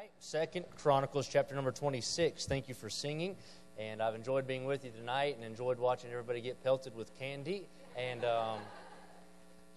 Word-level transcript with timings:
tonight. 0.00 0.12
Second 0.18 0.64
Chronicles 0.78 1.28
chapter 1.28 1.54
number 1.54 1.72
26. 1.72 2.46
Thank 2.46 2.68
you 2.68 2.74
for 2.74 2.88
singing. 2.88 3.36
And 3.78 4.02
I've 4.02 4.14
enjoyed 4.14 4.46
being 4.46 4.64
with 4.64 4.84
you 4.84 4.90
tonight 4.90 5.36
and 5.36 5.44
enjoyed 5.44 5.78
watching 5.78 6.10
everybody 6.10 6.40
get 6.40 6.62
pelted 6.62 6.94
with 6.94 7.14
candy. 7.18 7.66
And 7.98 8.24
um, 8.24 8.58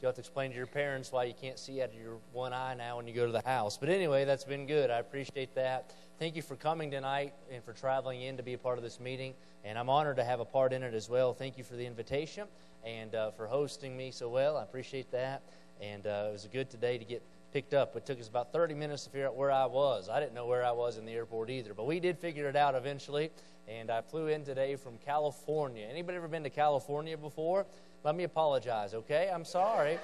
you 0.01 0.05
have 0.05 0.15
to 0.15 0.21
explain 0.21 0.51
to 0.51 0.57
your 0.57 0.67
parents 0.67 1.11
why 1.11 1.25
you 1.25 1.33
can't 1.33 1.59
see 1.59 1.81
out 1.81 1.89
of 1.89 1.95
your 1.95 2.17
one 2.31 2.53
eye 2.53 2.73
now 2.73 2.97
when 2.97 3.07
you 3.07 3.13
go 3.13 3.25
to 3.25 3.31
the 3.31 3.41
house. 3.41 3.77
But 3.77 3.89
anyway, 3.89 4.23
that's 4.23 4.45
been 4.45 4.65
good. 4.65 4.89
I 4.91 4.99
appreciate 4.99 5.55
that. 5.55 5.91
Thank 6.19 6.35
you 6.35 6.41
for 6.41 6.55
coming 6.55 6.91
tonight 6.91 7.33
and 7.51 7.63
for 7.63 7.73
traveling 7.73 8.21
in 8.21 8.37
to 8.37 8.43
be 8.43 8.53
a 8.53 8.57
part 8.57 8.77
of 8.77 8.83
this 8.83 8.99
meeting. 8.99 9.33
And 9.65 9.77
I'm 9.77 9.89
honored 9.89 10.17
to 10.17 10.23
have 10.23 10.39
a 10.39 10.45
part 10.45 10.71
in 10.71 10.83
it 10.83 10.93
as 10.93 11.09
well. 11.09 11.33
Thank 11.33 11.57
you 11.57 11.65
for 11.65 11.75
the 11.75 11.85
invitation 11.85 12.47
and 12.85 13.13
uh, 13.13 13.31
for 13.31 13.47
hosting 13.47 13.97
me 13.97 14.11
so 14.11 14.29
well. 14.29 14.57
I 14.57 14.63
appreciate 14.63 15.11
that. 15.11 15.41
And 15.81 16.05
uh, 16.07 16.27
it 16.29 16.31
was 16.31 16.47
good 16.51 16.69
today 16.69 16.97
to 16.97 17.03
get 17.03 17.21
picked 17.53 17.75
up. 17.75 17.95
It 17.95 18.05
took 18.05 18.19
us 18.19 18.27
about 18.27 18.51
30 18.51 18.73
minutes 18.73 19.03
to 19.03 19.11
figure 19.11 19.27
out 19.27 19.35
where 19.35 19.51
I 19.51 19.67
was. 19.67 20.09
I 20.09 20.19
didn't 20.19 20.33
know 20.33 20.47
where 20.47 20.65
I 20.65 20.71
was 20.71 20.97
in 20.97 21.05
the 21.05 21.11
airport 21.11 21.51
either, 21.51 21.75
but 21.75 21.85
we 21.85 21.99
did 21.99 22.17
figure 22.17 22.49
it 22.49 22.55
out 22.55 22.73
eventually. 22.73 23.29
And 23.67 23.91
I 23.91 24.01
flew 24.01 24.27
in 24.27 24.43
today 24.43 24.75
from 24.75 24.97
California. 25.05 25.87
Anybody 25.89 26.17
ever 26.17 26.27
been 26.27 26.43
to 26.43 26.49
California 26.49 27.15
before? 27.15 27.67
Let 28.03 28.15
me 28.15 28.23
apologize, 28.23 28.95
okay? 28.95 29.31
I'm 29.33 29.45
sorry. 29.45 29.99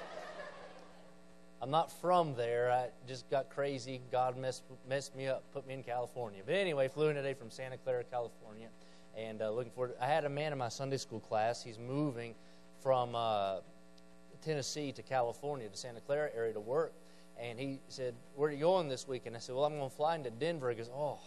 I'm 1.60 1.70
not 1.70 1.92
from 2.00 2.34
there. 2.36 2.70
I 2.70 2.86
just 3.06 3.28
got 3.28 3.50
crazy. 3.50 4.00
God 4.10 4.38
messed, 4.38 4.62
messed 4.88 5.14
me 5.14 5.26
up, 5.26 5.42
put 5.52 5.66
me 5.66 5.74
in 5.74 5.82
California. 5.82 6.40
But 6.46 6.54
anyway, 6.54 6.88
flew 6.88 7.08
in 7.08 7.16
today 7.16 7.34
from 7.34 7.50
Santa 7.50 7.76
Clara, 7.76 8.04
California, 8.04 8.68
and 9.18 9.42
uh, 9.42 9.50
looking 9.50 9.72
forward. 9.72 9.94
I 10.00 10.06
had 10.06 10.24
a 10.24 10.30
man 10.30 10.52
in 10.52 10.58
my 10.58 10.68
Sunday 10.68 10.96
school 10.96 11.20
class. 11.20 11.62
He's 11.62 11.78
moving 11.78 12.34
from 12.80 13.14
uh, 13.14 13.56
Tennessee 14.40 14.92
to 14.92 15.02
California 15.02 15.68
to 15.68 15.76
Santa 15.76 16.00
Clara 16.00 16.30
area 16.34 16.54
to 16.54 16.60
work, 16.60 16.94
and 17.40 17.58
he 17.58 17.80
said, 17.88 18.14
Where 18.36 18.48
are 18.48 18.52
you 18.52 18.60
going 18.60 18.88
this 18.88 19.08
week? 19.08 19.22
And 19.26 19.34
I 19.34 19.38
said, 19.38 19.54
Well, 19.54 19.64
I'm 19.64 19.76
going 19.76 19.90
to 19.90 19.96
fly 19.96 20.14
into 20.14 20.30
Denver. 20.30 20.70
He 20.70 20.76
goes, 20.76 20.90
Oh, 20.94 21.18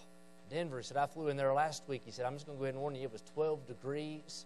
Denver. 0.49 0.78
He 0.78 0.83
said, 0.83 0.97
I 0.97 1.06
flew 1.08 1.30
in 1.30 1.38
there 1.38 1.53
last 1.53 1.83
week. 1.88 2.02
He 2.06 2.11
said, 2.11 2.25
I'm 2.25 2.33
just 2.33 2.45
going 2.45 2.58
to 2.58 2.59
go 2.59 2.66
ahead 2.66 2.75
and 2.75 2.81
warn 2.81 2.95
you, 2.95 3.03
it 3.03 3.11
was 3.11 3.23
12 3.33 3.67
degrees. 3.67 4.45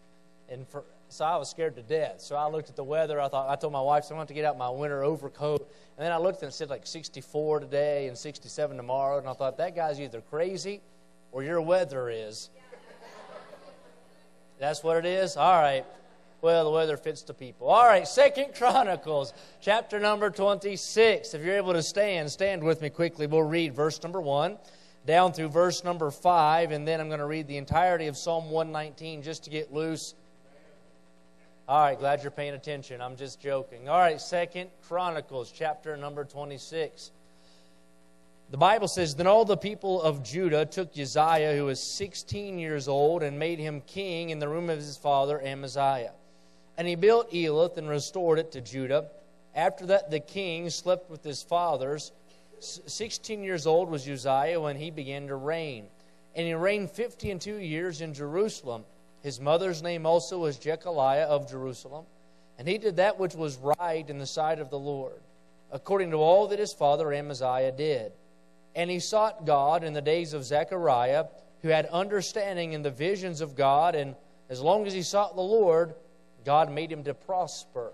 And 0.50 0.66
for, 0.66 0.86
so 1.10 1.26
I 1.26 1.36
was 1.36 1.50
scared 1.50 1.76
to 1.76 1.82
death. 1.82 2.22
So 2.22 2.38
I 2.38 2.50
looked 2.50 2.70
at 2.70 2.78
the 2.78 2.84
weather. 2.84 3.20
I 3.20 3.28
thought 3.28 3.50
I 3.50 3.56
told 3.58 3.74
my 3.74 3.82
wife, 3.82 4.06
so 4.06 4.16
I'm 4.16 4.18
going 4.18 4.28
to 4.28 4.34
get 4.34 4.46
out 4.46 4.58
my 4.58 4.70
winter 4.70 5.04
overcoat. 5.04 5.70
And 5.98 6.06
then 6.06 6.14
I 6.14 6.18
looked 6.18 6.42
and 6.42 6.50
it 6.50 6.54
said 6.54 6.70
like 6.70 6.88
64 6.88 7.60
today 7.60 8.08
and 8.08 8.18
67 8.18 8.78
tomorrow. 8.78 9.18
And 9.18 9.28
I 9.28 9.34
thought 9.34 9.58
that 9.58 9.76
guy's 9.76 10.00
either 10.00 10.22
crazy 10.22 10.82
or 11.34 11.44
your 11.44 11.62
weather 11.62 12.10
is. 12.10 12.50
That's 14.60 14.84
what 14.84 14.98
it 14.98 15.06
is. 15.06 15.36
All 15.36 15.62
right. 15.62 15.86
Well, 16.40 16.66
the 16.66 16.72
weather 16.72 16.98
fits 16.98 17.24
the 17.24 17.34
people. 17.34 17.68
All 17.68 17.86
right, 17.86 18.08
Second 18.08 18.54
Chronicles, 18.54 19.34
chapter 19.60 20.00
number 20.00 20.30
26. 20.30 21.34
If 21.34 21.44
you're 21.44 21.58
able 21.58 21.74
to 21.74 21.82
stand, 21.82 22.32
stand 22.32 22.64
with 22.64 22.82
me 22.82 22.90
quickly. 22.90 23.26
We'll 23.26 23.42
read 23.42 23.74
verse 23.74 24.02
number 24.04 24.22
1 24.22 24.58
down 25.08 25.34
through 25.34 25.50
verse 25.50 25.84
number 25.84 26.12
5, 26.12 26.72
and 26.72 26.88
then 26.88 27.02
I'm 27.02 27.08
going 27.08 27.22
to 27.22 27.26
read 27.26 27.48
the 27.48 27.58
entirety 27.58 28.06
of 28.08 28.18
Psalm 28.18 28.52
119 28.52 29.24
just 29.24 29.46
to 29.46 29.50
get 29.50 29.74
loose. 29.74 30.14
All 31.68 31.82
right, 31.82 31.98
glad 31.98 32.22
you're 32.22 32.32
paying 32.32 32.54
attention. 32.54 33.02
I'm 33.02 33.16
just 33.16 33.42
joking. 33.42 33.90
All 33.90 33.98
right, 33.98 34.22
Second 34.22 34.70
Chronicles, 34.88 35.52
chapter 35.52 35.98
number 35.98 36.24
26. 36.24 37.12
The 38.52 38.58
Bible 38.58 38.88
says, 38.88 39.16
Then 39.16 39.28
all 39.28 39.44
the 39.44 39.58
people 39.58 40.02
of 40.02 40.24
Judah 40.24 40.66
took 40.66 40.98
Uzziah, 40.98 41.56
who 41.56 41.66
was 41.66 41.82
16 41.98 42.60
years 42.60 42.88
old, 42.88 43.24
and 43.24 43.40
made 43.40 43.60
him 43.60 43.82
king 43.82 44.30
in 44.30 44.40
the 44.40 44.48
room 44.48 44.70
of 44.70 44.78
his 44.78 44.98
father 44.98 45.42
Amaziah. 45.42 46.14
And 46.78 46.88
he 46.88 46.96
built 46.96 47.32
Elath 47.32 47.78
and 47.78 47.90
restored 47.90 48.40
it 48.40 48.52
to 48.52 48.62
Judah. 48.62 49.10
After 49.56 49.88
that, 49.88 50.12
the 50.12 50.20
king 50.20 50.70
slept 50.70 51.10
with 51.10 51.24
his 51.24 51.42
fathers. 51.42 52.12
Sixteen 52.60 53.44
years 53.44 53.66
old 53.66 53.90
was 53.90 54.08
Uzziah 54.08 54.60
when 54.60 54.76
he 54.76 54.92
began 54.92 55.28
to 55.28 55.36
reign. 55.36 55.88
And 56.36 56.46
he 56.46 56.54
reigned 56.54 56.92
fifty 56.92 57.32
and 57.32 57.42
two 57.42 57.58
years 57.58 58.02
in 58.02 58.14
Jerusalem. 58.14 58.84
His 59.24 59.40
mother's 59.40 59.82
name 59.82 60.06
also 60.06 60.38
was 60.38 60.60
Jecoliah 60.60 61.26
of 61.26 61.50
Jerusalem. 61.50 62.06
And 62.60 62.68
he 62.68 62.78
did 62.78 62.98
that 62.98 63.20
which 63.20 63.36
was 63.36 63.58
right 63.80 64.08
in 64.08 64.20
the 64.20 64.26
sight 64.26 64.60
of 64.60 64.70
the 64.70 64.80
Lord, 64.80 65.20
according 65.72 66.12
to 66.12 66.18
all 66.18 66.48
that 66.48 66.60
his 66.60 66.74
father 66.74 67.12
Amaziah 67.12 67.72
did. 67.72 68.12
And 68.76 68.90
he 68.92 69.00
sought 69.00 69.46
God 69.46 69.84
in 69.84 69.94
the 69.94 70.02
days 70.02 70.34
of 70.34 70.44
Zechariah, 70.44 71.26
who 71.64 71.70
had 71.70 71.88
understanding 71.88 72.74
in 72.74 72.84
the 72.84 72.92
visions 72.92 73.42
of 73.42 73.56
God. 73.56 73.96
And 73.96 74.16
as 74.50 74.62
long 74.62 74.86
as 74.86 74.94
he 74.94 75.02
sought 75.02 75.36
the 75.36 75.42
Lord, 75.42 75.96
God 76.48 76.72
made 76.72 76.90
him 76.90 77.04
to 77.04 77.14
prosper. 77.14 77.92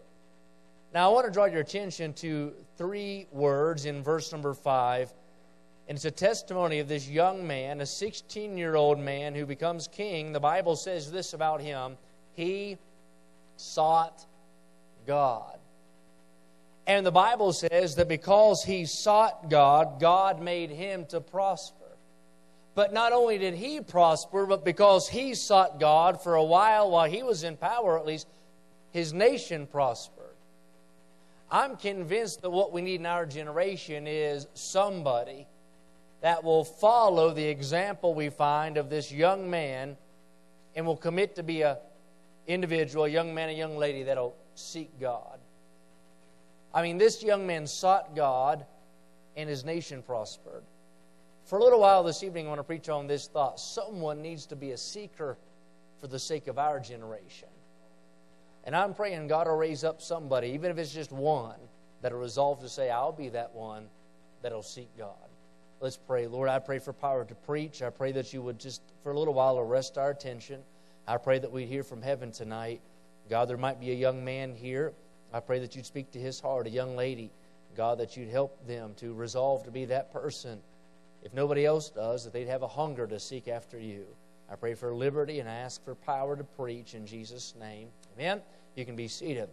Now, 0.93 1.09
I 1.09 1.13
want 1.15 1.25
to 1.25 1.31
draw 1.31 1.45
your 1.45 1.61
attention 1.61 2.13
to 2.13 2.53
three 2.77 3.25
words 3.31 3.85
in 3.85 4.03
verse 4.03 4.31
number 4.31 4.53
five. 4.53 5.11
And 5.87 5.95
it's 5.95 6.05
a 6.05 6.11
testimony 6.11 6.77
of 6.77 6.87
this 6.87 7.09
young 7.09 7.47
man, 7.47 7.81
a 7.81 7.85
16 7.87 8.55
year 8.55 8.75
old 8.75 8.99
man 8.99 9.33
who 9.33 9.47
becomes 9.47 9.87
king. 9.87 10.33
The 10.33 10.39
Bible 10.39 10.75
says 10.75 11.11
this 11.11 11.33
about 11.33 11.61
him 11.61 11.97
He 12.33 12.77
sought 13.57 14.23
God. 15.07 15.57
And 16.85 17.03
the 17.03 17.11
Bible 17.11 17.53
says 17.53 17.95
that 17.95 18.07
because 18.07 18.63
he 18.63 18.85
sought 18.85 19.49
God, 19.49 19.99
God 19.99 20.43
made 20.43 20.69
him 20.69 21.05
to 21.07 21.21
prosper. 21.21 21.77
But 22.75 22.93
not 22.93 23.13
only 23.13 23.39
did 23.39 23.55
he 23.55 23.81
prosper, 23.81 24.45
but 24.45 24.63
because 24.63 25.09
he 25.09 25.33
sought 25.33 25.79
God 25.79 26.21
for 26.21 26.35
a 26.35 26.43
while, 26.43 26.91
while 26.91 27.09
he 27.09 27.23
was 27.23 27.43
in 27.43 27.57
power 27.57 27.97
at 27.97 28.05
least, 28.05 28.27
his 28.93 29.11
nation 29.11 29.67
prospered. 29.67 30.27
I'm 31.51 31.75
convinced 31.75 32.41
that 32.43 32.49
what 32.51 32.71
we 32.71 32.81
need 32.81 32.99
in 32.99 33.05
our 33.05 33.25
generation 33.25 34.07
is 34.07 34.47
somebody 34.53 35.47
that 36.21 36.43
will 36.43 36.63
follow 36.63 37.31
the 37.31 37.43
example 37.43 38.13
we 38.13 38.29
find 38.29 38.77
of 38.77 38.89
this 38.89 39.11
young 39.11 39.49
man 39.49 39.97
and 40.75 40.85
will 40.85 40.95
commit 40.95 41.35
to 41.35 41.43
be 41.43 41.63
a 41.63 41.79
individual, 42.47 43.05
a 43.05 43.09
young 43.09 43.33
man, 43.33 43.49
a 43.49 43.53
young 43.53 43.77
lady 43.77 44.03
that'll 44.03 44.35
seek 44.55 44.99
God. 44.99 45.39
I 46.73 46.81
mean, 46.81 46.97
this 46.97 47.23
young 47.23 47.45
man 47.45 47.67
sought 47.67 48.15
God 48.15 48.65
and 49.35 49.49
his 49.49 49.65
nation 49.65 50.01
prospered. 50.01 50.63
For 51.45 51.57
a 51.57 51.63
little 51.63 51.81
while 51.81 52.03
this 52.03 52.23
evening, 52.23 52.45
I 52.45 52.49
want 52.49 52.59
to 52.59 52.63
preach 52.63 52.89
on 52.89 53.07
this 53.07 53.27
thought. 53.27 53.59
Someone 53.59 54.21
needs 54.21 54.45
to 54.47 54.55
be 54.55 54.71
a 54.71 54.77
seeker 54.77 55.37
for 55.99 56.07
the 56.07 56.19
sake 56.19 56.47
of 56.47 56.57
our 56.57 56.79
generation. 56.79 57.49
And 58.63 58.75
I'm 58.75 58.93
praying 58.93 59.27
God 59.27 59.47
will 59.47 59.55
raise 59.55 59.83
up 59.83 60.01
somebody, 60.01 60.49
even 60.49 60.71
if 60.71 60.77
it's 60.77 60.93
just 60.93 61.11
one, 61.11 61.59
that'll 62.01 62.19
resolve 62.19 62.61
to 62.61 62.69
say, 62.69 62.89
I'll 62.89 63.11
be 63.11 63.29
that 63.29 63.53
one 63.53 63.87
that'll 64.41 64.63
seek 64.63 64.89
God. 64.97 65.15
Let's 65.81 65.97
pray. 65.97 66.27
Lord, 66.27 66.47
I 66.47 66.59
pray 66.59 66.79
for 66.79 66.93
power 66.93 67.25
to 67.25 67.35
preach. 67.35 67.81
I 67.81 67.89
pray 67.89 68.13
that 68.13 68.31
you 68.31 68.41
would 68.41 68.59
just, 68.59 68.81
for 69.03 69.11
a 69.11 69.19
little 69.19 69.33
while, 69.33 69.59
arrest 69.59 69.97
our 69.97 70.11
attention. 70.11 70.61
I 71.05 71.17
pray 71.17 71.39
that 71.39 71.51
we'd 71.51 71.67
hear 71.67 71.83
from 71.83 72.01
heaven 72.01 72.31
tonight. 72.31 72.79
God, 73.29 73.49
there 73.49 73.57
might 73.57 73.81
be 73.81 73.91
a 73.91 73.95
young 73.95 74.23
man 74.23 74.55
here. 74.55 74.93
I 75.33 75.41
pray 75.41 75.59
that 75.59 75.75
you'd 75.75 75.85
speak 75.85 76.11
to 76.11 76.19
his 76.19 76.39
heart, 76.39 76.67
a 76.67 76.69
young 76.69 76.95
lady. 76.95 77.31
God, 77.75 77.97
that 77.97 78.15
you'd 78.15 78.29
help 78.29 78.65
them 78.67 78.93
to 78.97 79.13
resolve 79.13 79.65
to 79.65 79.71
be 79.71 79.85
that 79.85 80.13
person. 80.13 80.61
If 81.23 81.33
nobody 81.33 81.65
else 81.65 81.89
does, 81.89 82.23
that 82.23 82.33
they'd 82.33 82.47
have 82.47 82.63
a 82.63 82.67
hunger 82.67 83.07
to 83.07 83.19
seek 83.19 83.47
after 83.47 83.79
you. 83.79 84.05
I 84.49 84.55
pray 84.55 84.73
for 84.73 84.93
liberty 84.93 85.39
and 85.39 85.49
I 85.49 85.55
ask 85.55 85.83
for 85.83 85.95
power 85.95 86.35
to 86.35 86.43
preach 86.43 86.93
in 86.93 87.05
Jesus' 87.05 87.53
name. 87.59 87.87
Amen. 88.15 88.41
You 88.75 88.85
can 88.85 88.95
be 88.95 89.07
seated. 89.07 89.49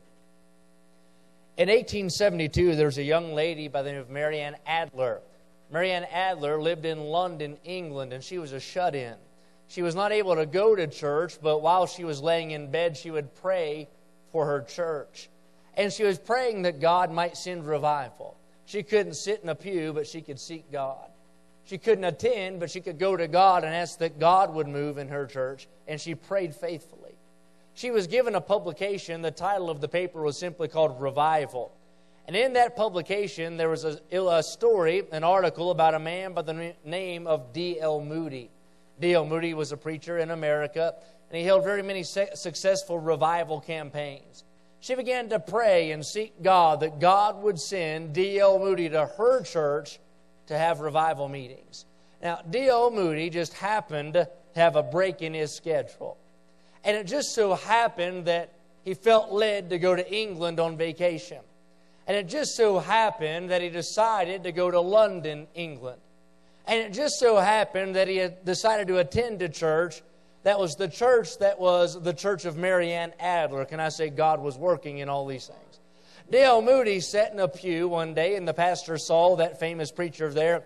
In 1.57 1.69
1872, 1.69 2.75
there 2.75 2.87
was 2.87 2.99
a 2.99 3.03
young 3.03 3.35
lady 3.35 3.69
by 3.69 3.83
the 3.83 3.93
name 3.93 4.01
of 4.01 4.09
Marianne 4.11 4.57
Adlard. 4.67 5.21
Marianne 5.71 6.07
Adlard 6.13 6.63
lived 6.63 6.85
in 6.85 7.01
London, 7.01 7.59
England, 7.65 8.13
and 8.13 8.25
she 8.25 8.39
was 8.39 8.53
a 8.53 8.61
shut 8.61 8.95
in. 8.95 9.15
She 9.69 9.83
was 9.83 9.95
not 9.95 10.11
able 10.11 10.35
to 10.37 10.47
go 10.47 10.75
to 10.75 10.87
church, 10.87 11.39
but 11.41 11.63
while 11.63 11.87
she 11.87 12.03
was 12.03 12.21
laying 12.21 12.51
in 12.51 12.71
bed, 12.71 12.97
she 12.97 13.11
would 13.11 13.35
pray 13.37 13.89
for 14.33 14.47
her 14.47 14.63
church. 14.63 15.29
And 15.75 15.93
she 15.93 16.03
was 16.03 16.19
praying 16.19 16.63
that 16.63 16.81
God 16.81 17.13
might 17.13 17.37
send 17.37 17.67
revival. 17.67 18.37
She 18.65 18.83
couldn't 18.83 19.15
sit 19.15 19.43
in 19.43 19.49
a 19.49 19.55
pew, 19.55 19.93
but 19.93 20.07
she 20.07 20.23
could 20.23 20.41
seek 20.41 20.73
God. 20.73 21.10
She 21.71 21.79
couldn't 21.79 22.03
attend, 22.03 22.59
but 22.59 22.69
she 22.69 22.81
could 22.81 22.99
go 22.99 23.17
to 23.17 23.29
God 23.29 23.63
and 23.63 23.73
ask 23.73 24.01
that 24.01 24.19
God 24.19 24.53
would 24.53 24.67
move 24.67 24.99
in 24.99 25.07
her 25.07 25.25
church, 25.25 25.69
and 25.87 26.01
she 26.01 26.17
prayed 26.17 26.53
faithfully. 26.53 27.15
She 27.75 27.93
was 27.93 28.09
given 28.09 28.35
a 28.35 28.41
publication. 28.41 29.23
The 29.23 29.31
title 29.31 29.71
of 29.71 29.81
the 29.81 29.87
paper 29.87 30.21
was 30.21 30.37
simply 30.37 30.67
called 30.67 31.01
Revival. 31.01 31.71
And 32.27 32.35
in 32.35 32.55
that 32.55 32.75
publication, 32.75 33.57
there 33.57 33.69
was 33.69 33.85
a, 33.85 34.01
a 34.11 34.43
story, 34.43 35.05
an 35.13 35.23
article 35.23 35.71
about 35.71 35.95
a 35.95 36.01
man 36.01 36.33
by 36.33 36.43
the 36.43 36.75
name 36.85 37.29
of 37.29 37.53
D.L. 37.53 38.01
Moody. 38.01 38.51
D.L. 38.99 39.25
Moody 39.25 39.55
was 39.55 39.71
a 39.71 39.77
preacher 39.77 40.19
in 40.19 40.33
America, 40.33 40.97
and 41.31 41.39
he 41.39 41.45
held 41.45 41.63
very 41.63 41.85
many 41.85 42.03
successful 42.03 42.99
revival 42.99 43.61
campaigns. 43.61 44.43
She 44.81 44.97
began 44.97 45.29
to 45.29 45.39
pray 45.39 45.93
and 45.93 46.05
seek 46.05 46.43
God 46.43 46.81
that 46.81 46.99
God 46.99 47.41
would 47.45 47.61
send 47.61 48.13
D.L. 48.13 48.59
Moody 48.59 48.89
to 48.89 49.07
her 49.07 49.45
church 49.45 50.01
to 50.51 50.59
have 50.59 50.81
revival 50.81 51.29
meetings. 51.29 51.87
Now, 52.23 52.41
D.L. 52.51 52.91
Moody 52.91 53.31
just 53.31 53.55
happened 53.55 54.15
to 54.15 54.29
have 54.55 54.77
a 54.77 54.83
break 54.83 55.23
in 55.23 55.33
his 55.33 55.55
schedule. 55.55 56.19
And 56.85 56.97
it 56.97 57.07
just 57.07 57.35
so 57.35 57.55
happened 57.55 58.27
that 58.27 58.53
he 58.85 58.95
felt 58.95 59.33
led 59.33 59.71
to 59.71 59.79
go 59.79 59.95
to 59.95 60.13
England 60.13 60.61
on 60.61 60.77
vacation. 60.77 61.39
And 62.07 62.17
it 62.17 62.29
just 62.29 62.57
so 62.57 62.79
happened 62.79 63.51
that 63.51 63.63
he 63.63 63.69
decided 63.69 64.43
to 64.45 64.53
go 64.53 64.71
to 64.71 64.81
London, 64.81 65.47
England. 65.55 66.01
And 66.67 66.81
it 66.81 66.93
just 66.93 67.19
so 67.19 67.37
happened 67.37 67.97
that 67.97 68.09
he 68.09 68.17
had 68.17 68.45
decided 68.45 68.89
to 68.89 68.99
attend 68.99 69.43
a 69.43 69.49
church 69.49 70.03
that 70.43 70.59
was 70.59 70.75
the 70.75 70.89
church 70.89 71.39
that 71.39 71.61
was 71.61 72.01
the 72.03 72.15
church 72.15 72.45
of 72.45 72.57
Marianne 72.57 73.13
Adlard. 73.21 73.69
Can 73.69 73.79
I 73.79 73.91
say 73.91 74.09
God 74.09 74.41
was 74.41 74.57
working 74.57 74.99
in 74.99 75.09
all 75.09 75.27
these 75.27 75.47
things? 75.47 75.80
D.L. 76.31 76.63
Moody 76.63 77.01
sat 77.01 77.33
in 77.33 77.41
a 77.41 77.49
pew 77.49 77.89
one 77.89 78.15
day, 78.15 78.37
and 78.37 78.47
the 78.47 78.55
pastor 78.55 78.97
saw 78.99 79.35
that 79.37 79.59
famous 79.59 79.91
preacher 79.91 80.33
there. 80.33 80.63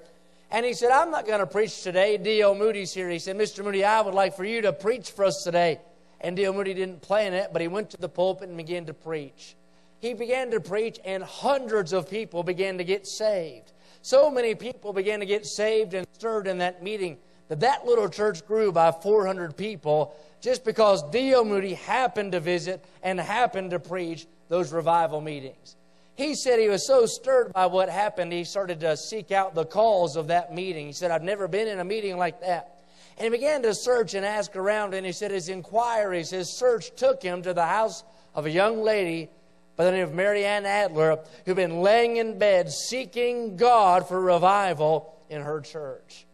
And 0.50 0.66
he 0.66 0.74
said, 0.74 0.90
I'm 0.90 1.10
not 1.10 1.26
going 1.26 1.38
to 1.40 1.46
preach 1.46 1.82
today. 1.82 2.18
D.L. 2.18 2.54
Moody's 2.54 2.92
here. 2.92 3.08
He 3.08 3.18
said, 3.18 3.38
Mr. 3.38 3.64
Moody, 3.64 3.82
I 3.82 4.02
would 4.02 4.12
like 4.12 4.36
for 4.36 4.44
you 4.44 4.60
to 4.60 4.74
preach 4.74 5.12
for 5.12 5.24
us 5.24 5.42
today. 5.42 5.80
And 6.20 6.36
D.L. 6.36 6.52
Moody 6.52 6.74
didn't 6.74 7.00
plan 7.00 7.32
it, 7.32 7.48
but 7.50 7.62
he 7.62 7.68
went 7.68 7.88
to 7.90 7.96
the 7.96 8.10
pulpit 8.10 8.48
and 8.48 8.58
began 8.58 8.84
to 8.86 8.92
preach. 8.92 9.56
He 10.00 10.12
began 10.12 10.50
to 10.50 10.60
preach, 10.60 11.00
and 11.02 11.22
hundreds 11.22 11.94
of 11.94 12.10
people 12.10 12.42
began 12.42 12.76
to 12.76 12.84
get 12.84 13.06
saved. 13.06 13.72
So 14.02 14.30
many 14.30 14.54
people 14.54 14.92
began 14.92 15.20
to 15.20 15.26
get 15.26 15.46
saved 15.46 15.94
and 15.94 16.06
stirred 16.12 16.46
in 16.46 16.58
that 16.58 16.82
meeting 16.82 17.16
that 17.48 17.60
that 17.60 17.86
little 17.86 18.10
church 18.10 18.46
grew 18.46 18.70
by 18.70 18.92
400 18.92 19.56
people 19.56 20.14
just 20.42 20.62
because 20.62 21.02
D.L. 21.10 21.46
Moody 21.46 21.72
happened 21.72 22.32
to 22.32 22.40
visit 22.40 22.84
and 23.02 23.18
happened 23.18 23.70
to 23.70 23.78
preach 23.78 24.26
those 24.48 24.72
revival 24.72 25.20
meetings. 25.20 25.76
He 26.16 26.34
said 26.34 26.60
he 26.60 26.68
was 26.68 26.86
so 26.86 27.06
stirred 27.06 27.52
by 27.52 27.66
what 27.66 27.88
happened, 27.88 28.32
he 28.32 28.44
started 28.44 28.80
to 28.80 28.96
seek 28.96 29.32
out 29.32 29.54
the 29.54 29.64
cause 29.64 30.16
of 30.16 30.28
that 30.28 30.54
meeting. 30.54 30.86
He 30.86 30.92
said, 30.92 31.10
I've 31.10 31.22
never 31.22 31.48
been 31.48 31.66
in 31.66 31.80
a 31.80 31.84
meeting 31.84 32.16
like 32.16 32.40
that. 32.42 32.78
And 33.16 33.24
he 33.24 33.30
began 33.30 33.62
to 33.62 33.74
search 33.74 34.14
and 34.14 34.24
ask 34.24 34.54
around, 34.56 34.94
and 34.94 35.04
he 35.04 35.12
said 35.12 35.30
his 35.30 35.48
inquiries, 35.48 36.30
his 36.30 36.56
search 36.56 36.94
took 36.96 37.22
him 37.22 37.42
to 37.42 37.54
the 37.54 37.66
house 37.66 38.04
of 38.34 38.46
a 38.46 38.50
young 38.50 38.82
lady 38.82 39.28
by 39.76 39.84
the 39.84 39.92
name 39.92 40.04
of 40.04 40.14
Marianne 40.14 40.64
Adlard, 40.64 41.24
who'd 41.44 41.56
been 41.56 41.80
laying 41.80 42.16
in 42.16 42.38
bed 42.38 42.70
seeking 42.70 43.56
God 43.56 44.06
for 44.06 44.20
revival 44.20 45.14
in 45.28 45.42
her 45.42 45.60
church. 45.60 46.26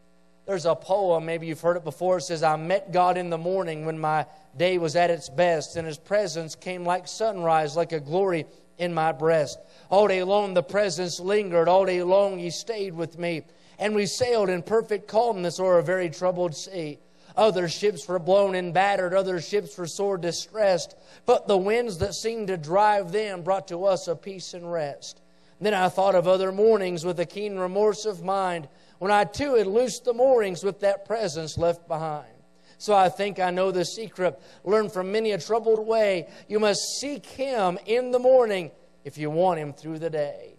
There's 0.50 0.66
a 0.66 0.74
poem, 0.74 1.26
maybe 1.26 1.46
you've 1.46 1.60
heard 1.60 1.76
it 1.76 1.84
before. 1.84 2.18
It 2.18 2.22
says, 2.22 2.42
I 2.42 2.56
met 2.56 2.90
God 2.90 3.16
in 3.16 3.30
the 3.30 3.38
morning 3.38 3.86
when 3.86 4.00
my 4.00 4.26
day 4.56 4.78
was 4.78 4.96
at 4.96 5.08
its 5.08 5.28
best, 5.28 5.76
and 5.76 5.86
his 5.86 5.96
presence 5.96 6.56
came 6.56 6.84
like 6.84 7.06
sunrise, 7.06 7.76
like 7.76 7.92
a 7.92 8.00
glory 8.00 8.46
in 8.76 8.92
my 8.92 9.12
breast. 9.12 9.60
All 9.90 10.08
day 10.08 10.24
long 10.24 10.54
the 10.54 10.64
presence 10.64 11.20
lingered, 11.20 11.68
all 11.68 11.86
day 11.86 12.02
long 12.02 12.40
he 12.40 12.50
stayed 12.50 12.94
with 12.94 13.16
me, 13.16 13.42
and 13.78 13.94
we 13.94 14.06
sailed 14.06 14.48
in 14.48 14.64
perfect 14.64 15.06
calmness 15.06 15.60
o'er 15.60 15.78
a 15.78 15.84
very 15.84 16.10
troubled 16.10 16.56
sea. 16.56 16.98
Other 17.36 17.68
ships 17.68 18.08
were 18.08 18.18
blown 18.18 18.56
and 18.56 18.74
battered, 18.74 19.14
other 19.14 19.40
ships 19.40 19.78
were 19.78 19.86
sore 19.86 20.18
distressed, 20.18 20.96
but 21.26 21.46
the 21.46 21.56
winds 21.56 21.98
that 21.98 22.16
seemed 22.16 22.48
to 22.48 22.56
drive 22.56 23.12
them 23.12 23.42
brought 23.42 23.68
to 23.68 23.84
us 23.84 24.08
a 24.08 24.16
peace 24.16 24.52
and 24.52 24.72
rest. 24.72 25.20
Then 25.60 25.74
I 25.74 25.90
thought 25.90 26.16
of 26.16 26.26
other 26.26 26.50
mornings 26.50 27.04
with 27.04 27.20
a 27.20 27.26
keen 27.26 27.56
remorse 27.56 28.04
of 28.04 28.24
mind 28.24 28.66
when 29.00 29.10
I 29.10 29.24
too 29.24 29.54
had 29.54 29.66
loosed 29.66 30.04
the 30.04 30.12
moorings 30.12 30.62
with 30.62 30.80
that 30.80 31.06
presence 31.06 31.56
left 31.56 31.88
behind. 31.88 32.28
So 32.76 32.94
I 32.94 33.08
think 33.08 33.40
I 33.40 33.50
know 33.50 33.70
the 33.70 33.84
secret. 33.84 34.38
Learn 34.62 34.90
from 34.90 35.10
many 35.10 35.32
a 35.32 35.38
troubled 35.38 35.86
way. 35.86 36.28
You 36.48 36.60
must 36.60 36.80
seek 37.00 37.24
Him 37.24 37.78
in 37.86 38.10
the 38.10 38.18
morning 38.18 38.70
if 39.02 39.16
you 39.16 39.30
want 39.30 39.58
Him 39.58 39.72
through 39.72 40.00
the 40.00 40.10
day. 40.10 40.54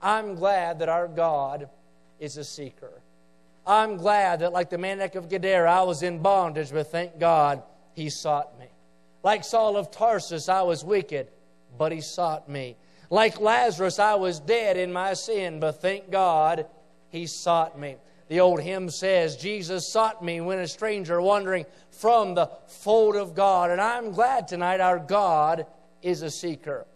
I'm 0.00 0.34
glad 0.34 0.80
that 0.80 0.90
our 0.90 1.08
God 1.08 1.70
is 2.18 2.36
a 2.36 2.44
seeker. 2.44 3.00
I'm 3.66 3.96
glad 3.96 4.40
that, 4.40 4.52
like 4.52 4.68
the 4.68 4.78
Maniac 4.78 5.14
of 5.14 5.30
Gadara, 5.30 5.72
I 5.72 5.82
was 5.82 6.02
in 6.02 6.20
bondage, 6.20 6.70
but 6.72 6.88
thank 6.88 7.18
God 7.18 7.62
He 7.94 8.10
sought 8.10 8.58
me. 8.58 8.66
Like 9.22 9.42
Saul 9.42 9.78
of 9.78 9.90
Tarsus, 9.90 10.50
I 10.50 10.62
was 10.62 10.84
wicked, 10.84 11.28
but 11.78 11.92
He 11.92 12.02
sought 12.02 12.46
me. 12.46 12.76
Like 13.08 13.40
Lazarus, 13.40 13.98
I 13.98 14.16
was 14.16 14.38
dead 14.38 14.76
in 14.76 14.92
my 14.92 15.14
sin, 15.14 15.60
but 15.60 15.80
thank 15.80 16.10
God 16.10 16.66
he 17.10 17.26
sought 17.26 17.78
me. 17.78 17.96
The 18.28 18.40
old 18.40 18.60
hymn 18.60 18.90
says, 18.90 19.36
Jesus 19.36 19.92
sought 19.92 20.24
me 20.24 20.40
when 20.40 20.60
a 20.60 20.68
stranger 20.68 21.20
wandering 21.20 21.66
from 21.90 22.34
the 22.34 22.48
fold 22.68 23.16
of 23.16 23.34
God. 23.34 23.70
And 23.70 23.80
I'm 23.80 24.12
glad 24.12 24.48
tonight 24.48 24.80
our 24.80 24.98
God 24.98 25.66
is 26.00 26.22
a 26.22 26.30
seeker. 26.30 26.86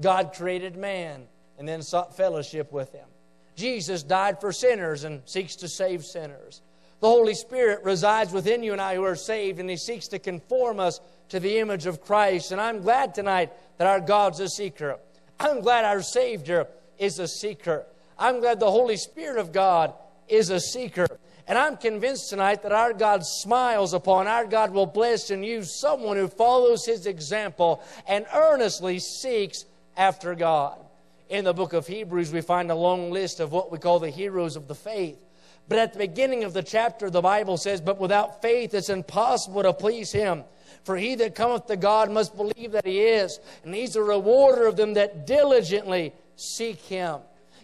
God 0.00 0.32
created 0.34 0.76
man 0.76 1.26
and 1.58 1.68
then 1.68 1.82
sought 1.82 2.16
fellowship 2.16 2.72
with 2.72 2.92
him. 2.92 3.06
Jesus 3.54 4.02
died 4.02 4.40
for 4.40 4.52
sinners 4.52 5.04
and 5.04 5.22
seeks 5.26 5.56
to 5.56 5.68
save 5.68 6.04
sinners. 6.04 6.62
The 7.00 7.08
Holy 7.08 7.34
Spirit 7.34 7.82
resides 7.82 8.32
within 8.32 8.62
you 8.62 8.72
and 8.72 8.80
I 8.80 8.94
who 8.94 9.04
are 9.04 9.16
saved, 9.16 9.58
and 9.58 9.70
He 9.70 9.76
seeks 9.76 10.08
to 10.08 10.18
conform 10.18 10.78
us 10.80 11.00
to 11.30 11.40
the 11.40 11.58
image 11.58 11.86
of 11.86 12.02
Christ. 12.02 12.52
And 12.52 12.60
I'm 12.60 12.82
glad 12.82 13.14
tonight 13.14 13.52
that 13.78 13.86
our 13.86 14.00
God's 14.00 14.40
a 14.40 14.48
seeker. 14.48 14.98
I'm 15.38 15.60
glad 15.60 15.86
our 15.86 16.02
Savior 16.02 16.66
is 16.98 17.18
a 17.18 17.26
seeker. 17.26 17.86
I'm 18.20 18.40
glad 18.40 18.60
the 18.60 18.70
Holy 18.70 18.98
Spirit 18.98 19.38
of 19.38 19.50
God 19.50 19.94
is 20.28 20.50
a 20.50 20.60
seeker. 20.60 21.06
And 21.48 21.58
I'm 21.58 21.78
convinced 21.78 22.28
tonight 22.28 22.62
that 22.62 22.70
our 22.70 22.92
God 22.92 23.24
smiles 23.24 23.94
upon, 23.94 24.28
our 24.28 24.44
God 24.44 24.72
will 24.72 24.86
bless 24.86 25.30
and 25.30 25.44
use 25.44 25.80
someone 25.80 26.18
who 26.18 26.28
follows 26.28 26.84
his 26.84 27.06
example 27.06 27.82
and 28.06 28.26
earnestly 28.32 28.98
seeks 28.98 29.64
after 29.96 30.34
God. 30.34 30.78
In 31.30 31.44
the 31.44 31.54
book 31.54 31.72
of 31.72 31.86
Hebrews, 31.86 32.30
we 32.30 32.42
find 32.42 32.70
a 32.70 32.74
long 32.74 33.10
list 33.10 33.40
of 33.40 33.52
what 33.52 33.72
we 33.72 33.78
call 33.78 33.98
the 33.98 34.10
heroes 34.10 34.54
of 34.54 34.68
the 34.68 34.74
faith. 34.74 35.18
But 35.66 35.78
at 35.78 35.92
the 35.92 36.00
beginning 36.00 36.44
of 36.44 36.52
the 36.52 36.62
chapter, 36.62 37.08
the 37.08 37.22
Bible 37.22 37.56
says, 37.56 37.80
But 37.80 38.00
without 38.00 38.42
faith 38.42 38.74
it's 38.74 38.90
impossible 38.90 39.62
to 39.62 39.72
please 39.72 40.12
him. 40.12 40.44
For 40.84 40.96
he 40.96 41.14
that 41.16 41.34
cometh 41.34 41.66
to 41.66 41.76
God 41.76 42.10
must 42.10 42.36
believe 42.36 42.72
that 42.72 42.86
he 42.86 43.00
is, 43.00 43.38
and 43.64 43.74
he's 43.74 43.96
a 43.96 44.02
rewarder 44.02 44.66
of 44.66 44.76
them 44.76 44.94
that 44.94 45.26
diligently 45.26 46.12
seek 46.36 46.80
him. 46.80 47.20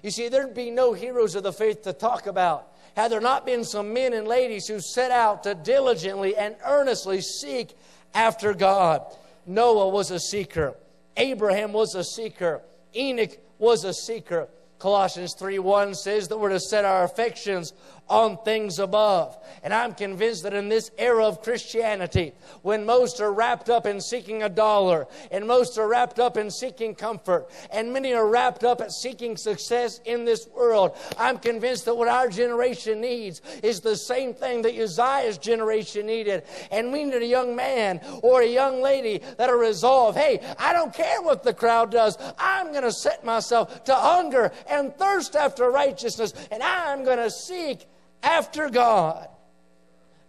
You 0.06 0.12
see, 0.12 0.28
there'd 0.28 0.54
be 0.54 0.70
no 0.70 0.92
heroes 0.92 1.34
of 1.34 1.42
the 1.42 1.52
faith 1.52 1.82
to 1.82 1.92
talk 1.92 2.28
about 2.28 2.72
had 2.94 3.10
there 3.10 3.20
not 3.20 3.44
been 3.44 3.64
some 3.64 3.92
men 3.92 4.12
and 4.12 4.28
ladies 4.28 4.68
who 4.68 4.78
set 4.78 5.10
out 5.10 5.42
to 5.42 5.56
diligently 5.56 6.36
and 6.36 6.54
earnestly 6.64 7.20
seek 7.20 7.76
after 8.14 8.54
God. 8.54 9.02
Noah 9.46 9.88
was 9.88 10.12
a 10.12 10.20
seeker, 10.20 10.76
Abraham 11.16 11.72
was 11.72 11.96
a 11.96 12.04
seeker, 12.04 12.62
Enoch 12.94 13.36
was 13.58 13.82
a 13.82 13.92
seeker. 13.92 14.46
Colossians 14.78 15.34
3 15.34 15.58
1 15.58 15.96
says 15.96 16.28
that 16.28 16.38
we're 16.38 16.50
to 16.50 16.60
set 16.60 16.84
our 16.84 17.02
affections 17.02 17.72
on 18.08 18.38
things 18.44 18.78
above. 18.78 19.36
And 19.62 19.74
I'm 19.74 19.94
convinced 19.94 20.44
that 20.44 20.54
in 20.54 20.68
this 20.68 20.90
era 20.98 21.24
of 21.24 21.42
Christianity, 21.42 22.32
when 22.62 22.84
most 22.84 23.20
are 23.20 23.32
wrapped 23.32 23.68
up 23.68 23.86
in 23.86 24.00
seeking 24.00 24.42
a 24.42 24.48
dollar, 24.48 25.06
and 25.30 25.46
most 25.46 25.78
are 25.78 25.88
wrapped 25.88 26.18
up 26.18 26.36
in 26.36 26.50
seeking 26.50 26.94
comfort, 26.94 27.50
and 27.70 27.92
many 27.92 28.12
are 28.12 28.28
wrapped 28.28 28.64
up 28.64 28.80
at 28.80 28.92
seeking 28.92 29.36
success 29.36 30.00
in 30.04 30.24
this 30.24 30.46
world, 30.48 30.96
I'm 31.18 31.38
convinced 31.38 31.84
that 31.86 31.96
what 31.96 32.08
our 32.08 32.28
generation 32.28 33.00
needs 33.00 33.42
is 33.62 33.80
the 33.80 33.96
same 33.96 34.34
thing 34.34 34.62
that 34.62 34.74
Uzziah's 34.76 35.38
generation 35.38 36.06
needed. 36.06 36.44
And 36.70 36.92
we 36.92 37.04
need 37.04 37.22
a 37.22 37.26
young 37.26 37.56
man 37.56 38.00
or 38.22 38.42
a 38.42 38.46
young 38.46 38.82
lady 38.82 39.20
that 39.36 39.50
are 39.50 39.58
resolved 39.58 40.16
hey, 40.16 40.40
I 40.58 40.72
don't 40.72 40.92
care 40.92 41.22
what 41.22 41.42
the 41.42 41.54
crowd 41.54 41.90
does, 41.90 42.16
I'm 42.38 42.70
going 42.70 42.82
to 42.82 42.92
set 42.92 43.24
myself 43.24 43.84
to 43.84 43.94
hunger 43.94 44.52
and 44.68 44.94
thirst 44.96 45.36
after 45.36 45.70
righteousness, 45.70 46.32
and 46.50 46.62
I'm 46.62 47.04
going 47.04 47.18
to 47.18 47.30
seek 47.30 47.86
after 48.26 48.68
God. 48.68 49.28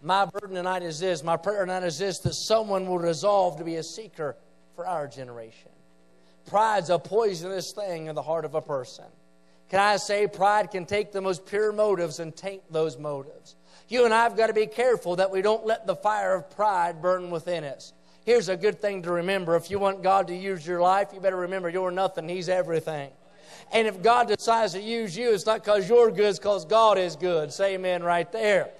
My 0.00 0.24
burden 0.24 0.54
tonight 0.54 0.84
is 0.84 1.00
this, 1.00 1.24
my 1.24 1.36
prayer 1.36 1.66
tonight 1.66 1.82
is 1.82 1.98
this 1.98 2.20
that 2.20 2.34
someone 2.34 2.86
will 2.86 3.00
resolve 3.00 3.58
to 3.58 3.64
be 3.64 3.74
a 3.74 3.82
seeker 3.82 4.36
for 4.76 4.86
our 4.86 5.08
generation. 5.08 5.72
Pride's 6.46 6.88
a 6.88 6.98
poisonous 6.98 7.72
thing 7.72 8.06
in 8.06 8.14
the 8.14 8.22
heart 8.22 8.44
of 8.44 8.54
a 8.54 8.62
person. 8.62 9.04
Can 9.68 9.80
I 9.80 9.96
say 9.96 10.28
pride 10.28 10.70
can 10.70 10.86
take 10.86 11.12
the 11.12 11.20
most 11.20 11.44
pure 11.44 11.72
motives 11.72 12.20
and 12.20 12.34
taint 12.34 12.62
those 12.70 12.96
motives? 12.96 13.56
You 13.88 14.04
and 14.04 14.14
I 14.14 14.22
have 14.22 14.36
got 14.36 14.46
to 14.46 14.54
be 14.54 14.66
careful 14.66 15.16
that 15.16 15.30
we 15.30 15.42
don't 15.42 15.66
let 15.66 15.86
the 15.86 15.96
fire 15.96 16.34
of 16.34 16.48
pride 16.50 17.02
burn 17.02 17.30
within 17.30 17.64
us. 17.64 17.92
Here's 18.24 18.48
a 18.48 18.56
good 18.56 18.80
thing 18.80 19.02
to 19.02 19.10
remember. 19.10 19.56
If 19.56 19.70
you 19.70 19.78
want 19.78 20.02
God 20.02 20.28
to 20.28 20.36
use 20.36 20.66
your 20.66 20.80
life, 20.80 21.08
you 21.12 21.20
better 21.20 21.36
remember 21.36 21.68
you're 21.68 21.90
nothing, 21.90 22.28
He's 22.28 22.48
everything. 22.48 23.10
And 23.72 23.86
if 23.86 24.02
God 24.02 24.28
decides 24.28 24.72
to 24.72 24.80
use 24.80 25.16
you, 25.16 25.32
it's 25.32 25.46
not 25.46 25.64
because 25.64 25.88
you're 25.88 26.10
good, 26.10 26.30
it's 26.30 26.38
because 26.38 26.64
God 26.64 26.98
is 26.98 27.16
good. 27.16 27.52
Say 27.52 27.74
amen 27.74 28.02
right 28.02 28.30
there. 28.32 28.70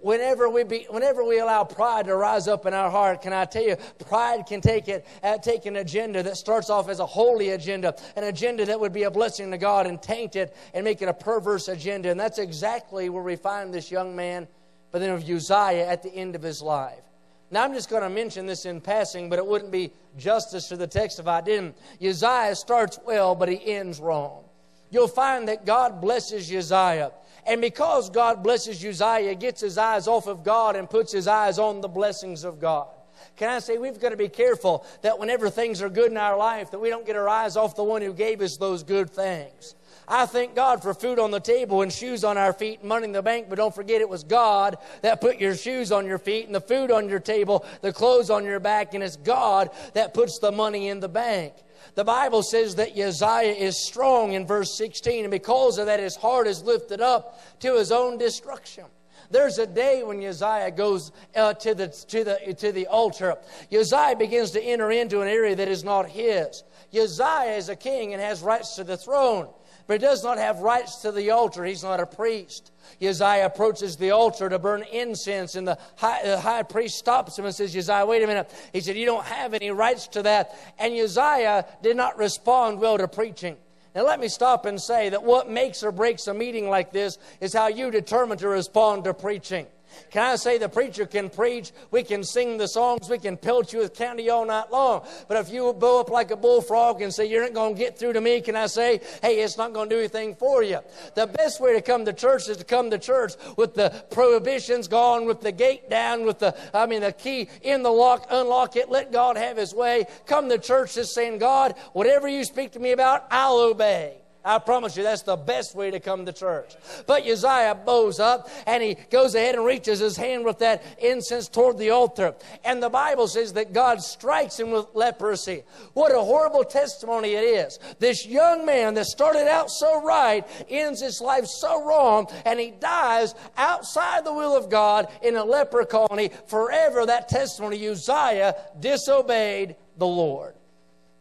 Whenever 0.00 0.48
we, 0.48 0.62
be, 0.62 0.86
whenever 0.90 1.24
we 1.24 1.40
allow 1.40 1.64
pride 1.64 2.06
to 2.06 2.14
rise 2.14 2.46
up 2.46 2.66
in 2.66 2.72
our 2.72 2.88
heart, 2.88 3.20
can 3.20 3.32
I 3.32 3.44
tell 3.46 3.64
you, 3.64 3.76
pride 4.06 4.46
can 4.46 4.60
take, 4.60 4.86
it, 4.86 5.04
uh, 5.24 5.38
take 5.38 5.66
an 5.66 5.74
agenda 5.74 6.22
that 6.22 6.36
starts 6.36 6.70
off 6.70 6.88
as 6.88 7.00
a 7.00 7.06
holy 7.06 7.50
agenda, 7.50 7.96
an 8.14 8.22
agenda 8.22 8.64
that 8.66 8.78
would 8.78 8.92
be 8.92 9.02
a 9.02 9.10
blessing 9.10 9.50
to 9.50 9.58
God, 9.58 9.88
and 9.88 10.00
taint 10.00 10.36
it 10.36 10.56
and 10.72 10.84
make 10.84 11.02
it 11.02 11.08
a 11.08 11.12
perverse 11.12 11.66
agenda. 11.66 12.10
And 12.10 12.20
that's 12.20 12.38
exactly 12.38 13.08
where 13.08 13.24
we 13.24 13.34
find 13.34 13.74
this 13.74 13.90
young 13.90 14.14
man 14.14 14.46
by 14.92 15.00
the 15.00 15.06
name 15.06 15.16
of 15.16 15.28
Uzziah 15.28 15.88
at 15.88 16.04
the 16.04 16.10
end 16.10 16.36
of 16.36 16.42
his 16.42 16.62
life. 16.62 17.07
Now, 17.50 17.64
I'm 17.64 17.72
just 17.72 17.88
going 17.88 18.02
to 18.02 18.10
mention 18.10 18.46
this 18.46 18.66
in 18.66 18.80
passing, 18.80 19.30
but 19.30 19.38
it 19.38 19.46
wouldn't 19.46 19.72
be 19.72 19.92
justice 20.18 20.68
to 20.68 20.76
the 20.76 20.86
text 20.86 21.18
if 21.18 21.26
I 21.26 21.40
didn't. 21.40 21.76
Uzziah 22.02 22.54
starts 22.54 22.98
well, 23.06 23.34
but 23.34 23.48
he 23.48 23.72
ends 23.72 24.00
wrong. 24.00 24.44
You'll 24.90 25.08
find 25.08 25.48
that 25.48 25.64
God 25.64 26.00
blesses 26.00 26.52
Uzziah. 26.52 27.12
And 27.46 27.60
because 27.60 28.10
God 28.10 28.42
blesses 28.42 28.84
Uzziah, 28.84 29.30
he 29.30 29.34
gets 29.34 29.60
his 29.60 29.78
eyes 29.78 30.06
off 30.06 30.26
of 30.26 30.44
God 30.44 30.76
and 30.76 30.88
puts 30.88 31.12
his 31.12 31.26
eyes 31.26 31.58
on 31.58 31.80
the 31.80 31.88
blessings 31.88 32.44
of 32.44 32.60
God. 32.60 32.88
Can 33.36 33.48
I 33.48 33.58
say 33.60 33.78
we've 33.78 33.98
got 33.98 34.10
to 34.10 34.16
be 34.16 34.28
careful 34.28 34.84
that 35.02 35.18
whenever 35.18 35.48
things 35.48 35.80
are 35.80 35.88
good 35.88 36.10
in 36.10 36.16
our 36.16 36.36
life, 36.36 36.70
that 36.70 36.78
we 36.78 36.90
don't 36.90 37.06
get 37.06 37.16
our 37.16 37.28
eyes 37.28 37.56
off 37.56 37.76
the 37.76 37.84
one 37.84 38.02
who 38.02 38.12
gave 38.12 38.40
us 38.42 38.56
those 38.56 38.82
good 38.82 39.10
things. 39.10 39.74
I 40.08 40.24
thank 40.24 40.54
God 40.54 40.82
for 40.82 40.94
food 40.94 41.18
on 41.18 41.30
the 41.30 41.40
table 41.40 41.82
and 41.82 41.92
shoes 41.92 42.24
on 42.24 42.38
our 42.38 42.54
feet 42.54 42.80
and 42.80 42.88
money 42.88 43.04
in 43.04 43.12
the 43.12 43.22
bank, 43.22 43.46
but 43.48 43.56
don't 43.56 43.74
forget 43.74 44.00
it 44.00 44.08
was 44.08 44.24
God 44.24 44.78
that 45.02 45.20
put 45.20 45.38
your 45.38 45.54
shoes 45.54 45.92
on 45.92 46.06
your 46.06 46.18
feet 46.18 46.46
and 46.46 46.54
the 46.54 46.62
food 46.62 46.90
on 46.90 47.10
your 47.10 47.20
table, 47.20 47.66
the 47.82 47.92
clothes 47.92 48.30
on 48.30 48.44
your 48.44 48.58
back, 48.58 48.94
and 48.94 49.04
it's 49.04 49.16
God 49.16 49.70
that 49.92 50.14
puts 50.14 50.38
the 50.38 50.50
money 50.50 50.88
in 50.88 51.00
the 51.00 51.08
bank. 51.08 51.52
The 51.94 52.04
Bible 52.04 52.42
says 52.42 52.76
that 52.76 52.98
Uzziah 52.98 53.52
is 53.52 53.86
strong 53.86 54.32
in 54.32 54.46
verse 54.46 54.76
16, 54.78 55.24
and 55.24 55.30
because 55.30 55.78
of 55.78 55.86
that, 55.86 56.00
his 56.00 56.16
heart 56.16 56.46
is 56.46 56.62
lifted 56.62 57.00
up 57.00 57.60
to 57.60 57.76
his 57.76 57.92
own 57.92 58.16
destruction. 58.16 58.84
There's 59.30 59.58
a 59.58 59.66
day 59.66 60.02
when 60.02 60.24
Uzziah 60.24 60.70
goes 60.70 61.12
uh, 61.36 61.52
to, 61.54 61.74
the, 61.74 61.88
to, 61.88 62.24
the, 62.24 62.54
to 62.54 62.72
the 62.72 62.86
altar. 62.86 63.36
Uzziah 63.70 64.16
begins 64.16 64.52
to 64.52 64.62
enter 64.62 64.90
into 64.90 65.20
an 65.20 65.28
area 65.28 65.54
that 65.54 65.68
is 65.68 65.84
not 65.84 66.08
his. 66.08 66.62
Uzziah 66.94 67.56
is 67.56 67.68
a 67.68 67.76
king 67.76 68.14
and 68.14 68.22
has 68.22 68.40
rights 68.40 68.76
to 68.76 68.84
the 68.84 68.96
throne, 68.96 69.48
but 69.88 69.94
he 69.94 70.06
does 70.06 70.22
not 70.22 70.36
have 70.36 70.60
rights 70.60 70.96
to 70.96 71.10
the 71.10 71.30
altar. 71.30 71.64
He's 71.64 71.82
not 71.82 71.98
a 71.98 72.04
priest. 72.04 72.72
Uzziah 73.02 73.46
approaches 73.46 73.96
the 73.96 74.10
altar 74.10 74.50
to 74.50 74.58
burn 74.58 74.82
incense, 74.92 75.54
and 75.54 75.66
the 75.66 75.78
high, 75.96 76.20
the 76.22 76.38
high, 76.38 76.62
priest 76.62 76.98
stops 76.98 77.38
him 77.38 77.46
and 77.46 77.54
says, 77.54 77.74
Uzziah, 77.74 78.04
wait 78.04 78.22
a 78.22 78.26
minute. 78.26 78.52
He 78.74 78.82
said, 78.82 78.96
You 78.98 79.06
don't 79.06 79.24
have 79.24 79.54
any 79.54 79.70
rights 79.70 80.06
to 80.08 80.22
that. 80.24 80.54
And 80.78 80.92
Uzziah 80.92 81.64
did 81.82 81.96
not 81.96 82.18
respond 82.18 82.80
well 82.80 82.98
to 82.98 83.08
preaching. 83.08 83.56
Now, 83.94 84.04
let 84.04 84.20
me 84.20 84.28
stop 84.28 84.66
and 84.66 84.78
say 84.78 85.08
that 85.08 85.22
what 85.22 85.48
makes 85.48 85.82
or 85.82 85.90
breaks 85.90 86.26
a 86.26 86.34
meeting 86.34 86.68
like 86.68 86.92
this 86.92 87.16
is 87.40 87.54
how 87.54 87.68
you 87.68 87.90
determine 87.90 88.36
to 88.38 88.48
respond 88.48 89.04
to 89.04 89.14
preaching. 89.14 89.66
Can 90.10 90.22
I 90.22 90.36
say 90.36 90.58
the 90.58 90.68
preacher 90.68 91.06
can 91.06 91.30
preach? 91.30 91.72
We 91.90 92.02
can 92.02 92.24
sing 92.24 92.58
the 92.58 92.68
songs. 92.68 93.08
We 93.08 93.18
can 93.18 93.36
pelt 93.36 93.72
you 93.72 93.80
with 93.80 93.94
candy 93.94 94.30
all 94.30 94.46
night 94.46 94.70
long. 94.70 95.06
But 95.28 95.36
if 95.38 95.50
you 95.52 95.72
bow 95.72 96.00
up 96.00 96.10
like 96.10 96.30
a 96.30 96.36
bullfrog 96.36 97.02
and 97.02 97.12
say, 97.12 97.26
You're 97.26 97.42
not 97.42 97.54
going 97.54 97.74
to 97.74 97.78
get 97.78 97.98
through 97.98 98.14
to 98.14 98.20
me, 98.20 98.40
can 98.40 98.56
I 98.56 98.66
say, 98.66 99.00
Hey, 99.22 99.40
it's 99.40 99.56
not 99.56 99.72
going 99.72 99.88
to 99.88 99.94
do 99.94 99.98
anything 99.98 100.34
for 100.34 100.62
you? 100.62 100.80
The 101.14 101.26
best 101.26 101.60
way 101.60 101.74
to 101.74 101.82
come 101.82 102.04
to 102.04 102.12
church 102.12 102.48
is 102.48 102.56
to 102.58 102.64
come 102.64 102.90
to 102.90 102.98
church 102.98 103.34
with 103.56 103.74
the 103.74 103.90
prohibitions 104.10 104.88
gone, 104.88 105.26
with 105.26 105.40
the 105.40 105.52
gate 105.52 105.90
down, 105.90 106.24
with 106.24 106.38
the, 106.38 106.56
I 106.74 106.86
mean, 106.86 107.00
the 107.00 107.12
key 107.12 107.48
in 107.62 107.82
the 107.82 107.90
lock, 107.90 108.26
unlock 108.30 108.76
it, 108.76 108.88
let 108.88 109.12
God 109.12 109.36
have 109.36 109.56
His 109.56 109.74
way. 109.74 110.06
Come 110.26 110.48
to 110.48 110.58
church 110.58 110.94
just 110.94 111.14
saying, 111.14 111.38
God, 111.38 111.74
whatever 111.92 112.28
you 112.28 112.44
speak 112.44 112.72
to 112.72 112.78
me 112.78 112.92
about, 112.92 113.26
I'll 113.30 113.58
obey. 113.58 114.18
I 114.48 114.58
promise 114.58 114.96
you, 114.96 115.02
that's 115.02 115.20
the 115.20 115.36
best 115.36 115.74
way 115.74 115.90
to 115.90 116.00
come 116.00 116.24
to 116.24 116.32
church. 116.32 116.74
But 117.06 117.26
Uzziah 117.26 117.74
bows 117.84 118.18
up 118.18 118.48
and 118.66 118.82
he 118.82 118.96
goes 119.10 119.34
ahead 119.34 119.56
and 119.56 119.64
reaches 119.64 119.98
his 119.98 120.16
hand 120.16 120.46
with 120.46 120.60
that 120.60 120.82
incense 120.98 121.48
toward 121.48 121.76
the 121.76 121.90
altar. 121.90 122.34
And 122.64 122.82
the 122.82 122.88
Bible 122.88 123.28
says 123.28 123.52
that 123.52 123.74
God 123.74 124.02
strikes 124.02 124.58
him 124.58 124.70
with 124.70 124.86
leprosy. 124.94 125.64
What 125.92 126.14
a 126.14 126.20
horrible 126.20 126.64
testimony 126.64 127.34
it 127.34 127.44
is. 127.44 127.78
This 127.98 128.24
young 128.24 128.64
man 128.64 128.94
that 128.94 129.04
started 129.04 129.48
out 129.48 129.70
so 129.70 130.02
right 130.02 130.46
ends 130.70 131.02
his 131.02 131.20
life 131.20 131.44
so 131.44 131.86
wrong 131.86 132.26
and 132.46 132.58
he 132.58 132.70
dies 132.70 133.34
outside 133.58 134.24
the 134.24 134.32
will 134.32 134.56
of 134.56 134.70
God 134.70 135.08
in 135.22 135.36
a 135.36 135.44
leper 135.44 135.84
colony. 135.84 136.30
Forever, 136.46 137.04
that 137.04 137.28
testimony, 137.28 137.86
Uzziah 137.86 138.54
disobeyed 138.80 139.76
the 139.98 140.06
Lord. 140.06 140.54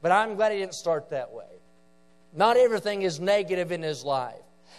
But 0.01 0.13
I'm 0.13 0.35
glad 0.35 0.53
he 0.53 0.59
didn't 0.59 0.75
start 0.75 1.09
that 1.09 1.33
way. 1.33 1.46
Not 2.37 2.55
everything 2.55 3.01
is 3.01 3.19
negative 3.19 3.71
in 3.71 3.81
his 3.81 4.03
life. 4.05 4.35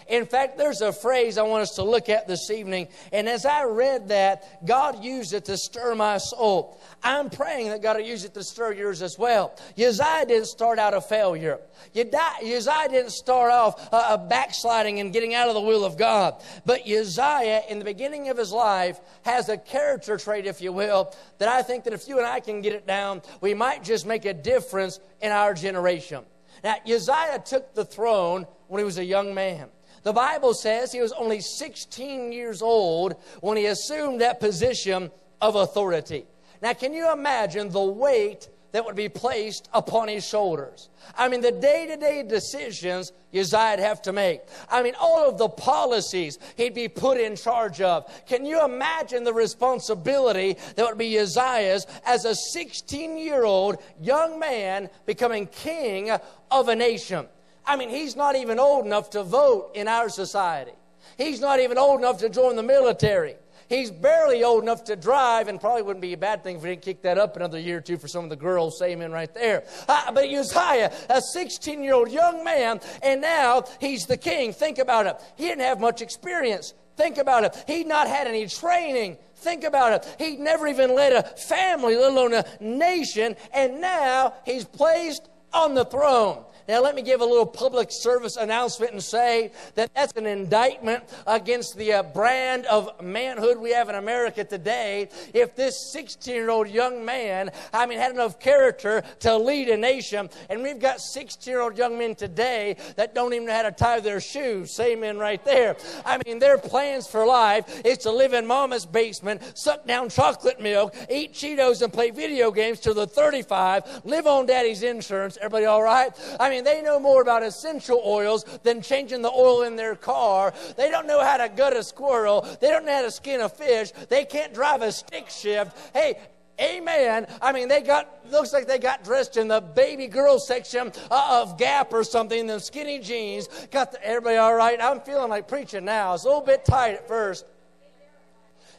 In 0.07 0.25
fact, 0.25 0.57
there's 0.57 0.81
a 0.81 0.93
phrase 0.93 1.37
I 1.37 1.43
want 1.43 1.61
us 1.61 1.75
to 1.75 1.83
look 1.83 2.09
at 2.09 2.27
this 2.27 2.49
evening, 2.49 2.87
and 3.11 3.27
as 3.27 3.45
I 3.45 3.65
read 3.65 4.07
that, 4.07 4.65
God 4.65 5.03
used 5.03 5.33
it 5.33 5.45
to 5.45 5.57
stir 5.57 5.93
my 5.93 6.17
soul. 6.17 6.79
I'm 7.03 7.29
praying 7.29 7.69
that 7.69 7.83
God 7.83 7.97
will 7.97 8.05
use 8.05 8.23
it 8.23 8.33
to 8.33 8.43
stir 8.43 8.73
yours 8.73 9.01
as 9.01 9.19
well. 9.19 9.55
Uzziah 9.77 10.25
didn't 10.25 10.47
start 10.47 10.79
out 10.79 10.93
a 10.93 11.01
failure. 11.01 11.59
Uzziah 11.95 12.87
didn't 12.89 13.11
start 13.11 13.51
off 13.51 13.89
a 13.91 14.17
backsliding 14.17 14.99
and 14.99 15.13
getting 15.13 15.35
out 15.35 15.49
of 15.49 15.53
the 15.53 15.61
will 15.61 15.83
of 15.83 15.97
God. 15.97 16.41
But 16.65 16.87
Uzziah, 16.87 17.63
in 17.69 17.77
the 17.77 17.85
beginning 17.85 18.29
of 18.29 18.37
his 18.37 18.51
life, 18.51 18.99
has 19.23 19.49
a 19.49 19.57
character 19.57 20.17
trait, 20.17 20.47
if 20.47 20.61
you 20.61 20.71
will, 20.71 21.13
that 21.37 21.49
I 21.49 21.61
think 21.61 21.83
that 21.83 21.93
if 21.93 22.07
you 22.07 22.17
and 22.17 22.25
I 22.25 22.39
can 22.39 22.61
get 22.61 22.73
it 22.73 22.87
down, 22.87 23.21
we 23.41 23.53
might 23.53 23.83
just 23.83 24.07
make 24.07 24.25
a 24.25 24.33
difference 24.33 24.99
in 25.21 25.31
our 25.31 25.53
generation. 25.53 26.23
Now, 26.63 26.75
Uzziah 26.85 27.41
took 27.43 27.73
the 27.73 27.85
throne 27.85 28.45
when 28.67 28.79
he 28.79 28.85
was 28.85 28.97
a 28.97 29.05
young 29.05 29.33
man. 29.33 29.69
The 30.03 30.13
Bible 30.13 30.53
says 30.53 30.91
he 30.91 31.01
was 31.01 31.11
only 31.13 31.41
16 31.41 32.31
years 32.31 32.61
old 32.61 33.15
when 33.41 33.57
he 33.57 33.65
assumed 33.65 34.21
that 34.21 34.39
position 34.39 35.11
of 35.41 35.55
authority. 35.55 36.25
Now, 36.61 36.73
can 36.73 36.93
you 36.93 37.11
imagine 37.11 37.69
the 37.69 37.83
weight 37.83 38.49
that 38.71 38.85
would 38.85 38.95
be 38.95 39.09
placed 39.09 39.69
upon 39.73 40.07
his 40.07 40.25
shoulders. 40.25 40.89
I 41.17 41.27
mean, 41.27 41.41
the 41.41 41.51
day 41.51 41.87
to 41.87 41.97
day 41.97 42.23
decisions 42.23 43.11
Uzziah'd 43.33 43.79
have 43.79 44.01
to 44.03 44.13
make. 44.13 44.41
I 44.69 44.81
mean, 44.81 44.95
all 44.99 45.27
of 45.27 45.37
the 45.37 45.49
policies 45.49 46.39
he'd 46.57 46.73
be 46.73 46.87
put 46.87 47.19
in 47.19 47.35
charge 47.35 47.81
of. 47.81 48.11
Can 48.25 48.45
you 48.45 48.63
imagine 48.63 49.23
the 49.23 49.33
responsibility 49.33 50.57
that 50.75 50.85
would 50.85 50.97
be 50.97 51.17
Uzziah's 51.17 51.85
as 52.05 52.25
a 52.25 52.35
16 52.35 53.17
year 53.17 53.43
old 53.43 53.77
young 54.01 54.39
man 54.39 54.89
becoming 55.05 55.47
king 55.47 56.11
of 56.51 56.69
a 56.69 56.75
nation? 56.75 57.27
I 57.65 57.75
mean, 57.75 57.89
he's 57.89 58.15
not 58.15 58.35
even 58.35 58.59
old 58.59 58.85
enough 58.85 59.11
to 59.11 59.23
vote 59.23 59.71
in 59.75 59.87
our 59.87 60.09
society. 60.09 60.71
He's 61.17 61.39
not 61.39 61.59
even 61.59 61.77
old 61.77 61.99
enough 61.99 62.17
to 62.19 62.29
join 62.29 62.55
the 62.55 62.63
military. 62.63 63.35
He's 63.69 63.91
barely 63.91 64.43
old 64.43 64.63
enough 64.63 64.83
to 64.85 64.95
drive, 64.95 65.47
and 65.47 65.61
probably 65.61 65.83
wouldn't 65.83 66.01
be 66.01 66.13
a 66.13 66.17
bad 66.17 66.43
thing 66.43 66.55
if 66.55 66.63
we 66.63 66.69
didn't 66.69 66.81
kick 66.81 67.03
that 67.03 67.19
up 67.19 67.35
another 67.35 67.59
year 67.59 67.77
or 67.77 67.81
two 67.81 67.97
for 67.97 68.07
some 68.07 68.23
of 68.23 68.31
the 68.31 68.35
girls. 68.35 68.79
Say 68.79 68.93
amen 68.93 69.11
right 69.11 69.31
there. 69.33 69.63
Uh, 69.87 70.11
but 70.11 70.27
Uzziah, 70.27 70.91
a 71.07 71.21
16 71.21 71.83
year 71.83 71.93
old 71.93 72.11
young 72.11 72.43
man, 72.43 72.79
and 73.03 73.21
now 73.21 73.65
he's 73.79 74.07
the 74.07 74.17
king. 74.17 74.53
Think 74.53 74.79
about 74.79 75.05
it. 75.05 75.17
He 75.35 75.45
didn't 75.45 75.61
have 75.61 75.79
much 75.79 76.01
experience. 76.01 76.73
Think 76.97 77.19
about 77.19 77.43
it. 77.43 77.63
He'd 77.67 77.87
not 77.87 78.07
had 78.07 78.25
any 78.25 78.47
training. 78.47 79.17
Think 79.35 79.63
about 79.63 79.93
it. 79.93 80.15
He'd 80.17 80.39
never 80.39 80.67
even 80.67 80.95
led 80.95 81.13
a 81.13 81.23
family, 81.23 81.95
let 81.95 82.11
alone 82.11 82.33
a 82.33 82.45
nation, 82.59 83.35
and 83.53 83.79
now 83.79 84.33
he's 84.45 84.65
placed 84.65 85.29
on 85.53 85.75
the 85.75 85.85
throne. 85.85 86.43
Now, 86.69 86.83
let 86.83 86.93
me 86.93 87.01
give 87.01 87.21
a 87.21 87.25
little 87.25 87.47
public 87.47 87.91
service 87.91 88.37
announcement 88.37 88.91
and 88.91 89.01
say 89.01 89.53
that 89.73 89.91
that's 89.95 90.13
an 90.13 90.27
indictment 90.27 91.03
against 91.25 91.75
the 91.75 91.93
uh, 91.93 92.03
brand 92.03 92.67
of 92.67 93.01
manhood 93.01 93.57
we 93.57 93.71
have 93.71 93.89
in 93.89 93.95
America 93.95 94.43
today. 94.43 95.09
If 95.33 95.55
this 95.55 95.91
16 95.91 96.31
year 96.31 96.51
old 96.51 96.69
young 96.69 97.03
man, 97.03 97.49
I 97.73 97.87
mean, 97.87 97.97
had 97.97 98.11
enough 98.11 98.39
character 98.39 99.01
to 99.21 99.35
lead 99.35 99.69
a 99.69 99.77
nation, 99.77 100.29
and 100.47 100.61
we've 100.61 100.77
got 100.77 101.01
16 101.01 101.51
year 101.51 101.59
old 101.59 101.75
young 101.75 101.97
men 101.97 102.13
today 102.13 102.77
that 102.97 103.15
don't 103.15 103.33
even 103.33 103.47
know 103.47 103.53
how 103.53 103.63
to 103.63 103.71
tie 103.71 103.99
their 103.99 104.21
shoes. 104.21 104.69
Say 104.69 104.93
amen 104.93 105.17
right 105.17 105.43
there. 105.43 105.75
I 106.05 106.19
mean, 106.23 106.37
their 106.37 106.59
plans 106.59 107.07
for 107.07 107.25
life 107.25 107.81
is 107.83 107.97
to 107.99 108.11
live 108.11 108.33
in 108.33 108.45
mama's 108.45 108.85
basement, 108.85 109.57
suck 109.57 109.87
down 109.87 110.09
chocolate 110.09 110.61
milk, 110.61 110.93
eat 111.09 111.33
Cheetos, 111.33 111.81
and 111.81 111.91
play 111.91 112.11
video 112.11 112.51
games 112.51 112.79
till 112.79 112.93
they're 112.93 113.07
35, 113.07 114.05
live 114.05 114.27
on 114.27 114.45
daddy's 114.45 114.83
insurance. 114.83 115.35
Everybody 115.37 115.65
all 115.65 115.81
right? 115.81 116.11
I 116.39 116.51
mean, 116.51 116.58
they 116.63 116.81
know 116.81 116.99
more 116.99 117.21
about 117.21 117.43
essential 117.43 118.01
oils 118.05 118.43
than 118.63 118.81
changing 118.81 119.21
the 119.21 119.31
oil 119.31 119.63
in 119.63 119.75
their 119.75 119.95
car. 119.95 120.53
They 120.77 120.89
don't 120.89 121.07
know 121.07 121.23
how 121.23 121.37
to 121.37 121.49
gut 121.49 121.75
a 121.75 121.83
squirrel. 121.83 122.47
They 122.61 122.69
don't 122.69 122.85
know 122.85 122.95
how 122.95 123.01
to 123.03 123.11
skin 123.11 123.41
a 123.41 123.49
fish. 123.49 123.91
They 124.09 124.25
can't 124.25 124.53
drive 124.53 124.81
a 124.81 124.91
stick 124.91 125.29
shift. 125.29 125.77
Hey, 125.93 126.17
Amen. 126.61 127.25
I 127.41 127.53
mean, 127.53 127.69
they 127.69 127.81
got, 127.81 128.25
looks 128.29 128.51
like 128.51 128.67
they 128.67 128.79
got 128.79 129.03
dressed 129.03 129.37
in 129.37 129.47
the 129.47 129.61
baby 129.61 130.07
girl 130.07 130.39
section 130.39 130.91
uh, 131.09 131.41
of 131.41 131.57
Gap 131.57 131.93
or 131.93 132.03
something, 132.03 132.47
the 132.47 132.59
skinny 132.59 132.99
jeans. 132.99 133.47
Got 133.71 133.93
the, 133.93 134.05
everybody 134.05 134.35
all 134.35 134.53
right? 134.53 134.77
I'm 134.81 134.99
feeling 134.99 135.29
like 135.29 135.47
preaching 135.47 135.85
now. 135.85 136.13
It's 136.13 136.25
a 136.25 136.27
little 136.27 136.41
bit 136.41 136.65
tight 136.65 136.95
at 136.95 137.07
first. 137.07 137.45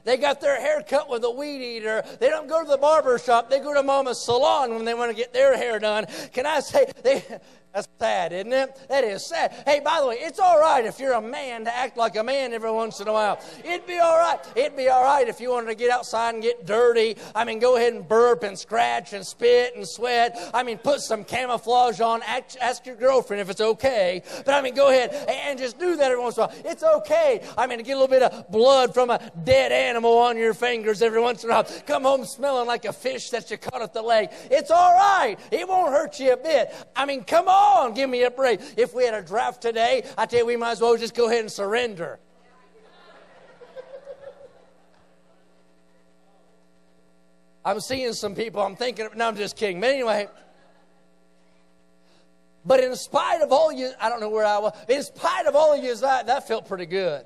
They 0.04 0.16
got 0.16 0.40
their 0.40 0.60
hair 0.60 0.82
cut 0.82 1.10
with 1.10 1.24
a 1.24 1.30
weed 1.30 1.76
eater. 1.76 2.02
They 2.20 2.28
don't 2.28 2.48
go 2.48 2.62
to 2.62 2.68
the 2.68 2.78
barber 2.78 3.18
shop. 3.18 3.50
They 3.50 3.60
go 3.60 3.74
to 3.74 3.82
mama's 3.82 4.22
salon 4.22 4.74
when 4.74 4.84
they 4.84 4.94
want 4.94 5.10
to 5.10 5.16
get 5.16 5.32
their 5.32 5.56
hair 5.56 5.78
done. 5.78 6.06
Can 6.32 6.46
I 6.46 6.60
say, 6.60 6.90
they, 7.02 7.22
that's 7.72 7.88
sad, 8.00 8.32
isn't 8.32 8.52
it? 8.52 8.76
That 8.88 9.04
is 9.04 9.24
sad. 9.24 9.52
Hey, 9.64 9.78
by 9.78 10.00
the 10.00 10.08
way, 10.08 10.16
it's 10.18 10.40
all 10.40 10.58
right 10.58 10.84
if 10.84 10.98
you're 10.98 11.12
a 11.12 11.20
man 11.20 11.64
to 11.66 11.76
act 11.76 11.96
like 11.96 12.16
a 12.16 12.24
man 12.24 12.52
every 12.52 12.72
once 12.72 12.98
in 12.98 13.06
a 13.06 13.12
while. 13.12 13.38
It'd 13.64 13.86
be 13.86 13.98
all 13.98 14.18
right. 14.18 14.40
It'd 14.56 14.76
be 14.76 14.88
all 14.88 15.04
right 15.04 15.28
if 15.28 15.40
you 15.40 15.50
wanted 15.50 15.68
to 15.68 15.76
get 15.76 15.88
outside 15.88 16.34
and 16.34 16.42
get 16.42 16.66
dirty. 16.66 17.16
I 17.32 17.44
mean, 17.44 17.60
go 17.60 17.76
ahead 17.76 17.92
and 17.92 18.06
burp 18.06 18.42
and 18.42 18.58
scratch 18.58 19.12
and 19.12 19.24
spit 19.24 19.76
and 19.76 19.86
sweat. 19.86 20.36
I 20.52 20.64
mean, 20.64 20.78
put 20.78 21.00
some 21.00 21.22
camouflage 21.22 22.00
on. 22.00 22.22
Ask, 22.22 22.56
ask 22.60 22.86
your 22.86 22.96
girlfriend 22.96 23.40
if 23.40 23.50
it's 23.50 23.60
okay. 23.60 24.22
But 24.44 24.54
I 24.54 24.62
mean, 24.62 24.74
go 24.74 24.88
ahead 24.88 25.12
and 25.28 25.56
just 25.56 25.78
do 25.78 25.94
that 25.96 26.10
every 26.10 26.22
once 26.22 26.38
in 26.38 26.42
a 26.42 26.46
while. 26.48 26.56
It's 26.64 26.82
okay. 26.82 27.40
I 27.56 27.68
mean, 27.68 27.78
to 27.78 27.84
get 27.84 27.92
a 27.92 28.00
little 28.00 28.08
bit 28.08 28.22
of 28.22 28.50
blood 28.50 28.94
from 28.94 29.10
a 29.10 29.30
dead 29.44 29.70
animal 29.70 30.18
on 30.18 30.36
your 30.36 30.54
fingers 30.54 31.02
every 31.02 31.20
once 31.20 31.44
in 31.44 31.50
a 31.50 31.52
while. 31.52 31.68
Come 31.86 32.02
home 32.02 32.24
smelling 32.24 32.66
like 32.66 32.84
a 32.84 32.92
fish 32.92 33.30
that 33.30 33.48
you 33.48 33.58
caught 33.58 33.80
at 33.80 33.92
the 33.92 34.02
lake. 34.02 34.30
It's 34.50 34.72
all 34.72 34.92
right. 34.92 35.36
It 35.52 35.68
won't 35.68 35.92
hurt 35.92 36.18
you 36.18 36.32
a 36.32 36.36
bit. 36.36 36.74
I 36.96 37.06
mean, 37.06 37.22
come 37.22 37.46
on 37.46 37.59
on, 37.60 37.94
give 37.94 38.08
me 38.08 38.22
a 38.24 38.30
break. 38.30 38.60
If 38.76 38.94
we 38.94 39.04
had 39.04 39.14
a 39.14 39.22
draft 39.22 39.62
today, 39.62 40.04
I 40.16 40.26
tell 40.26 40.40
you, 40.40 40.46
we 40.46 40.56
might 40.56 40.72
as 40.72 40.80
well 40.80 40.96
just 40.96 41.14
go 41.14 41.28
ahead 41.28 41.40
and 41.40 41.52
surrender. 41.52 42.18
I'm 47.64 47.80
seeing 47.80 48.14
some 48.14 48.34
people, 48.34 48.62
I'm 48.62 48.74
thinking, 48.74 49.08
no, 49.16 49.28
I'm 49.28 49.36
just 49.36 49.56
kidding. 49.56 49.80
But 49.80 49.90
anyway, 49.90 50.28
But 52.64 52.84
in 52.84 52.94
spite 52.96 53.40
of 53.40 53.52
all 53.52 53.72
you, 53.72 53.90
I 54.00 54.08
don't 54.08 54.20
know 54.20 54.28
where 54.28 54.44
I 54.44 54.58
was, 54.58 54.72
in 54.88 55.02
spite 55.02 55.46
of 55.46 55.56
all 55.56 55.76
you, 55.76 55.94
that, 55.96 56.26
that 56.26 56.46
felt 56.46 56.68
pretty 56.68 56.86
good. 56.86 57.24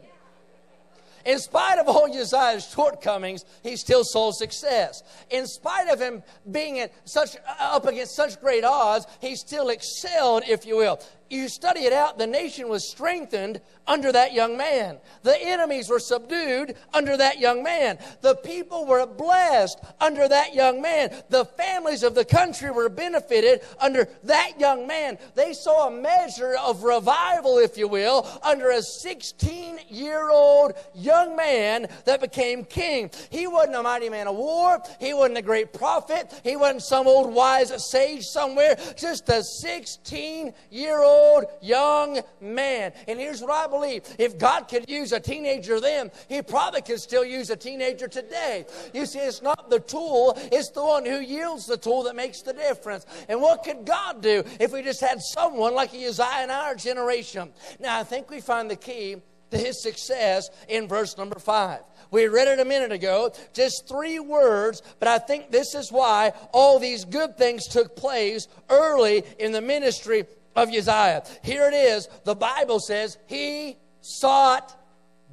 In 1.24 1.38
spite 1.38 1.78
of 1.78 1.88
all 1.88 2.06
Uzziah's 2.06 2.68
shortcomings, 2.70 3.44
he 3.62 3.76
still 3.76 4.04
saw 4.04 4.30
success. 4.30 5.02
In 5.30 5.46
spite 5.46 5.88
of 5.88 6.00
him 6.00 6.22
being 6.50 6.80
at 6.80 6.92
such, 7.08 7.36
up 7.58 7.86
against 7.86 8.14
such 8.14 8.40
great 8.40 8.64
odds, 8.64 9.06
he 9.20 9.34
still 9.34 9.70
excelled, 9.70 10.42
if 10.46 10.66
you 10.66 10.76
will 10.76 11.00
you 11.30 11.48
study 11.48 11.80
it 11.80 11.92
out, 11.92 12.18
the 12.18 12.26
nation 12.26 12.68
was 12.68 12.86
strengthened 12.86 13.60
under 13.86 14.12
that 14.12 14.32
young 14.32 14.56
man. 14.56 14.98
The 15.22 15.36
enemies 15.40 15.88
were 15.88 15.98
subdued 15.98 16.76
under 16.92 17.16
that 17.16 17.38
young 17.38 17.62
man. 17.62 17.98
The 18.20 18.34
people 18.36 18.86
were 18.86 19.06
blessed 19.06 19.78
under 20.00 20.28
that 20.28 20.54
young 20.54 20.80
man. 20.80 21.14
The 21.28 21.44
families 21.44 22.02
of 22.02 22.14
the 22.14 22.24
country 22.24 22.70
were 22.70 22.88
benefited 22.88 23.60
under 23.80 24.08
that 24.24 24.58
young 24.58 24.86
man. 24.86 25.18
They 25.34 25.52
saw 25.52 25.88
a 25.88 25.90
measure 25.90 26.56
of 26.56 26.82
revival, 26.82 27.58
if 27.58 27.76
you 27.76 27.88
will, 27.88 28.28
under 28.42 28.70
a 28.70 28.82
16 28.82 29.78
year 29.88 30.30
old 30.30 30.72
young 30.94 31.36
man 31.36 31.88
that 32.04 32.20
became 32.20 32.64
king. 32.64 33.10
He 33.30 33.46
wasn't 33.46 33.76
a 33.76 33.82
mighty 33.82 34.08
man 34.08 34.28
of 34.28 34.36
war, 34.36 34.80
he 35.00 35.14
wasn't 35.14 35.38
a 35.38 35.42
great 35.42 35.72
prophet, 35.72 36.32
he 36.42 36.56
wasn't 36.56 36.82
some 36.82 37.06
old 37.06 37.32
wise 37.32 37.72
sage 37.84 38.24
somewhere, 38.24 38.76
just 38.96 39.28
a 39.28 39.42
16 39.42 40.52
year 40.70 41.02
old 41.02 41.13
old 41.14 41.44
young 41.62 42.20
man. 42.40 42.92
And 43.08 43.18
here's 43.18 43.40
what 43.40 43.50
I 43.50 43.66
believe 43.66 44.02
if 44.18 44.38
God 44.38 44.68
could 44.68 44.88
use 44.88 45.12
a 45.12 45.20
teenager 45.20 45.80
then, 45.80 46.10
He 46.28 46.42
probably 46.42 46.82
could 46.82 47.00
still 47.00 47.24
use 47.24 47.50
a 47.50 47.56
teenager 47.56 48.08
today. 48.08 48.66
You 48.92 49.06
see, 49.06 49.20
it's 49.20 49.42
not 49.42 49.70
the 49.70 49.80
tool, 49.80 50.34
it's 50.52 50.70
the 50.70 50.82
one 50.82 51.04
who 51.04 51.20
yields 51.20 51.66
the 51.66 51.76
tool 51.76 52.02
that 52.04 52.16
makes 52.16 52.42
the 52.42 52.52
difference. 52.52 53.06
And 53.28 53.40
what 53.40 53.64
could 53.64 53.84
God 53.84 54.22
do 54.22 54.44
if 54.60 54.72
we 54.72 54.82
just 54.82 55.00
had 55.00 55.20
someone 55.20 55.74
like 55.74 55.94
Uzziah 55.94 56.44
in 56.44 56.50
our 56.50 56.74
generation? 56.74 57.52
Now, 57.80 57.98
I 57.98 58.04
think 58.04 58.30
we 58.30 58.40
find 58.40 58.70
the 58.70 58.76
key 58.76 59.16
to 59.50 59.58
his 59.58 59.82
success 59.82 60.50
in 60.68 60.88
verse 60.88 61.16
number 61.16 61.38
five. 61.38 61.80
We 62.10 62.26
read 62.26 62.48
it 62.48 62.60
a 62.60 62.64
minute 62.64 62.92
ago, 62.92 63.32
just 63.52 63.88
three 63.88 64.20
words, 64.20 64.82
but 64.98 65.08
I 65.08 65.18
think 65.18 65.50
this 65.50 65.74
is 65.74 65.90
why 65.90 66.32
all 66.52 66.78
these 66.78 67.04
good 67.04 67.36
things 67.36 67.66
took 67.66 67.96
place 67.96 68.46
early 68.68 69.24
in 69.38 69.52
the 69.52 69.60
ministry 69.60 70.24
of 70.56 70.68
Uzziah. 70.68 71.24
Here 71.42 71.68
it 71.68 71.74
is. 71.74 72.08
The 72.24 72.34
Bible 72.34 72.80
says 72.80 73.18
he 73.26 73.76
sought 74.00 74.76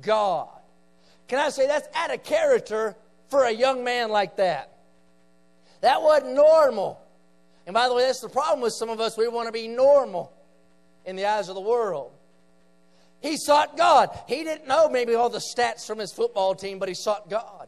God. 0.02 0.50
Can 1.28 1.40
I 1.40 1.50
say 1.50 1.68
that's 1.68 1.88
out 1.96 2.14
of 2.14 2.24
character 2.24 2.96
for 3.30 3.46
a 3.46 3.52
young 3.52 3.84
man 3.84 4.10
like 4.10 4.38
that? 4.38 4.70
That 5.82 6.02
wasn't 6.02 6.36
normal. 6.36 7.02
And 7.66 7.74
by 7.74 7.88
the 7.88 7.94
way, 7.94 8.04
that's 8.04 8.22
the 8.22 8.30
problem 8.30 8.62
with 8.62 8.74
some 8.74 8.90
of 8.90 9.00
us. 9.00 9.18
We 9.18 9.28
want 9.28 9.48
to 9.48 9.52
be 9.52 9.68
normal 9.68 10.34
in 11.06 11.16
the 11.16 11.26
eyes 11.26 11.50
of 11.50 11.56
the 11.56 11.62
world. 11.62 12.12
He 13.22 13.38
sought 13.38 13.78
God. 13.78 14.10
He 14.28 14.44
didn't 14.44 14.68
know 14.68 14.90
maybe 14.90 15.14
all 15.14 15.30
the 15.30 15.42
stats 15.56 15.86
from 15.86 16.00
his 16.00 16.12
football 16.12 16.56
team, 16.56 16.80
but 16.80 16.90
he 16.90 16.96
sought 16.96 17.30
God. 17.30 17.68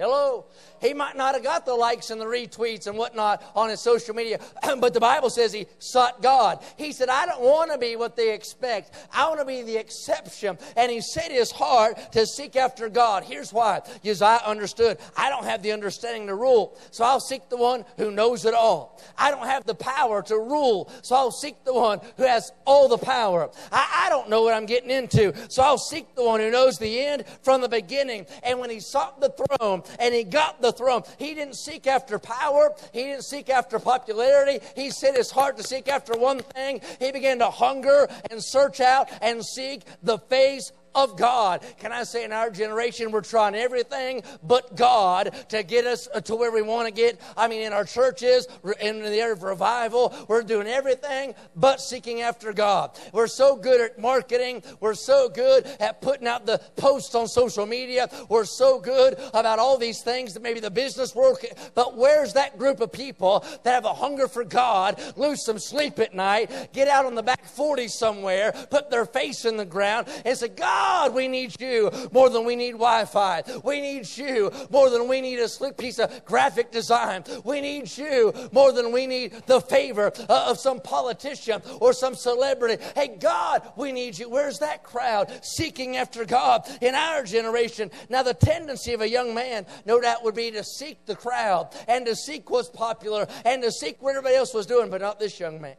Hello. 0.00 0.46
He 0.80 0.94
might 0.94 1.14
not 1.14 1.34
have 1.34 1.44
got 1.44 1.66
the 1.66 1.74
likes 1.74 2.08
and 2.08 2.18
the 2.18 2.24
retweets 2.24 2.86
and 2.86 2.96
whatnot 2.96 3.42
on 3.54 3.68
his 3.68 3.80
social 3.80 4.14
media, 4.14 4.40
but 4.78 4.94
the 4.94 5.00
Bible 5.00 5.28
says 5.28 5.52
he 5.52 5.66
sought 5.78 6.22
God. 6.22 6.64
He 6.78 6.92
said, 6.92 7.10
I 7.10 7.26
don't 7.26 7.42
want 7.42 7.70
to 7.70 7.76
be 7.76 7.96
what 7.96 8.16
they 8.16 8.32
expect. 8.32 8.94
I 9.12 9.28
want 9.28 9.40
to 9.40 9.44
be 9.44 9.62
the 9.62 9.76
exception. 9.76 10.56
And 10.74 10.90
he 10.90 11.02
set 11.02 11.30
his 11.30 11.50
heart 11.50 12.12
to 12.12 12.26
seek 12.26 12.56
after 12.56 12.88
God. 12.88 13.24
Here's 13.24 13.52
why. 13.52 13.82
Uzziah 14.02 14.40
understood, 14.46 14.96
I 15.18 15.28
don't 15.28 15.44
have 15.44 15.62
the 15.62 15.72
understanding 15.72 16.28
to 16.28 16.34
rule, 16.34 16.78
so 16.90 17.04
I'll 17.04 17.20
seek 17.20 17.50
the 17.50 17.58
one 17.58 17.84
who 17.98 18.10
knows 18.10 18.46
it 18.46 18.54
all. 18.54 19.02
I 19.18 19.30
don't 19.30 19.46
have 19.46 19.66
the 19.66 19.74
power 19.74 20.22
to 20.22 20.36
rule, 20.38 20.90
so 21.02 21.14
I'll 21.14 21.30
seek 21.30 21.62
the 21.64 21.74
one 21.74 22.00
who 22.16 22.22
has 22.22 22.52
all 22.64 22.88
the 22.88 22.96
power. 22.96 23.50
I, 23.70 24.06
I 24.06 24.08
don't 24.08 24.30
know 24.30 24.40
what 24.40 24.54
I'm 24.54 24.64
getting 24.64 24.90
into, 24.90 25.34
so 25.50 25.62
I'll 25.62 25.76
seek 25.76 26.14
the 26.14 26.24
one 26.24 26.40
who 26.40 26.50
knows 26.50 26.78
the 26.78 27.00
end 27.00 27.24
from 27.42 27.60
the 27.60 27.68
beginning. 27.68 28.24
And 28.42 28.58
when 28.58 28.70
he 28.70 28.80
sought 28.80 29.20
the 29.20 29.28
throne, 29.28 29.82
and 29.98 30.14
he 30.14 30.24
got 30.24 30.60
the 30.60 30.72
throne. 30.72 31.02
He 31.18 31.34
didn't 31.34 31.56
seek 31.56 31.86
after 31.86 32.18
power, 32.18 32.72
he 32.92 33.02
didn't 33.04 33.24
seek 33.24 33.50
after 33.50 33.78
popularity. 33.78 34.64
He 34.76 34.90
set 34.90 35.16
his 35.16 35.30
heart 35.30 35.56
to 35.58 35.62
seek 35.62 35.88
after 35.88 36.14
one 36.14 36.40
thing. 36.40 36.80
He 36.98 37.12
began 37.12 37.38
to 37.38 37.50
hunger 37.50 38.08
and 38.30 38.42
search 38.42 38.80
out 38.80 39.08
and 39.20 39.44
seek 39.44 39.82
the 40.02 40.18
face 40.18 40.72
of 40.94 41.16
God. 41.16 41.64
Can 41.78 41.92
I 41.92 42.04
say 42.04 42.24
in 42.24 42.32
our 42.32 42.50
generation, 42.50 43.10
we're 43.10 43.20
trying 43.20 43.54
everything 43.54 44.22
but 44.42 44.76
God 44.76 45.34
to 45.48 45.62
get 45.62 45.86
us 45.86 46.08
uh, 46.14 46.20
to 46.22 46.34
where 46.34 46.50
we 46.50 46.62
want 46.62 46.88
to 46.88 46.92
get? 46.92 47.20
I 47.36 47.48
mean, 47.48 47.62
in 47.62 47.72
our 47.72 47.84
churches, 47.84 48.46
in 48.80 49.02
the 49.02 49.20
area 49.20 49.32
of 49.32 49.42
revival, 49.42 50.14
we're 50.28 50.42
doing 50.42 50.66
everything 50.66 51.34
but 51.56 51.80
seeking 51.80 52.22
after 52.22 52.52
God. 52.52 52.98
We're 53.12 53.26
so 53.26 53.56
good 53.56 53.80
at 53.80 53.98
marketing. 53.98 54.62
We're 54.80 54.94
so 54.94 55.28
good 55.28 55.66
at 55.78 56.00
putting 56.00 56.26
out 56.26 56.46
the 56.46 56.58
posts 56.76 57.14
on 57.14 57.28
social 57.28 57.66
media. 57.66 58.08
We're 58.28 58.44
so 58.44 58.80
good 58.80 59.18
about 59.34 59.58
all 59.58 59.78
these 59.78 60.02
things 60.02 60.34
that 60.34 60.42
maybe 60.42 60.60
the 60.60 60.70
business 60.70 61.14
world, 61.14 61.38
but 61.74 61.96
where's 61.96 62.32
that 62.34 62.58
group 62.58 62.80
of 62.80 62.92
people 62.92 63.44
that 63.62 63.74
have 63.74 63.84
a 63.84 63.94
hunger 63.94 64.28
for 64.28 64.44
God, 64.44 65.00
lose 65.16 65.44
some 65.44 65.58
sleep 65.58 65.98
at 65.98 66.14
night, 66.14 66.72
get 66.72 66.88
out 66.88 67.06
on 67.06 67.14
the 67.14 67.22
back 67.22 67.44
40 67.44 67.88
somewhere, 67.88 68.52
put 68.70 68.90
their 68.90 69.04
face 69.04 69.44
in 69.44 69.56
the 69.56 69.64
ground, 69.64 70.08
and 70.24 70.36
say, 70.36 70.48
God, 70.48 70.79
God, 70.80 71.14
we 71.14 71.28
need 71.28 71.60
you 71.60 71.90
more 72.10 72.30
than 72.30 72.44
we 72.44 72.56
need 72.56 72.72
Wi 72.72 73.04
Fi. 73.04 73.42
We 73.64 73.80
need 73.80 74.06
you 74.16 74.50
more 74.70 74.88
than 74.88 75.08
we 75.08 75.20
need 75.20 75.38
a 75.38 75.48
slick 75.48 75.76
piece 75.76 75.98
of 75.98 76.24
graphic 76.24 76.70
design. 76.70 77.24
We 77.44 77.60
need 77.60 77.96
you 77.96 78.32
more 78.52 78.72
than 78.72 78.90
we 78.92 79.06
need 79.06 79.32
the 79.46 79.60
favor 79.60 80.12
uh, 80.28 80.46
of 80.48 80.58
some 80.58 80.80
politician 80.80 81.62
or 81.80 81.92
some 81.92 82.14
celebrity. 82.14 82.82
Hey, 82.94 83.16
God, 83.20 83.72
we 83.76 83.92
need 83.92 84.18
you. 84.18 84.30
Where's 84.30 84.58
that 84.60 84.82
crowd 84.82 85.30
seeking 85.42 85.98
after 85.98 86.24
God 86.24 86.68
in 86.80 86.94
our 86.94 87.24
generation? 87.24 87.90
Now, 88.08 88.22
the 88.22 88.34
tendency 88.34 88.94
of 88.94 89.02
a 89.02 89.08
young 89.08 89.34
man, 89.34 89.66
no 89.84 90.00
doubt, 90.00 90.24
would 90.24 90.34
be 90.34 90.50
to 90.50 90.64
seek 90.64 91.04
the 91.06 91.16
crowd 91.16 91.74
and 91.88 92.06
to 92.06 92.16
seek 92.16 92.50
what's 92.50 92.70
popular 92.70 93.26
and 93.44 93.62
to 93.62 93.70
seek 93.70 94.02
what 94.02 94.10
everybody 94.10 94.36
else 94.36 94.54
was 94.54 94.66
doing, 94.66 94.90
but 94.90 95.00
not 95.00 95.18
this 95.18 95.38
young 95.38 95.60
man. 95.60 95.76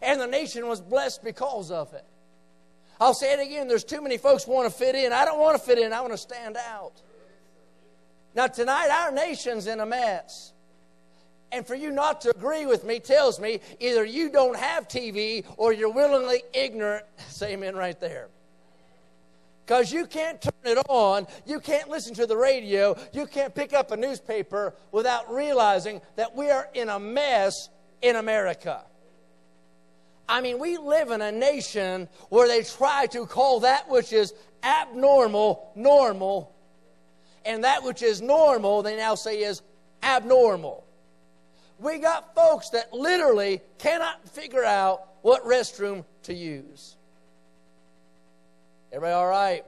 And 0.00 0.20
the 0.20 0.26
nation 0.26 0.68
was 0.68 0.80
blessed 0.80 1.22
because 1.24 1.70
of 1.70 1.92
it. 1.94 2.04
I'll 3.02 3.14
say 3.14 3.32
it 3.32 3.40
again 3.40 3.66
there's 3.66 3.82
too 3.82 4.00
many 4.00 4.16
folks 4.16 4.46
want 4.46 4.70
to 4.70 4.78
fit 4.78 4.94
in. 4.94 5.12
I 5.12 5.24
don't 5.24 5.40
want 5.40 5.58
to 5.58 5.62
fit 5.62 5.76
in, 5.76 5.92
I 5.92 6.00
want 6.02 6.12
to 6.12 6.18
stand 6.18 6.56
out. 6.56 6.92
Now, 8.32 8.46
tonight, 8.46 8.90
our 8.90 9.10
nation's 9.10 9.66
in 9.66 9.80
a 9.80 9.86
mess. 9.86 10.52
And 11.50 11.66
for 11.66 11.74
you 11.74 11.90
not 11.90 12.20
to 12.22 12.30
agree 12.30 12.64
with 12.64 12.84
me 12.84 13.00
tells 13.00 13.40
me 13.40 13.60
either 13.80 14.04
you 14.04 14.30
don't 14.30 14.56
have 14.56 14.86
TV 14.86 15.44
or 15.56 15.72
you're 15.72 15.92
willingly 15.92 16.44
ignorant. 16.54 17.04
Say 17.28 17.54
amen 17.54 17.74
right 17.74 17.98
there. 17.98 18.28
Because 19.66 19.92
you 19.92 20.06
can't 20.06 20.40
turn 20.40 20.52
it 20.64 20.78
on, 20.88 21.26
you 21.44 21.58
can't 21.58 21.88
listen 21.88 22.14
to 22.14 22.26
the 22.26 22.36
radio, 22.36 22.96
you 23.12 23.26
can't 23.26 23.52
pick 23.52 23.72
up 23.72 23.90
a 23.90 23.96
newspaper 23.96 24.74
without 24.92 25.32
realizing 25.32 26.00
that 26.14 26.36
we 26.36 26.50
are 26.50 26.68
in 26.72 26.88
a 26.88 27.00
mess 27.00 27.68
in 28.00 28.14
America. 28.14 28.84
I 30.32 30.40
mean, 30.40 30.58
we 30.58 30.78
live 30.78 31.10
in 31.10 31.20
a 31.20 31.30
nation 31.30 32.08
where 32.30 32.48
they 32.48 32.62
try 32.62 33.04
to 33.08 33.26
call 33.26 33.60
that 33.60 33.90
which 33.90 34.14
is 34.14 34.32
abnormal 34.62 35.70
normal, 35.74 36.54
and 37.44 37.64
that 37.64 37.82
which 37.82 38.00
is 38.00 38.22
normal, 38.22 38.82
they 38.82 38.96
now 38.96 39.14
say 39.14 39.42
is 39.42 39.60
abnormal. 40.02 40.86
We 41.78 41.98
got 41.98 42.34
folks 42.34 42.70
that 42.70 42.94
literally 42.94 43.60
cannot 43.76 44.26
figure 44.30 44.64
out 44.64 45.06
what 45.20 45.44
restroom 45.44 46.02
to 46.22 46.32
use. 46.32 46.96
Everybody 48.90 49.12
all 49.12 49.28
right? 49.28 49.66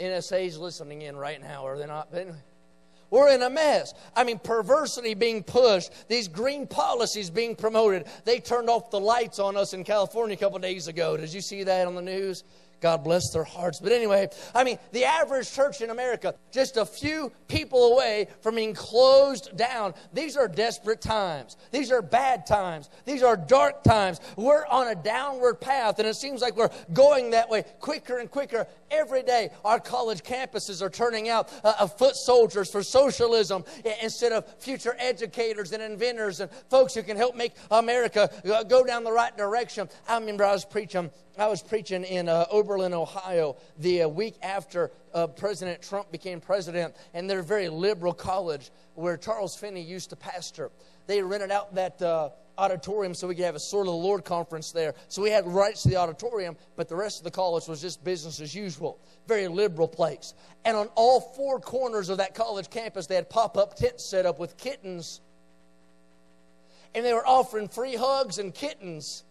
NSA's 0.00 0.58
listening 0.58 1.02
in 1.02 1.14
right 1.14 1.40
now, 1.40 1.64
are 1.64 1.78
they 1.78 1.86
not? 1.86 2.08
We're 3.10 3.30
in 3.30 3.42
a 3.42 3.50
mess. 3.50 3.94
I 4.14 4.24
mean, 4.24 4.38
perversity 4.38 5.14
being 5.14 5.42
pushed, 5.42 5.92
these 6.08 6.28
green 6.28 6.66
policies 6.66 7.30
being 7.30 7.56
promoted. 7.56 8.06
They 8.24 8.38
turned 8.38 8.68
off 8.68 8.90
the 8.90 9.00
lights 9.00 9.38
on 9.38 9.56
us 9.56 9.72
in 9.72 9.84
California 9.84 10.34
a 10.34 10.38
couple 10.38 10.58
days 10.58 10.88
ago. 10.88 11.16
Did 11.16 11.32
you 11.32 11.40
see 11.40 11.62
that 11.64 11.86
on 11.86 11.94
the 11.94 12.02
news? 12.02 12.44
God 12.80 13.04
bless 13.04 13.30
their 13.30 13.44
hearts. 13.44 13.80
But 13.80 13.92
anyway, 13.92 14.28
I 14.54 14.64
mean, 14.64 14.78
the 14.92 15.04
average 15.04 15.52
church 15.52 15.80
in 15.80 15.90
America, 15.90 16.34
just 16.52 16.76
a 16.76 16.86
few 16.86 17.32
people 17.48 17.92
away 17.92 18.28
from 18.40 18.54
being 18.54 18.74
closed 18.74 19.56
down. 19.56 19.94
These 20.12 20.36
are 20.36 20.48
desperate 20.48 21.00
times. 21.00 21.56
These 21.72 21.90
are 21.90 22.02
bad 22.02 22.46
times. 22.46 22.88
These 23.04 23.22
are 23.22 23.36
dark 23.36 23.82
times. 23.82 24.20
We're 24.36 24.66
on 24.66 24.88
a 24.88 24.94
downward 24.94 25.60
path, 25.60 25.98
and 25.98 26.06
it 26.06 26.14
seems 26.14 26.40
like 26.40 26.56
we're 26.56 26.70
going 26.92 27.30
that 27.30 27.48
way 27.48 27.64
quicker 27.80 28.18
and 28.18 28.30
quicker 28.30 28.66
every 28.90 29.22
day. 29.22 29.50
Our 29.64 29.80
college 29.80 30.22
campuses 30.22 30.82
are 30.82 30.90
turning 30.90 31.28
out 31.28 31.52
uh, 31.64 31.86
foot 31.86 32.16
soldiers 32.16 32.70
for 32.70 32.82
socialism 32.82 33.64
instead 34.02 34.32
of 34.32 34.46
future 34.60 34.94
educators 34.98 35.72
and 35.72 35.82
inventors 35.82 36.40
and 36.40 36.50
folks 36.70 36.94
who 36.94 37.02
can 37.02 37.16
help 37.16 37.34
make 37.34 37.54
America 37.70 38.30
uh, 38.50 38.62
go 38.62 38.84
down 38.84 39.04
the 39.04 39.12
right 39.12 39.36
direction. 39.36 39.88
I 40.06 40.18
remember 40.18 40.44
I 40.44 40.52
was 40.52 40.64
preaching 40.64 41.10
I 41.38 41.46
was 41.46 41.62
preaching 41.62 42.02
in 42.02 42.28
uh, 42.28 42.46
Oberlin, 42.50 42.92
Ohio, 42.92 43.56
the 43.78 44.02
uh, 44.02 44.08
week 44.08 44.34
after 44.42 44.90
uh, 45.14 45.28
President 45.28 45.80
Trump 45.80 46.10
became 46.10 46.40
president, 46.40 46.96
and 47.14 47.30
they're 47.30 47.38
a 47.38 47.44
very 47.44 47.68
liberal 47.68 48.12
college 48.12 48.72
where 48.94 49.16
Charles 49.16 49.56
Finney 49.56 49.80
used 49.80 50.10
to 50.10 50.16
pastor. 50.16 50.72
They 51.06 51.22
rented 51.22 51.52
out 51.52 51.76
that 51.76 52.02
uh, 52.02 52.30
auditorium 52.58 53.14
so 53.14 53.28
we 53.28 53.36
could 53.36 53.44
have 53.44 53.54
a 53.54 53.60
Sword 53.60 53.86
of 53.86 53.92
the 53.92 53.98
Lord 53.98 54.24
conference 54.24 54.72
there. 54.72 54.96
So 55.06 55.22
we 55.22 55.30
had 55.30 55.46
rights 55.46 55.84
to 55.84 55.90
the 55.90 55.96
auditorium, 55.96 56.56
but 56.74 56.88
the 56.88 56.96
rest 56.96 57.18
of 57.18 57.24
the 57.24 57.30
college 57.30 57.68
was 57.68 57.80
just 57.80 58.02
business 58.02 58.40
as 58.40 58.52
usual. 58.52 58.98
Very 59.28 59.46
liberal 59.46 59.86
place. 59.86 60.34
And 60.64 60.76
on 60.76 60.88
all 60.96 61.20
four 61.20 61.60
corners 61.60 62.08
of 62.08 62.18
that 62.18 62.34
college 62.34 62.68
campus, 62.68 63.06
they 63.06 63.14
had 63.14 63.30
pop 63.30 63.56
up 63.56 63.76
tents 63.76 64.04
set 64.04 64.26
up 64.26 64.40
with 64.40 64.56
kittens. 64.56 65.20
And 66.96 67.06
they 67.06 67.12
were 67.12 67.26
offering 67.26 67.68
free 67.68 67.94
hugs 67.94 68.38
and 68.38 68.52
kittens 68.52 69.22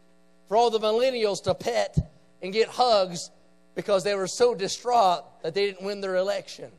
for 0.48 0.58
all 0.58 0.70
the 0.70 0.80
millennials 0.80 1.44
to 1.44 1.54
pet 1.54 1.98
and 2.42 2.54
get 2.54 2.68
hugs 2.68 3.32
because 3.76 4.04
they 4.04 4.16
were 4.16 4.28
so 4.28 4.56
distraught 4.56 5.24
that 5.44 5.54
they 5.54 5.68
didn't 5.68 5.86
win 5.86 6.02
their 6.02 6.16
election. 6.16 6.72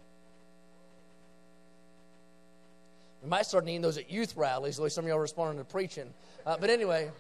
We 3.23 3.29
might 3.29 3.47
start 3.47 3.65
needing 3.65 3.83
those 3.83 3.99
at 3.99 4.11
youth 4.11 4.37
rallies, 4.37 4.77
the 4.77 4.83
way 4.83 4.89
some 4.89 5.05
of 5.05 5.09
y'all 5.09 5.19
responding 5.19 5.59
to 5.59 5.65
preaching. 5.65 6.13
Uh, 6.47 6.57
but 6.59 6.71
anyway, 6.71 7.11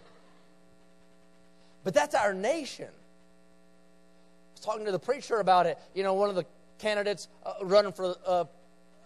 but 1.84 1.94
that's 1.94 2.14
our 2.14 2.32
nation. 2.32 2.88
I 2.88 4.52
was 4.52 4.60
talking 4.60 4.84
to 4.86 4.92
the 4.92 4.98
preacher 4.98 5.40
about 5.40 5.66
it. 5.66 5.78
You 5.94 6.02
know, 6.02 6.14
one 6.14 6.28
of 6.28 6.36
the 6.36 6.44
candidates 6.78 7.28
uh, 7.44 7.54
running 7.62 7.92
for 7.92 8.14
uh, 8.26 8.44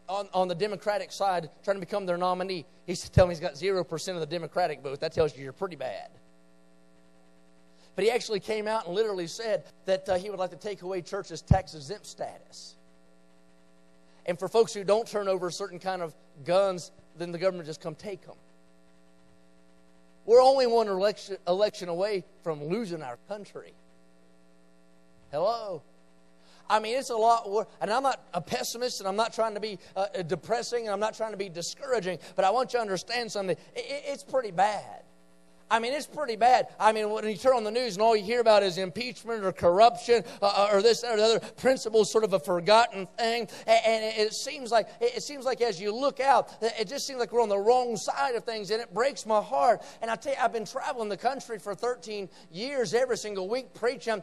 on, 0.08 0.28
on 0.34 0.48
the 0.48 0.54
Democratic 0.54 1.12
side, 1.12 1.48
trying 1.64 1.76
to 1.76 1.80
become 1.80 2.06
their 2.06 2.18
nominee, 2.18 2.66
he's 2.86 3.08
telling 3.08 3.30
me 3.30 3.34
he's 3.34 3.40
got 3.40 3.54
0% 3.54 4.14
of 4.14 4.20
the 4.20 4.26
Democratic 4.26 4.82
vote. 4.82 5.00
That 5.00 5.12
tells 5.12 5.36
you 5.36 5.42
you're 5.42 5.52
pretty 5.52 5.76
bad. 5.76 6.10
But 7.94 8.04
he 8.04 8.10
actually 8.10 8.40
came 8.40 8.66
out 8.66 8.86
and 8.86 8.94
literally 8.94 9.26
said 9.26 9.64
that 9.84 10.08
uh, 10.08 10.16
he 10.16 10.30
would 10.30 10.38
like 10.38 10.50
to 10.50 10.56
take 10.56 10.82
away 10.82 11.02
churches' 11.02 11.42
tax 11.42 11.74
exempt 11.74 12.06
status. 12.06 12.76
And 14.24 14.38
for 14.38 14.48
folks 14.48 14.72
who 14.72 14.84
don't 14.84 15.06
turn 15.06 15.28
over 15.28 15.50
certain 15.50 15.78
kind 15.78 16.00
of 16.00 16.14
guns, 16.44 16.90
then 17.18 17.32
the 17.32 17.38
government 17.38 17.66
just 17.66 17.80
come 17.80 17.94
take 17.94 18.24
them. 18.26 18.36
We're 20.24 20.42
only 20.42 20.66
one 20.66 20.88
election, 20.88 21.36
election 21.48 21.88
away 21.88 22.24
from 22.42 22.64
losing 22.64 23.02
our 23.02 23.18
country. 23.28 23.74
Hello? 25.30 25.82
I 26.70 26.78
mean, 26.78 26.96
it's 26.96 27.10
a 27.10 27.16
lot 27.16 27.50
worse. 27.50 27.66
And 27.80 27.90
I'm 27.90 28.04
not 28.04 28.22
a 28.32 28.40
pessimist 28.40 29.00
and 29.00 29.08
I'm 29.08 29.16
not 29.16 29.34
trying 29.34 29.54
to 29.54 29.60
be 29.60 29.78
uh, 29.96 30.06
depressing 30.22 30.84
and 30.84 30.92
I'm 30.92 31.00
not 31.00 31.14
trying 31.14 31.32
to 31.32 31.36
be 31.36 31.48
discouraging, 31.48 32.18
but 32.36 32.44
I 32.44 32.50
want 32.50 32.72
you 32.72 32.78
to 32.78 32.82
understand 32.82 33.32
something. 33.32 33.56
It, 33.74 34.02
it's 34.06 34.22
pretty 34.22 34.52
bad. 34.52 35.02
I 35.72 35.78
mean, 35.78 35.94
it's 35.94 36.06
pretty 36.06 36.36
bad. 36.36 36.68
I 36.78 36.92
mean, 36.92 37.08
when 37.08 37.26
you 37.26 37.34
turn 37.34 37.54
on 37.56 37.64
the 37.64 37.70
news 37.70 37.94
and 37.94 38.02
all 38.02 38.14
you 38.14 38.22
hear 38.22 38.40
about 38.40 38.62
is 38.62 38.76
impeachment 38.76 39.42
or 39.42 39.52
corruption 39.52 40.22
uh, 40.42 40.46
uh 40.46 40.68
or 40.70 40.82
this 40.82 41.02
or 41.02 41.16
the 41.16 41.24
other, 41.24 41.40
principles 41.56 42.12
sort 42.12 42.24
of 42.24 42.34
a 42.34 42.38
forgotten 42.38 43.06
thing. 43.18 43.48
And, 43.66 44.02
it 44.02 44.34
seems 44.34 44.70
like 44.70 44.88
it 45.00 45.22
seems 45.22 45.46
like 45.46 45.62
as 45.62 45.80
you 45.80 45.94
look 45.94 46.20
out, 46.20 46.52
it 46.60 46.88
just 46.88 47.06
seems 47.06 47.18
like 47.18 47.32
we're 47.32 47.40
on 47.40 47.48
the 47.48 47.58
wrong 47.58 47.96
side 47.96 48.34
of 48.34 48.44
things, 48.44 48.70
and 48.70 48.82
it 48.82 48.92
breaks 48.92 49.24
my 49.24 49.40
heart. 49.40 49.82
And 50.02 50.10
I 50.10 50.16
tell 50.16 50.32
you, 50.32 50.38
I've 50.38 50.52
been 50.52 50.66
traveling 50.66 51.08
the 51.08 51.16
country 51.16 51.58
for 51.58 51.74
13 51.74 52.28
years, 52.50 52.92
every 52.92 53.16
single 53.16 53.48
week 53.48 53.72
preaching. 53.72 54.22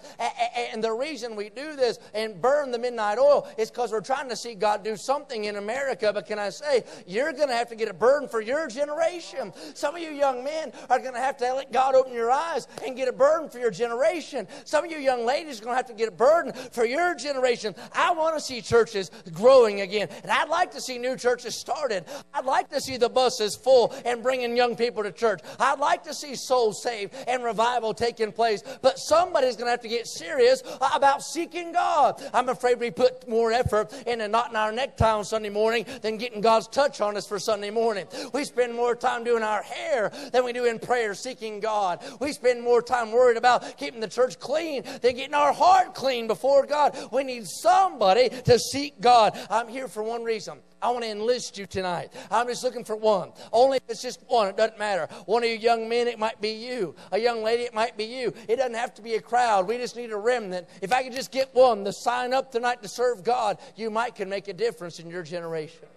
And 0.73 0.83
the 0.83 0.91
reason 0.91 1.35
we 1.35 1.49
do 1.49 1.75
this 1.75 1.97
and 2.13 2.39
burn 2.39 2.69
the 2.69 2.77
midnight 2.77 3.17
oil 3.17 3.47
is 3.57 3.71
because 3.71 3.91
we're 3.91 4.01
trying 4.01 4.29
to 4.29 4.35
see 4.35 4.53
God 4.53 4.83
do 4.83 4.95
something 4.95 5.45
in 5.45 5.55
America. 5.55 6.11
But 6.13 6.27
can 6.27 6.37
I 6.37 6.49
say, 6.49 6.83
you're 7.07 7.33
going 7.33 7.49
to 7.49 7.55
have 7.55 7.69
to 7.69 7.75
get 7.75 7.89
a 7.89 7.93
burden 7.93 8.29
for 8.29 8.41
your 8.41 8.67
generation. 8.67 9.51
Some 9.73 9.95
of 9.95 10.01
you 10.01 10.11
young 10.11 10.43
men 10.43 10.71
are 10.89 10.99
going 10.99 11.13
to 11.13 11.19
have 11.19 11.38
to 11.39 11.53
let 11.53 11.71
God 11.71 11.95
open 11.95 12.13
your 12.13 12.31
eyes 12.31 12.67
and 12.85 12.95
get 12.95 13.07
a 13.07 13.13
burden 13.13 13.49
for 13.49 13.59
your 13.59 13.71
generation. 13.71 14.47
Some 14.65 14.85
of 14.85 14.91
you 14.91 14.97
young 14.97 15.25
ladies 15.25 15.59
are 15.59 15.65
going 15.65 15.73
to 15.73 15.77
have 15.77 15.87
to 15.87 15.93
get 15.93 16.09
a 16.09 16.11
burden 16.11 16.53
for 16.71 16.85
your 16.85 17.15
generation. 17.15 17.75
I 17.93 18.11
want 18.11 18.35
to 18.35 18.41
see 18.41 18.61
churches 18.61 19.11
growing 19.33 19.81
again. 19.81 20.09
And 20.23 20.31
I'd 20.31 20.49
like 20.49 20.71
to 20.71 20.81
see 20.81 20.97
new 20.97 21.15
churches 21.15 21.55
started. 21.55 22.05
I'd 22.33 22.45
like 22.45 22.69
to 22.69 22.81
see 22.81 22.97
the 22.97 23.09
buses 23.09 23.55
full 23.55 23.93
and 24.05 24.21
bringing 24.21 24.55
young 24.55 24.75
people 24.75 25.03
to 25.03 25.11
church. 25.11 25.41
I'd 25.59 25.79
like 25.79 26.03
to 26.03 26.13
see 26.13 26.35
souls 26.35 26.81
saved 26.81 27.13
and 27.27 27.43
revival 27.43 27.93
taking 27.93 28.31
place. 28.31 28.63
But 28.81 28.99
somebody's 28.99 29.55
going 29.55 29.67
to 29.67 29.71
have 29.71 29.81
to 29.81 29.89
get 29.89 30.07
serious 30.07 30.63
about 30.93 31.23
seeking 31.23 31.71
God. 31.71 32.21
I'm 32.33 32.49
afraid 32.49 32.79
we 32.79 32.91
put 32.91 33.27
more 33.27 33.51
effort 33.51 33.93
into 34.05 34.27
knotting 34.27 34.55
our 34.55 34.71
necktie 34.71 35.11
on 35.11 35.23
Sunday 35.23 35.49
morning 35.49 35.85
than 36.01 36.17
getting 36.17 36.41
God's 36.41 36.67
touch 36.67 37.01
on 37.01 37.17
us 37.17 37.27
for 37.27 37.39
Sunday 37.39 37.69
morning. 37.69 38.07
We 38.33 38.43
spend 38.43 38.75
more 38.75 38.95
time 38.95 39.23
doing 39.23 39.43
our 39.43 39.63
hair 39.63 40.11
than 40.31 40.43
we 40.45 40.53
do 40.53 40.65
in 40.65 40.79
prayer, 40.79 41.13
seeking 41.29 41.59
God. 41.59 42.03
We 42.19 42.31
spend 42.31 42.63
more 42.63 42.81
time 42.81 43.11
worried 43.11 43.37
about 43.37 43.77
keeping 43.77 43.99
the 43.99 44.07
church 44.07 44.39
clean 44.39 44.83
than 45.01 45.15
getting 45.15 45.35
our 45.35 45.53
heart 45.53 45.93
clean 45.93 46.27
before 46.27 46.65
God. 46.65 46.97
We 47.11 47.23
need 47.23 47.45
somebody 47.45 48.29
to 48.29 48.57
seek 48.57 48.99
God. 48.99 49.37
I'm 49.49 49.67
here 49.67 49.87
for 49.87 50.01
one 50.01 50.23
reason. 50.23 50.57
I 50.81 50.89
want 50.89 51.03
to 51.03 51.11
enlist 51.11 51.57
you 51.57 51.67
tonight. 51.67 52.11
I'm 52.31 52.47
just 52.47 52.63
looking 52.63 52.83
for 52.83 52.95
one. 52.95 53.31
Only 53.51 53.77
if 53.77 53.83
it's 53.89 54.01
just 54.01 54.23
one, 54.27 54.47
it 54.47 54.57
doesn't 54.57 54.79
matter. 54.79 55.07
One 55.25 55.43
of 55.43 55.49
you 55.49 55.57
young 55.57 55.87
men, 55.87 56.07
it 56.07 56.17
might 56.17 56.41
be 56.41 56.51
you. 56.51 56.95
A 57.11 57.19
young 57.19 57.43
lady, 57.43 57.63
it 57.63 57.73
might 57.73 57.95
be 57.95 58.05
you. 58.05 58.33
It 58.47 58.55
doesn't 58.55 58.75
have 58.75 58.95
to 58.95 59.01
be 59.01 59.15
a 59.15 59.21
crowd. 59.21 59.67
We 59.67 59.77
just 59.77 59.97
need 59.97 60.11
a 60.11 60.17
remnant. 60.17 60.67
If 60.81 60.91
I 60.91 61.03
could 61.03 61.13
just 61.13 61.31
get 61.31 61.53
one 61.53 61.83
to 61.83 61.93
sign 61.93 62.33
up 62.33 62.51
tonight 62.51 62.81
to 62.81 62.87
serve 62.87 63.23
God, 63.23 63.59
you 63.75 63.91
might 63.91 64.15
can 64.15 64.29
make 64.29 64.47
a 64.47 64.53
difference 64.53 64.99
in 64.99 65.09
your 65.09 65.23
generation. 65.23 65.87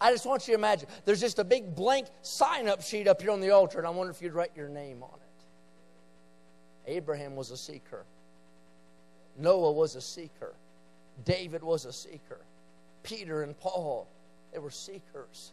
I 0.00 0.10
just 0.10 0.24
want 0.24 0.48
you 0.48 0.54
to 0.54 0.58
imagine 0.58 0.88
there's 1.04 1.20
just 1.20 1.38
a 1.38 1.44
big 1.44 1.74
blank 1.74 2.06
sign 2.22 2.68
up 2.68 2.82
sheet 2.82 3.06
up 3.06 3.20
here 3.20 3.30
on 3.30 3.40
the 3.40 3.50
altar, 3.50 3.78
and 3.78 3.86
I 3.86 3.90
wonder 3.90 4.10
if 4.10 4.22
you'd 4.22 4.32
write 4.32 4.52
your 4.56 4.68
name 4.68 5.02
on 5.02 5.10
it. 5.14 6.90
Abraham 6.90 7.36
was 7.36 7.50
a 7.50 7.56
seeker, 7.56 8.04
Noah 9.36 9.72
was 9.72 9.96
a 9.96 10.00
seeker, 10.00 10.54
David 11.24 11.62
was 11.62 11.84
a 11.84 11.92
seeker, 11.92 12.40
Peter 13.02 13.42
and 13.42 13.58
Paul, 13.58 14.08
they 14.52 14.58
were 14.58 14.70
seekers. 14.70 15.52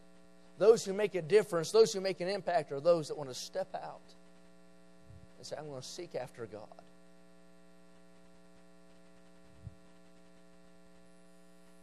Those 0.58 0.84
who 0.84 0.94
make 0.94 1.14
a 1.14 1.22
difference, 1.22 1.72
those 1.72 1.94
who 1.94 2.02
make 2.02 2.20
an 2.20 2.28
impact, 2.28 2.72
are 2.72 2.80
those 2.80 3.10
that 3.10 3.18
want 3.18 3.30
to 3.30 3.36
step 3.36 3.68
out 3.76 4.02
and 5.38 5.46
say, 5.46 5.56
I'm 5.56 5.68
going 5.68 5.82
to 5.82 5.88
seek 5.88 6.16
after 6.16 6.48
God. 6.48 6.64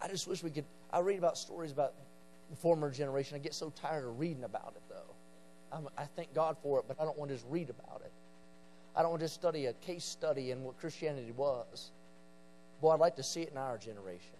I 0.03 0.09
just 0.09 0.27
wish 0.27 0.42
we 0.42 0.50
could. 0.50 0.64
I 0.92 1.00
read 1.00 1.18
about 1.18 1.38
stories 1.38 1.70
about 1.70 1.94
the 2.50 2.57
former 2.57 2.90
generation. 2.90 3.37
I 3.37 3.38
get 3.38 3.54
so 3.54 3.70
tired 3.70 4.04
of 4.04 4.18
reading 4.18 4.44
about 4.44 4.74
it, 4.76 4.83
though. 4.88 5.14
I'm, 5.72 5.88
I 5.98 6.04
thank 6.16 6.35
God 6.35 6.57
for 6.62 6.78
it, 6.78 6.85
but 6.87 7.00
I 7.00 7.04
don't 7.04 7.18
want 7.18 7.30
to 7.30 7.37
just 7.37 7.46
read 7.48 7.70
about 7.70 8.02
it. 8.04 8.12
I 8.96 9.02
don't 9.02 9.11
want 9.11 9.20
to 9.20 9.24
just 9.26 9.35
study 9.35 9.66
a 9.66 9.72
case 9.72 10.04
study 10.04 10.50
in 10.50 10.62
what 10.62 10.78
Christianity 10.78 11.33
was. 11.33 11.90
Boy, 12.80 12.90
I'd 12.90 13.00
like 13.00 13.16
to 13.16 13.22
see 13.22 13.42
it 13.42 13.50
in 13.50 13.59
our 13.59 13.76
generation. 13.76 14.37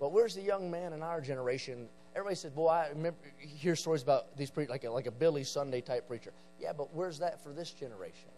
But 0.00 0.12
where's 0.12 0.34
the 0.34 0.42
young 0.42 0.70
man 0.70 0.92
in 0.92 1.02
our 1.02 1.20
generation? 1.20 1.88
Everybody 2.14 2.36
says, 2.36 2.50
"Boy, 2.50 2.68
I 2.68 2.88
remember 2.88 3.18
hear 3.38 3.76
stories 3.76 4.02
about 4.02 4.36
these 4.36 4.50
preachers, 4.50 4.70
like 4.70 4.84
a, 4.84 4.90
like 4.90 5.06
a 5.06 5.10
Billy 5.10 5.44
Sunday 5.44 5.80
type 5.80 6.06
preacher." 6.08 6.32
Yeah, 6.60 6.72
but 6.72 6.94
where's 6.94 7.18
that 7.20 7.42
for 7.42 7.50
this 7.50 7.70
generation? 7.70 8.30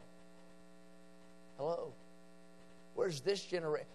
Hello, 1.56 1.92
where's 2.94 3.20
this 3.20 3.42
generation? 3.42 3.88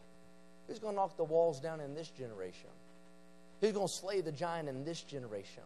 Who's 0.68 0.80
going 0.80 0.94
to 0.94 0.96
knock 0.96 1.16
the 1.16 1.24
walls 1.24 1.60
down 1.60 1.80
in 1.80 1.94
this 1.94 2.10
generation? 2.10 2.70
Who's 3.64 3.72
going 3.72 3.88
to 3.88 3.94
slay 3.94 4.20
the 4.20 4.34
giant 4.34 4.68
in 4.68 4.84
this 4.84 5.02
generation? 5.04 5.64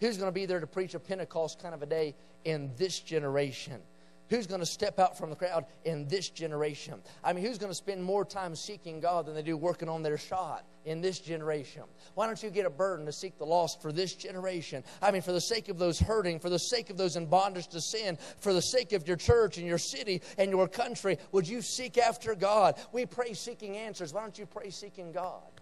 Who's 0.00 0.18
going 0.18 0.26
to 0.26 0.34
be 0.34 0.44
there 0.44 0.58
to 0.58 0.66
preach 0.66 0.94
a 0.94 0.98
Pentecost 0.98 1.62
kind 1.62 1.72
of 1.72 1.84
a 1.84 1.86
day 1.86 2.16
in 2.44 2.72
this 2.76 2.98
generation? 2.98 3.80
Who's 4.28 4.48
going 4.48 4.58
to 4.58 4.66
step 4.66 4.98
out 4.98 5.16
from 5.16 5.30
the 5.30 5.36
crowd 5.36 5.64
in 5.84 6.08
this 6.08 6.30
generation? 6.30 7.00
I 7.22 7.32
mean, 7.32 7.44
who's 7.44 7.56
going 7.56 7.70
to 7.70 7.76
spend 7.76 8.02
more 8.02 8.24
time 8.24 8.56
seeking 8.56 8.98
God 8.98 9.24
than 9.24 9.36
they 9.36 9.42
do 9.42 9.56
working 9.56 9.88
on 9.88 10.02
their 10.02 10.18
shot 10.18 10.64
in 10.84 11.00
this 11.00 11.20
generation? 11.20 11.84
Why 12.14 12.26
don't 12.26 12.42
you 12.42 12.50
get 12.50 12.66
a 12.66 12.70
burden 12.70 13.06
to 13.06 13.12
seek 13.12 13.38
the 13.38 13.46
lost 13.46 13.80
for 13.80 13.92
this 13.92 14.14
generation? 14.16 14.82
I 15.00 15.12
mean, 15.12 15.22
for 15.22 15.30
the 15.30 15.40
sake 15.40 15.68
of 15.68 15.78
those 15.78 16.00
hurting, 16.00 16.40
for 16.40 16.50
the 16.50 16.58
sake 16.58 16.90
of 16.90 16.96
those 16.96 17.14
in 17.14 17.26
bondage 17.26 17.68
to 17.68 17.80
sin, 17.80 18.18
for 18.40 18.52
the 18.52 18.62
sake 18.62 18.92
of 18.92 19.06
your 19.06 19.16
church 19.16 19.58
and 19.58 19.66
your 19.66 19.78
city 19.78 20.22
and 20.38 20.50
your 20.50 20.66
country, 20.66 21.18
would 21.30 21.46
you 21.46 21.62
seek 21.62 21.98
after 21.98 22.34
God? 22.34 22.74
We 22.90 23.06
pray 23.06 23.32
seeking 23.34 23.76
answers. 23.76 24.12
Why 24.12 24.22
don't 24.22 24.36
you 24.36 24.46
pray 24.46 24.70
seeking 24.70 25.12
God? 25.12 25.57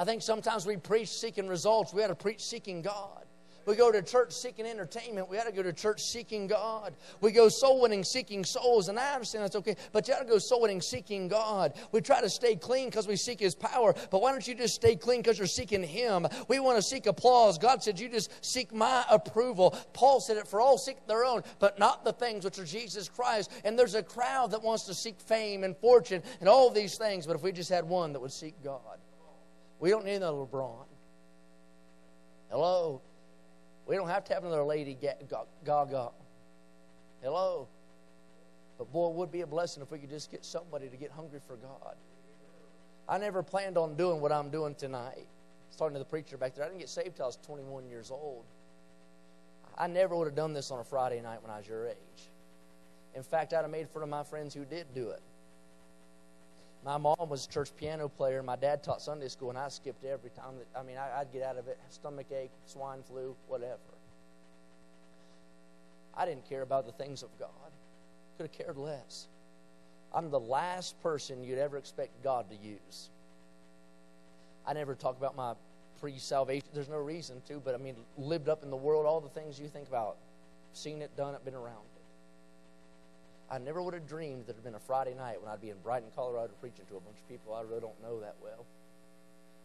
I 0.00 0.04
think 0.04 0.22
sometimes 0.22 0.64
we 0.64 0.78
preach 0.78 1.10
seeking 1.10 1.46
results. 1.46 1.92
We 1.92 2.02
ought 2.02 2.06
to 2.06 2.14
preach 2.14 2.42
seeking 2.42 2.80
God. 2.80 3.26
We 3.66 3.76
go 3.76 3.92
to 3.92 4.00
church 4.00 4.32
seeking 4.32 4.64
entertainment. 4.64 5.28
We 5.28 5.38
ought 5.38 5.44
to 5.44 5.52
go 5.52 5.62
to 5.62 5.74
church 5.74 6.00
seeking 6.00 6.46
God. 6.46 6.94
We 7.20 7.32
go 7.32 7.50
soul 7.50 7.82
winning, 7.82 8.02
seeking 8.02 8.42
souls. 8.42 8.88
And 8.88 8.98
I 8.98 9.12
understand 9.12 9.44
that's 9.44 9.56
okay, 9.56 9.76
but 9.92 10.08
you 10.08 10.14
ought 10.14 10.20
to 10.20 10.24
go 10.24 10.38
soul 10.38 10.62
winning, 10.62 10.80
seeking 10.80 11.28
God. 11.28 11.74
We 11.92 12.00
try 12.00 12.22
to 12.22 12.30
stay 12.30 12.56
clean 12.56 12.86
because 12.88 13.06
we 13.06 13.14
seek 13.14 13.40
His 13.40 13.54
power. 13.54 13.94
But 14.10 14.22
why 14.22 14.32
don't 14.32 14.48
you 14.48 14.54
just 14.54 14.74
stay 14.74 14.96
clean 14.96 15.20
because 15.20 15.36
you're 15.36 15.46
seeking 15.46 15.82
Him? 15.82 16.26
We 16.48 16.60
want 16.60 16.78
to 16.78 16.82
seek 16.82 17.04
applause. 17.04 17.58
God 17.58 17.82
said, 17.82 18.00
You 18.00 18.08
just 18.08 18.42
seek 18.42 18.72
my 18.72 19.04
approval. 19.10 19.76
Paul 19.92 20.20
said 20.20 20.38
it, 20.38 20.48
For 20.48 20.62
all 20.62 20.78
seek 20.78 21.06
their 21.06 21.26
own, 21.26 21.42
but 21.58 21.78
not 21.78 22.06
the 22.06 22.14
things 22.14 22.46
which 22.46 22.58
are 22.58 22.64
Jesus 22.64 23.10
Christ. 23.10 23.52
And 23.64 23.78
there's 23.78 23.94
a 23.94 24.02
crowd 24.02 24.52
that 24.52 24.62
wants 24.62 24.84
to 24.84 24.94
seek 24.94 25.20
fame 25.20 25.62
and 25.62 25.76
fortune 25.76 26.22
and 26.40 26.48
all 26.48 26.70
these 26.70 26.96
things. 26.96 27.26
But 27.26 27.36
if 27.36 27.42
we 27.42 27.52
just 27.52 27.68
had 27.68 27.84
one 27.84 28.14
that 28.14 28.20
would 28.20 28.32
seek 28.32 28.54
God, 28.64 28.98
we 29.80 29.90
don't 29.90 30.04
need 30.04 30.16
another 30.16 30.36
LeBron. 30.36 30.84
Hello. 32.50 33.00
We 33.86 33.96
don't 33.96 34.08
have 34.08 34.24
to 34.24 34.34
have 34.34 34.44
another 34.44 34.62
Lady 34.62 34.94
Gaga. 34.94 36.10
Hello. 37.22 37.68
But 38.78 38.92
boy, 38.92 39.08
it 39.08 39.14
would 39.14 39.32
be 39.32 39.40
a 39.40 39.46
blessing 39.46 39.82
if 39.82 39.90
we 39.90 39.98
could 39.98 40.10
just 40.10 40.30
get 40.30 40.44
somebody 40.44 40.88
to 40.88 40.96
get 40.96 41.10
hungry 41.10 41.40
for 41.46 41.56
God. 41.56 41.96
I 43.08 43.18
never 43.18 43.42
planned 43.42 43.76
on 43.76 43.96
doing 43.96 44.20
what 44.20 44.30
I'm 44.32 44.50
doing 44.50 44.74
tonight. 44.74 45.26
Starting 45.70 45.94
to 45.94 45.98
the 45.98 46.04
preacher 46.04 46.36
back 46.36 46.54
there. 46.54 46.64
I 46.64 46.68
didn't 46.68 46.80
get 46.80 46.88
saved 46.88 47.16
till 47.16 47.24
I 47.24 47.28
was 47.28 47.38
21 47.44 47.88
years 47.88 48.10
old. 48.10 48.44
I 49.76 49.86
never 49.86 50.14
would 50.14 50.26
have 50.26 50.34
done 50.34 50.52
this 50.52 50.70
on 50.70 50.78
a 50.78 50.84
Friday 50.84 51.20
night 51.20 51.42
when 51.42 51.50
I 51.50 51.58
was 51.58 51.66
your 51.66 51.88
age. 51.88 51.96
In 53.14 53.22
fact, 53.22 53.52
I'd 53.52 53.62
have 53.62 53.70
made 53.70 53.88
fun 53.88 54.02
of 54.02 54.08
my 54.08 54.22
friends 54.22 54.54
who 54.54 54.64
did 54.64 54.86
do 54.94 55.10
it. 55.10 55.22
My 56.84 56.96
mom 56.96 57.28
was 57.28 57.46
a 57.46 57.48
church 57.48 57.70
piano 57.76 58.08
player. 58.08 58.42
My 58.42 58.56
dad 58.56 58.82
taught 58.82 59.02
Sunday 59.02 59.28
school, 59.28 59.50
and 59.50 59.58
I 59.58 59.68
skipped 59.68 60.04
every 60.04 60.30
time. 60.30 60.54
That, 60.58 60.78
I 60.78 60.82
mean, 60.82 60.96
I, 60.96 61.18
would 61.18 61.32
get 61.32 61.42
out 61.42 61.58
of 61.58 61.68
it 61.68 61.78
stomach 61.90 62.26
ache, 62.32 62.50
swine 62.64 63.02
flu, 63.02 63.36
whatever. 63.48 63.78
I 66.14 66.24
didn't 66.24 66.48
care 66.48 66.62
about 66.62 66.86
the 66.86 66.92
things 66.92 67.22
of 67.22 67.28
God. 67.38 67.48
Could 68.36 68.44
have 68.44 68.52
cared 68.52 68.76
less. 68.76 69.28
I'm 70.12 70.30
the 70.30 70.40
last 70.40 71.00
person 71.02 71.44
you'd 71.44 71.58
ever 71.58 71.76
expect 71.76 72.22
God 72.22 72.46
to 72.50 72.56
use. 72.56 73.10
I 74.66 74.72
never 74.72 74.94
talk 74.94 75.18
about 75.18 75.36
my 75.36 75.54
pre 76.00 76.18
salvation. 76.18 76.66
There's 76.72 76.88
no 76.88 76.98
reason 76.98 77.42
to, 77.48 77.60
but 77.60 77.74
I 77.74 77.78
mean, 77.78 77.96
lived 78.16 78.48
up 78.48 78.62
in 78.62 78.70
the 78.70 78.76
world, 78.76 79.06
all 79.06 79.20
the 79.20 79.28
things 79.28 79.60
you 79.60 79.68
think 79.68 79.86
about, 79.86 80.16
seen 80.72 81.02
it, 81.02 81.14
done 81.16 81.34
it, 81.34 81.44
been 81.44 81.54
around. 81.54 81.89
I 83.50 83.58
never 83.58 83.82
would 83.82 83.94
have 83.94 84.06
dreamed 84.06 84.46
that 84.46 84.52
it 84.52 84.56
had 84.56 84.64
been 84.64 84.74
a 84.76 84.80
Friday 84.80 85.14
night 85.14 85.42
when 85.42 85.50
I'd 85.50 85.60
be 85.60 85.70
in 85.70 85.78
Brighton, 85.82 86.08
Colorado, 86.14 86.52
preaching 86.60 86.84
to 86.88 86.96
a 86.96 87.00
bunch 87.00 87.18
of 87.18 87.28
people 87.28 87.52
I 87.52 87.62
really 87.62 87.80
don't 87.80 88.00
know 88.00 88.20
that 88.20 88.36
well. 88.40 88.64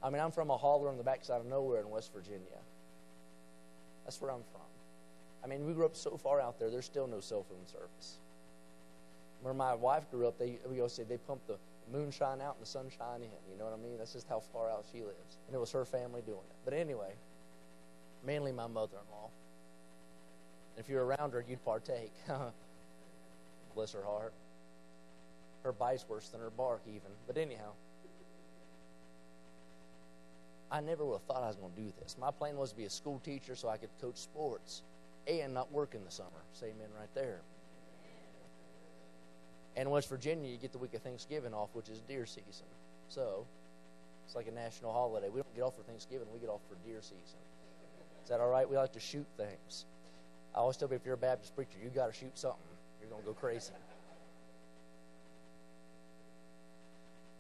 I 0.02 0.10
mean, 0.10 0.21
I'm 0.21 0.32
from 0.32 0.50
a 0.50 0.58
holler 0.58 0.89
on 0.89 0.98
the 0.98 1.04
backside 1.04 1.39
of 1.39 1.45
nowhere 1.45 1.82
in 1.82 1.89
West 1.89 2.12
Virginia. 2.13 2.60
That's 4.04 4.19
where 4.19 4.32
I'm 4.32 4.43
from. 4.52 4.62
I 5.43 5.48
mean, 5.48 5.65
we 5.65 5.74
grew 5.74 5.86
up 5.86 5.95
so 5.95 6.17
far 6.17 6.41
out 6.41 6.60
there, 6.60 6.71
there's 6.71 6.86
still 6.86 7.08
no 7.08 7.19
cell 7.19 7.45
phone 7.48 7.65
service. 7.67 8.17
Where 9.41 9.54
my 9.54 9.76
wife 9.76 10.10
grew 10.10 10.28
up, 10.28 10.39
they 10.39 10.58
we 10.67 10.80
always 10.80 10.93
say 10.93 11.04
they 11.04 11.17
pumped 11.17 11.48
the 11.48 11.58
moonshine 11.91 12.41
out 12.41 12.56
and 12.56 12.63
the 12.63 12.69
sunshine 12.69 13.21
in. 13.21 13.52
You 13.52 13.60
know 13.60 13.65
what 13.65 13.74
I 13.74 13.82
mean? 13.82 14.00
That's 14.00 14.13
just 14.13 14.28
how 14.28 14.39
far 14.52 14.71
out 14.71 14.86
she 14.91 15.02
lives. 15.02 15.38
And 15.48 15.56
it 15.56 15.60
was 15.60 15.71
her 15.71 15.86
family 15.86 16.21
doing 16.26 16.39
it. 16.39 16.56
But 16.63 16.74
anyway, 16.74 17.13
mainly 18.26 18.52
my 18.52 18.65
mother 18.65 18.98
in 18.98 19.12
law. 19.12 19.30
If 20.78 20.89
you're 20.89 21.06
around 21.06 21.34
her, 21.34 21.45
you'd 21.48 21.63
partake. 21.63 22.12
Bless 23.75 23.91
her 23.93 24.03
heart. 24.03 24.33
Her 25.63 25.73
bite's 25.73 26.07
worse 26.07 26.29
than 26.29 26.41
her 26.41 26.49
bark, 26.49 26.81
even. 26.88 27.11
But 27.27 27.38
anyhow, 27.38 27.71
I 30.71 30.81
never 30.81 31.05
would 31.05 31.13
have 31.13 31.23
thought 31.23 31.43
I 31.43 31.47
was 31.47 31.55
going 31.55 31.73
to 31.73 31.81
do 31.81 31.93
this. 32.01 32.17
My 32.19 32.31
plan 32.31 32.57
was 32.57 32.71
to 32.71 32.77
be 32.77 32.85
a 32.85 32.89
school 32.89 33.19
teacher 33.19 33.55
so 33.55 33.69
I 33.69 33.77
could 33.77 33.89
coach 34.01 34.17
sports 34.17 34.83
and 35.27 35.53
not 35.53 35.71
work 35.71 35.95
in 35.95 36.03
the 36.03 36.11
summer. 36.11 36.29
Say 36.53 36.67
amen 36.67 36.89
right 36.99 37.09
there. 37.13 37.41
And 39.75 39.91
West 39.91 40.09
Virginia, 40.09 40.49
you 40.49 40.57
get 40.57 40.71
the 40.71 40.77
week 40.77 40.93
of 40.93 41.01
Thanksgiving 41.01 41.53
off, 41.53 41.69
which 41.73 41.89
is 41.89 41.99
deer 42.01 42.25
season. 42.25 42.67
So 43.09 43.45
it's 44.25 44.35
like 44.35 44.47
a 44.47 44.51
national 44.51 44.93
holiday. 44.93 45.29
We 45.29 45.41
don't 45.41 45.55
get 45.55 45.63
off 45.63 45.75
for 45.75 45.83
Thanksgiving, 45.83 46.27
we 46.33 46.39
get 46.39 46.49
off 46.49 46.61
for 46.69 46.75
deer 46.88 47.01
season. 47.01 47.39
Is 48.23 48.29
that 48.29 48.39
all 48.39 48.49
right? 48.49 48.67
We 48.69 48.77
like 48.77 48.93
to 48.93 48.99
shoot 48.99 49.27
things. 49.38 49.85
I 50.55 50.59
always 50.59 50.77
tell 50.77 50.88
people 50.88 51.01
if 51.01 51.05
you're 51.05 51.15
a 51.15 51.17
Baptist 51.17 51.55
preacher, 51.55 51.77
you 51.83 51.89
got 51.89 52.07
to 52.07 52.13
shoot 52.13 52.38
something. 52.38 52.74
You're 53.05 53.11
going 53.11 53.21
to 53.21 53.27
go 53.27 53.33
crazy. 53.33 53.71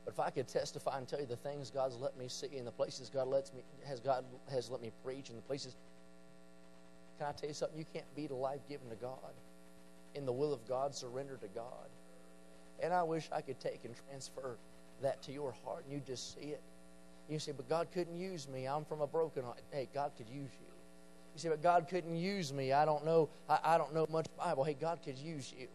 But 0.05 0.13
if 0.13 0.19
I 0.19 0.29
could 0.29 0.47
testify 0.47 0.99
and 0.99 1.07
tell 1.07 1.19
you 1.19 1.25
the 1.25 1.35
things 1.35 1.71
God's 1.71 1.95
let 1.97 2.15
me 2.17 2.27
see 2.27 2.57
and 2.57 2.67
the 2.67 2.71
places 2.71 3.09
God 3.09 3.27
lets 3.27 3.51
me 3.51 3.61
has 3.87 3.99
God 3.99 4.23
has 4.51 4.69
let 4.69 4.79
me 4.79 4.91
preach 5.03 5.29
and 5.29 5.37
the 5.37 5.41
places 5.41 5.75
can 7.17 7.27
I 7.27 7.31
tell 7.31 7.47
you 7.47 7.55
something? 7.55 7.79
You 7.79 7.85
can't 7.91 8.05
beat 8.15 8.29
a 8.29 8.35
life 8.35 8.59
given 8.69 8.89
to 8.89 8.95
God. 8.95 9.33
In 10.13 10.25
the 10.25 10.33
will 10.33 10.53
of 10.53 10.67
God, 10.67 10.93
surrender 10.93 11.37
to 11.37 11.47
God. 11.47 11.89
And 12.83 12.93
I 12.93 13.01
wish 13.01 13.29
I 13.31 13.41
could 13.41 13.59
take 13.59 13.85
and 13.85 13.95
transfer 14.07 14.57
that 15.01 15.23
to 15.23 15.31
your 15.31 15.55
heart 15.63 15.85
and 15.85 15.93
you 15.93 16.01
just 16.05 16.35
see 16.35 16.49
it. 16.49 16.61
You 17.27 17.39
say, 17.39 17.53
but 17.53 17.67
God 17.67 17.87
couldn't 17.91 18.17
use 18.17 18.47
me. 18.47 18.67
I'm 18.67 18.85
from 18.85 19.01
a 19.01 19.07
broken 19.07 19.43
heart. 19.43 19.59
Hey, 19.71 19.89
God 19.93 20.11
could 20.15 20.29
use 20.29 20.51
you. 20.59 20.64
You 21.35 21.39
say, 21.41 21.49
but 21.49 21.61
God 21.61 21.87
couldn't 21.89 22.15
use 22.15 22.53
me. 22.53 22.71
I 22.71 22.85
don't 22.85 23.05
know. 23.05 23.27
I, 23.49 23.59
I 23.63 23.77
don't 23.77 23.93
know 23.93 24.07
much 24.09 24.25
Bible. 24.37 24.63
Hey, 24.63 24.75
God 24.79 24.99
could 25.03 25.17
use 25.17 25.53
you. 25.57 25.67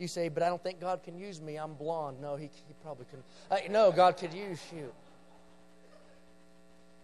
You 0.00 0.08
say, 0.08 0.28
but 0.28 0.42
I 0.42 0.48
don't 0.48 0.62
think 0.62 0.80
God 0.80 1.02
can 1.04 1.16
use 1.16 1.40
me. 1.40 1.56
I'm 1.56 1.74
blonde. 1.74 2.20
No, 2.20 2.34
He, 2.34 2.46
he 2.46 2.74
probably 2.82 3.06
couldn't. 3.06 3.24
Hey, 3.50 3.68
no, 3.72 3.92
God 3.92 4.16
could 4.16 4.34
use 4.34 4.60
you. 4.74 4.92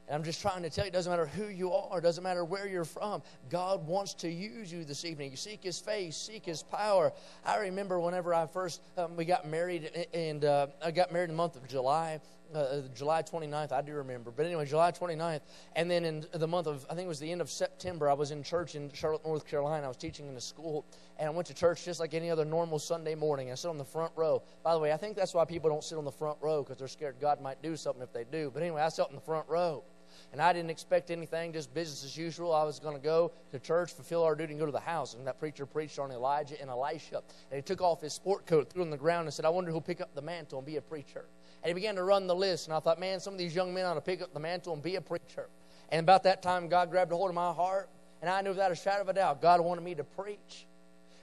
And 0.08 0.16
I'm 0.16 0.24
just 0.24 0.42
trying 0.42 0.62
to 0.62 0.68
tell 0.68 0.84
you, 0.84 0.88
it 0.88 0.92
doesn't 0.92 1.10
matter 1.10 1.26
who 1.26 1.46
you 1.46 1.72
are, 1.72 1.98
it 1.98 2.02
doesn't 2.02 2.24
matter 2.24 2.44
where 2.44 2.66
you're 2.66 2.84
from. 2.84 3.22
God 3.48 3.86
wants 3.86 4.14
to 4.14 4.28
use 4.28 4.72
you 4.72 4.84
this 4.84 5.04
evening. 5.04 5.30
You 5.30 5.36
seek 5.36 5.62
His 5.62 5.78
face, 5.78 6.16
seek 6.16 6.44
His 6.44 6.62
power. 6.64 7.12
I 7.46 7.58
remember 7.58 8.00
whenever 8.00 8.34
I 8.34 8.46
first 8.46 8.82
um, 8.98 9.16
we 9.16 9.24
got 9.24 9.48
married, 9.48 10.06
and 10.12 10.44
uh, 10.44 10.66
I 10.84 10.90
got 10.90 11.12
married 11.12 11.30
in 11.30 11.30
the 11.30 11.36
month 11.36 11.54
of 11.54 11.68
July. 11.68 12.20
Uh, 12.54 12.58
uh 12.58 12.82
July 12.94 13.22
29th, 13.22 13.72
I 13.72 13.82
do 13.82 13.94
remember. 13.94 14.30
But 14.30 14.46
anyway, 14.46 14.66
July 14.66 14.92
29th. 14.92 15.40
And 15.76 15.90
then 15.90 16.04
in 16.04 16.26
the 16.32 16.46
month 16.46 16.66
of, 16.66 16.86
I 16.90 16.94
think 16.94 17.06
it 17.06 17.08
was 17.08 17.20
the 17.20 17.30
end 17.30 17.40
of 17.40 17.50
September, 17.50 18.08
I 18.08 18.14
was 18.14 18.30
in 18.30 18.42
church 18.42 18.74
in 18.74 18.90
Charlotte, 18.92 19.24
North 19.24 19.46
Carolina. 19.46 19.84
I 19.84 19.88
was 19.88 19.96
teaching 19.96 20.28
in 20.28 20.36
a 20.36 20.40
school. 20.40 20.84
And 21.18 21.28
I 21.28 21.30
went 21.30 21.46
to 21.48 21.54
church 21.54 21.84
just 21.84 22.00
like 22.00 22.14
any 22.14 22.30
other 22.30 22.44
normal 22.44 22.78
Sunday 22.78 23.14
morning. 23.14 23.50
I 23.50 23.54
sit 23.54 23.68
on 23.68 23.78
the 23.78 23.84
front 23.84 24.12
row. 24.16 24.42
By 24.62 24.74
the 24.74 24.80
way, 24.80 24.92
I 24.92 24.96
think 24.96 25.16
that's 25.16 25.34
why 25.34 25.44
people 25.44 25.70
don't 25.70 25.84
sit 25.84 25.98
on 25.98 26.04
the 26.04 26.12
front 26.12 26.38
row 26.40 26.62
because 26.62 26.78
they're 26.78 26.88
scared 26.88 27.16
God 27.20 27.40
might 27.40 27.62
do 27.62 27.76
something 27.76 28.02
if 28.02 28.12
they 28.12 28.24
do. 28.24 28.50
But 28.52 28.62
anyway, 28.62 28.82
I 28.82 28.88
sat 28.88 29.08
in 29.08 29.14
the 29.14 29.20
front 29.20 29.48
row 29.48 29.84
and 30.32 30.40
I 30.40 30.52
didn't 30.52 30.70
expect 30.70 31.10
anything, 31.10 31.52
just 31.52 31.72
business 31.74 32.04
as 32.04 32.16
usual. 32.16 32.54
I 32.54 32.64
was 32.64 32.78
going 32.78 32.96
to 32.96 33.02
go 33.02 33.32
to 33.50 33.58
church, 33.58 33.92
fulfill 33.92 34.24
our 34.24 34.34
duty, 34.34 34.52
and 34.52 34.60
go 34.60 34.66
to 34.66 34.72
the 34.72 34.80
house. 34.80 35.14
And 35.14 35.26
that 35.26 35.38
preacher 35.38 35.66
preached 35.66 35.98
on 35.98 36.10
Elijah 36.10 36.60
and 36.60 36.70
Elisha. 36.70 37.22
And 37.50 37.56
he 37.56 37.62
took 37.62 37.80
off 37.80 38.00
his 38.00 38.12
sport 38.12 38.46
coat, 38.46 38.70
threw 38.70 38.82
it 38.82 38.86
on 38.86 38.90
the 38.90 38.96
ground, 38.96 39.26
and 39.26 39.34
said, 39.34 39.44
I 39.44 39.50
wonder 39.50 39.70
who'll 39.70 39.80
pick 39.80 40.00
up 40.00 40.14
the 40.14 40.22
mantle 40.22 40.58
and 40.58 40.66
be 40.66 40.76
a 40.76 40.82
preacher. 40.82 41.26
And 41.62 41.68
he 41.68 41.74
began 41.74 41.94
to 41.96 42.02
run 42.02 42.26
the 42.26 42.34
list. 42.34 42.66
And 42.66 42.74
I 42.74 42.80
thought, 42.80 42.98
man, 42.98 43.20
some 43.20 43.34
of 43.34 43.38
these 43.38 43.54
young 43.54 43.72
men 43.72 43.86
ought 43.86 43.94
to 43.94 44.00
pick 44.00 44.20
up 44.20 44.34
the 44.34 44.40
mantle 44.40 44.72
and 44.72 44.82
be 44.82 44.96
a 44.96 45.00
preacher. 45.00 45.48
And 45.90 46.00
about 46.00 46.24
that 46.24 46.42
time, 46.42 46.68
God 46.68 46.90
grabbed 46.90 47.12
a 47.12 47.16
hold 47.16 47.28
of 47.28 47.34
my 47.34 47.52
heart. 47.52 47.88
And 48.20 48.30
I 48.30 48.40
knew 48.40 48.50
without 48.50 48.72
a 48.72 48.76
shadow 48.76 49.02
of 49.02 49.08
a 49.08 49.12
doubt, 49.12 49.42
God 49.42 49.60
wanted 49.60 49.82
me 49.82 49.94
to 49.96 50.04
preach. 50.04 50.66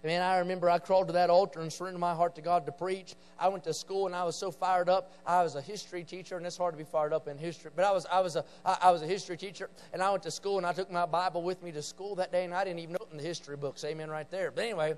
And 0.02 0.10
man, 0.10 0.22
I 0.22 0.38
remember 0.38 0.70
I 0.70 0.80
crawled 0.80 1.08
to 1.08 1.14
that 1.14 1.30
altar 1.30 1.60
and 1.60 1.72
surrendered 1.72 2.00
my 2.00 2.14
heart 2.14 2.36
to 2.36 2.42
God 2.42 2.66
to 2.66 2.72
preach. 2.72 3.16
I 3.38 3.50
went 3.50 3.66
to 3.66 3.74
school 3.74 4.06
and 4.06 4.16
I 4.16 4.24
was 4.24 4.36
so 4.36 4.50
fired 4.50 4.88
up. 4.88 5.12
I 5.26 5.44
was 5.44 5.56
a 5.56 5.62
history 5.62 6.04
teacher, 6.04 6.38
and 6.38 6.46
it's 6.46 6.58
hard 6.58 6.74
to 6.74 6.78
be 6.78 6.86
fired 6.86 7.12
up 7.12 7.28
in 7.28 7.38
history. 7.38 7.72
But 7.76 7.84
I 7.84 7.92
was, 7.92 8.06
I 8.10 8.22
was, 8.22 8.38
a, 8.38 8.46
I 8.66 8.92
was 8.92 9.02
a 9.02 9.08
history 9.08 9.36
teacher, 9.36 9.70
and 9.92 10.02
I 10.02 10.10
went 10.10 10.24
to 10.24 10.32
school 10.32 10.58
and 10.58 10.66
I 10.66 10.72
took 10.72 10.90
my 10.90 11.06
Bible 11.06 11.44
with 11.44 11.62
me 11.62 11.72
to 11.74 11.82
school 11.82 12.16
that 12.16 12.32
day, 12.32 12.46
and 12.46 12.54
I 12.54 12.64
didn't 12.64 12.80
even 12.80 12.94
know 12.94 13.06
it 13.06 13.12
in 13.12 13.18
the 13.18 13.24
history 13.24 13.58
books. 13.58 13.84
Amen, 13.84 14.10
right 14.10 14.30
there. 14.32 14.52
But 14.52 14.64
anyway, 14.64 14.96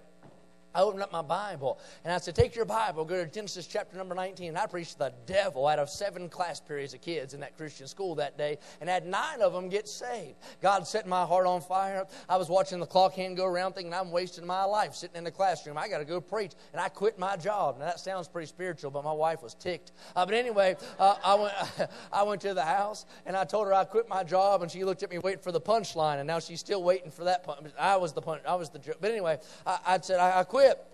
I 0.74 0.82
opened 0.82 1.04
up 1.04 1.12
my 1.12 1.22
Bible 1.22 1.80
and 2.04 2.14
I 2.14 2.18
said, 2.18 2.36
Take 2.36 2.56
your 2.56 2.66
Bible, 2.66 3.04
go 3.04 3.24
to 3.24 3.30
Genesis 3.30 3.68
chapter 3.68 3.98
number 3.98 4.16
19. 4.16 4.50
And 4.50 4.58
I 4.58 4.66
preached 4.68 4.98
the 4.98 5.14
devil 5.26 5.68
out 5.68 5.80
of 5.80 5.90
seven 5.90 6.30
class 6.30 6.60
periods 6.62 6.94
of 6.94 7.02
kids 7.02 7.34
in 7.34 7.42
that 7.42 7.58
Christian 7.58 7.88
school 7.88 8.16
that 8.16 8.38
day 8.38 8.58
and 8.80 8.90
had 8.90 9.06
nine 9.06 9.42
of 9.42 9.52
them 9.52 9.68
get 9.68 9.88
saved. 9.88 10.36
God 10.62 10.88
set 10.88 11.08
my 11.08 11.26
heart 11.26 11.46
on 11.46 11.62
fire. 11.62 12.06
I 12.30 12.38
was 12.38 12.50
watching 12.50 12.80
the 12.80 12.86
clock 12.86 13.14
hand 13.14 13.36
go 13.36 13.46
around 13.46 13.74
thinking 13.74 13.94
I'm 13.94 14.12
wasting 14.12 14.46
my 14.46 14.64
life 14.64 14.96
sitting 14.96 15.18
in 15.18 15.24
the 15.26 15.32
classroom. 15.32 15.78
I 15.78 15.90
got 15.90 15.98
to 15.98 16.06
go 16.06 16.22
preach. 16.22 16.54
And 16.72 16.82
I 16.82 16.88
quit 16.88 17.20
my 17.20 17.36
job. 17.36 17.78
Now 17.80 17.86
that 17.86 18.00
sounds 18.00 18.30
pretty 18.30 18.48
spiritual, 18.48 18.92
but 18.92 19.04
my 19.04 19.14
wife 19.14 19.44
was 19.44 19.54
ticked. 19.54 19.92
Uh, 20.16 20.26
but 20.26 20.36
anyway, 20.36 20.78
uh, 21.00 21.16
I, 21.24 21.36
went, 21.36 21.54
I 22.14 22.24
went 22.24 22.42
to 22.42 22.54
the 22.54 22.64
house 22.64 23.06
and 23.26 23.36
I 23.36 23.44
told 23.44 23.68
her 23.68 23.74
I 23.74 23.84
quit 23.84 24.08
my 24.08 24.24
job 24.24 24.62
and 24.62 24.72
she 24.72 24.86
looked 24.86 25.04
at 25.04 25.10
me 25.10 25.18
waiting 25.18 25.42
for 25.42 25.52
the 25.52 25.62
punchline. 25.62 26.20
And 26.20 26.28
now 26.28 26.40
she's 26.40 26.62
still 26.62 26.82
waiting 26.82 27.12
for 27.12 27.26
that 27.26 27.44
punch. 27.44 27.72
I 27.78 27.98
was 27.98 28.14
the 28.14 28.22
punch. 28.22 28.44
I 28.48 28.56
was 28.56 28.70
the 28.70 28.80
joke. 28.80 28.98
But 29.02 29.12
anyway, 29.12 29.38
I, 29.68 29.80
I 29.86 30.00
said, 30.00 30.20
I, 30.20 30.40
I 30.40 30.44
quit 30.44 30.61
quit. 30.62 30.86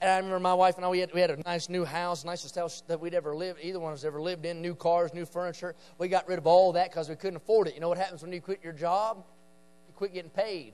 And 0.00 0.10
I 0.10 0.16
remember 0.16 0.40
my 0.40 0.54
wife 0.54 0.76
and 0.76 0.84
I, 0.84 0.88
we 0.88 0.98
had, 0.98 1.14
we 1.14 1.20
had 1.20 1.30
a 1.30 1.36
nice 1.36 1.68
new 1.68 1.84
house, 1.84 2.24
nicest 2.24 2.56
house 2.56 2.82
that 2.88 3.00
we'd 3.00 3.14
ever 3.14 3.36
lived, 3.36 3.60
either 3.62 3.78
one 3.78 3.92
of 3.92 3.98
us 3.98 4.04
ever 4.04 4.20
lived 4.20 4.44
in, 4.44 4.60
new 4.60 4.74
cars, 4.74 5.14
new 5.14 5.24
furniture. 5.24 5.76
We 5.98 6.08
got 6.08 6.26
rid 6.26 6.38
of 6.38 6.46
all 6.46 6.72
that 6.72 6.90
because 6.90 7.08
we 7.08 7.14
couldn't 7.14 7.36
afford 7.36 7.68
it. 7.68 7.74
You 7.74 7.80
know 7.80 7.88
what 7.88 7.98
happens 7.98 8.22
when 8.22 8.32
you 8.32 8.40
quit 8.40 8.60
your 8.64 8.72
job? 8.72 9.24
You 9.86 9.94
quit 9.94 10.12
getting 10.12 10.30
paid. 10.30 10.72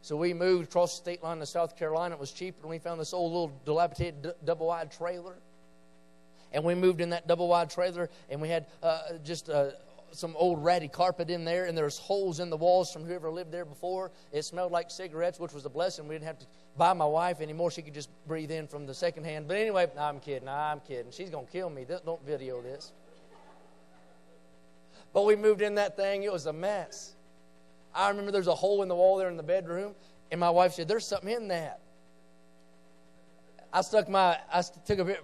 So 0.00 0.16
we 0.16 0.32
moved 0.32 0.68
across 0.68 0.92
the 0.92 0.96
state 0.96 1.22
line 1.22 1.40
to 1.40 1.46
South 1.46 1.76
Carolina. 1.76 2.14
It 2.14 2.20
was 2.20 2.32
cheaper, 2.32 2.62
and 2.62 2.70
we 2.70 2.78
found 2.78 3.00
this 3.00 3.12
old 3.12 3.32
little 3.32 3.60
dilapidated 3.66 4.22
d- 4.22 4.30
double 4.44 4.68
wide 4.68 4.90
trailer. 4.90 5.34
And 6.52 6.64
we 6.64 6.74
moved 6.74 7.02
in 7.02 7.10
that 7.10 7.26
double 7.26 7.48
wide 7.48 7.68
trailer, 7.68 8.08
and 8.30 8.40
we 8.40 8.48
had 8.48 8.66
uh, 8.82 9.00
just 9.24 9.50
uh, 9.50 9.72
some 10.12 10.34
old 10.36 10.62
ratty 10.64 10.88
carpet 10.88 11.30
in 11.30 11.44
there, 11.44 11.66
and 11.66 11.76
there's 11.76 11.98
holes 11.98 12.40
in 12.40 12.50
the 12.50 12.56
walls 12.56 12.92
from 12.92 13.04
whoever 13.04 13.30
lived 13.30 13.52
there 13.52 13.64
before. 13.64 14.10
It 14.32 14.44
smelled 14.44 14.72
like 14.72 14.90
cigarettes, 14.90 15.38
which 15.38 15.52
was 15.52 15.64
a 15.64 15.68
blessing. 15.68 16.08
We 16.08 16.14
didn't 16.14 16.26
have 16.26 16.38
to 16.38 16.46
buy 16.76 16.92
my 16.92 17.04
wife 17.04 17.40
anymore. 17.40 17.70
She 17.70 17.82
could 17.82 17.94
just 17.94 18.10
breathe 18.26 18.50
in 18.50 18.66
from 18.66 18.86
the 18.86 18.94
second 18.94 19.24
hand. 19.24 19.48
But 19.48 19.56
anyway, 19.56 19.86
I'm 19.98 20.20
kidding. 20.20 20.48
I'm 20.48 20.80
kidding. 20.80 21.12
She's 21.12 21.30
going 21.30 21.46
to 21.46 21.52
kill 21.52 21.70
me. 21.70 21.86
Don't 22.04 22.24
video 22.24 22.62
this. 22.62 22.92
But 25.12 25.24
we 25.24 25.36
moved 25.36 25.62
in 25.62 25.76
that 25.76 25.96
thing. 25.96 26.22
It 26.22 26.32
was 26.32 26.46
a 26.46 26.52
mess. 26.52 27.14
I 27.94 28.08
remember 28.10 28.30
there's 28.30 28.46
a 28.46 28.54
hole 28.54 28.82
in 28.82 28.88
the 28.88 28.94
wall 28.94 29.16
there 29.16 29.28
in 29.28 29.36
the 29.36 29.42
bedroom, 29.42 29.94
and 30.30 30.38
my 30.38 30.50
wife 30.50 30.74
said, 30.74 30.88
There's 30.88 31.06
something 31.06 31.30
in 31.30 31.48
that. 31.48 31.80
I 33.72 33.82
stuck 33.82 34.08
my, 34.08 34.38
I 34.52 34.62
took 34.62 34.98
a 34.98 35.16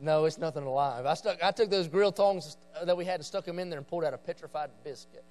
no, 0.00 0.24
it's 0.24 0.38
nothing 0.38 0.64
alive. 0.64 1.06
I, 1.06 1.14
stuck, 1.14 1.42
I 1.42 1.50
took 1.50 1.70
those 1.70 1.88
grill 1.88 2.12
tongs 2.12 2.56
uh, 2.80 2.84
that 2.84 2.96
we 2.96 3.04
had 3.04 3.16
and 3.16 3.24
stuck 3.24 3.44
them 3.44 3.58
in 3.58 3.70
there 3.70 3.78
and 3.78 3.86
pulled 3.86 4.04
out 4.04 4.14
a 4.14 4.18
petrified 4.18 4.70
biscuit. 4.84 5.24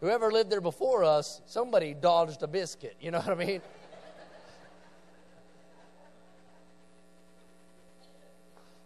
Whoever 0.00 0.30
lived 0.30 0.50
there 0.50 0.60
before 0.60 1.04
us, 1.04 1.40
somebody 1.46 1.94
dodged 1.94 2.42
a 2.42 2.46
biscuit. 2.46 2.96
You 3.00 3.10
know 3.10 3.18
what 3.18 3.30
I 3.30 3.34
mean? 3.34 3.60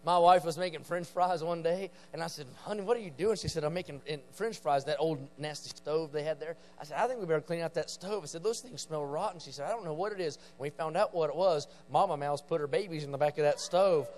My 0.04 0.18
wife 0.18 0.44
was 0.44 0.58
making 0.58 0.82
French 0.82 1.06
fries 1.06 1.44
one 1.44 1.62
day, 1.62 1.88
and 2.12 2.24
I 2.24 2.26
said, 2.26 2.46
"Honey, 2.64 2.82
what 2.82 2.96
are 2.96 3.00
you 3.00 3.10
doing?" 3.10 3.36
She 3.36 3.46
said, 3.46 3.62
"I'm 3.62 3.72
making 3.72 4.00
French 4.32 4.58
fries." 4.58 4.84
That 4.84 4.96
old 4.98 5.20
nasty 5.38 5.68
stove 5.68 6.10
they 6.10 6.24
had 6.24 6.40
there. 6.40 6.56
I 6.80 6.84
said, 6.84 6.98
"I 6.98 7.06
think 7.06 7.20
we 7.20 7.26
better 7.26 7.40
clean 7.40 7.60
out 7.60 7.74
that 7.74 7.88
stove." 7.88 8.24
I 8.24 8.26
said, 8.26 8.42
"Those 8.42 8.58
things 8.58 8.82
smell 8.82 9.04
rotten." 9.04 9.38
She 9.38 9.52
said, 9.52 9.68
"I 9.68 9.70
don't 9.70 9.84
know 9.84 9.94
what 9.94 10.10
it 10.10 10.20
is." 10.20 10.38
We 10.58 10.70
found 10.70 10.96
out 10.96 11.14
what 11.14 11.30
it 11.30 11.36
was, 11.36 11.68
Mama 11.88 12.16
Mouse 12.16 12.42
put 12.42 12.60
her 12.60 12.66
babies 12.66 13.04
in 13.04 13.12
the 13.12 13.18
back 13.18 13.38
of 13.38 13.44
that 13.44 13.60
stove. 13.60 14.08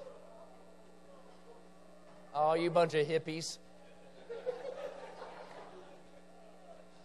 Oh, 2.35 2.55
you 2.55 2.71
bunch 2.71 2.95
of 2.95 3.07
hippies! 3.07 3.59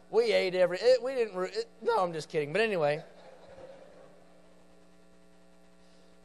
We 0.09 0.33
ate 0.33 0.55
every. 0.55 0.79
It, 0.81 1.03
we 1.03 1.13
didn't. 1.13 1.39
It, 1.43 1.55
eh, 1.55 1.61
no, 1.83 1.99
I'm 1.99 2.13
just 2.13 2.29
kidding. 2.29 2.51
But 2.51 2.61
anyway, 2.61 3.03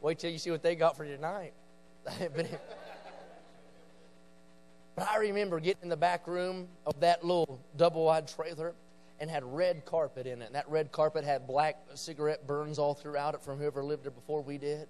wait 0.01 0.17
till 0.17 0.31
you 0.31 0.39
see 0.39 0.49
what 0.49 0.63
they 0.63 0.75
got 0.75 0.97
for 0.97 1.05
tonight. 1.05 1.53
but, 2.03 2.47
but 4.95 5.07
I 5.09 5.17
remember 5.17 5.59
getting 5.59 5.83
in 5.83 5.89
the 5.89 5.97
back 5.97 6.25
room 6.25 6.67
of 6.87 6.99
that 7.01 7.23
little 7.23 7.59
double 7.77 8.05
wide 8.05 8.27
trailer 8.27 8.73
and 9.19 9.29
had 9.29 9.43
red 9.43 9.85
carpet 9.85 10.25
in 10.25 10.41
it. 10.41 10.45
And 10.45 10.55
that 10.55 10.69
red 10.69 10.91
carpet 10.91 11.23
had 11.23 11.47
black 11.47 11.77
cigarette 11.93 12.47
burns 12.47 12.79
all 12.79 12.95
throughout 12.95 13.35
it 13.35 13.43
from 13.43 13.59
whoever 13.59 13.83
lived 13.83 14.03
there 14.03 14.11
before 14.11 14.41
we 14.41 14.57
did. 14.57 14.87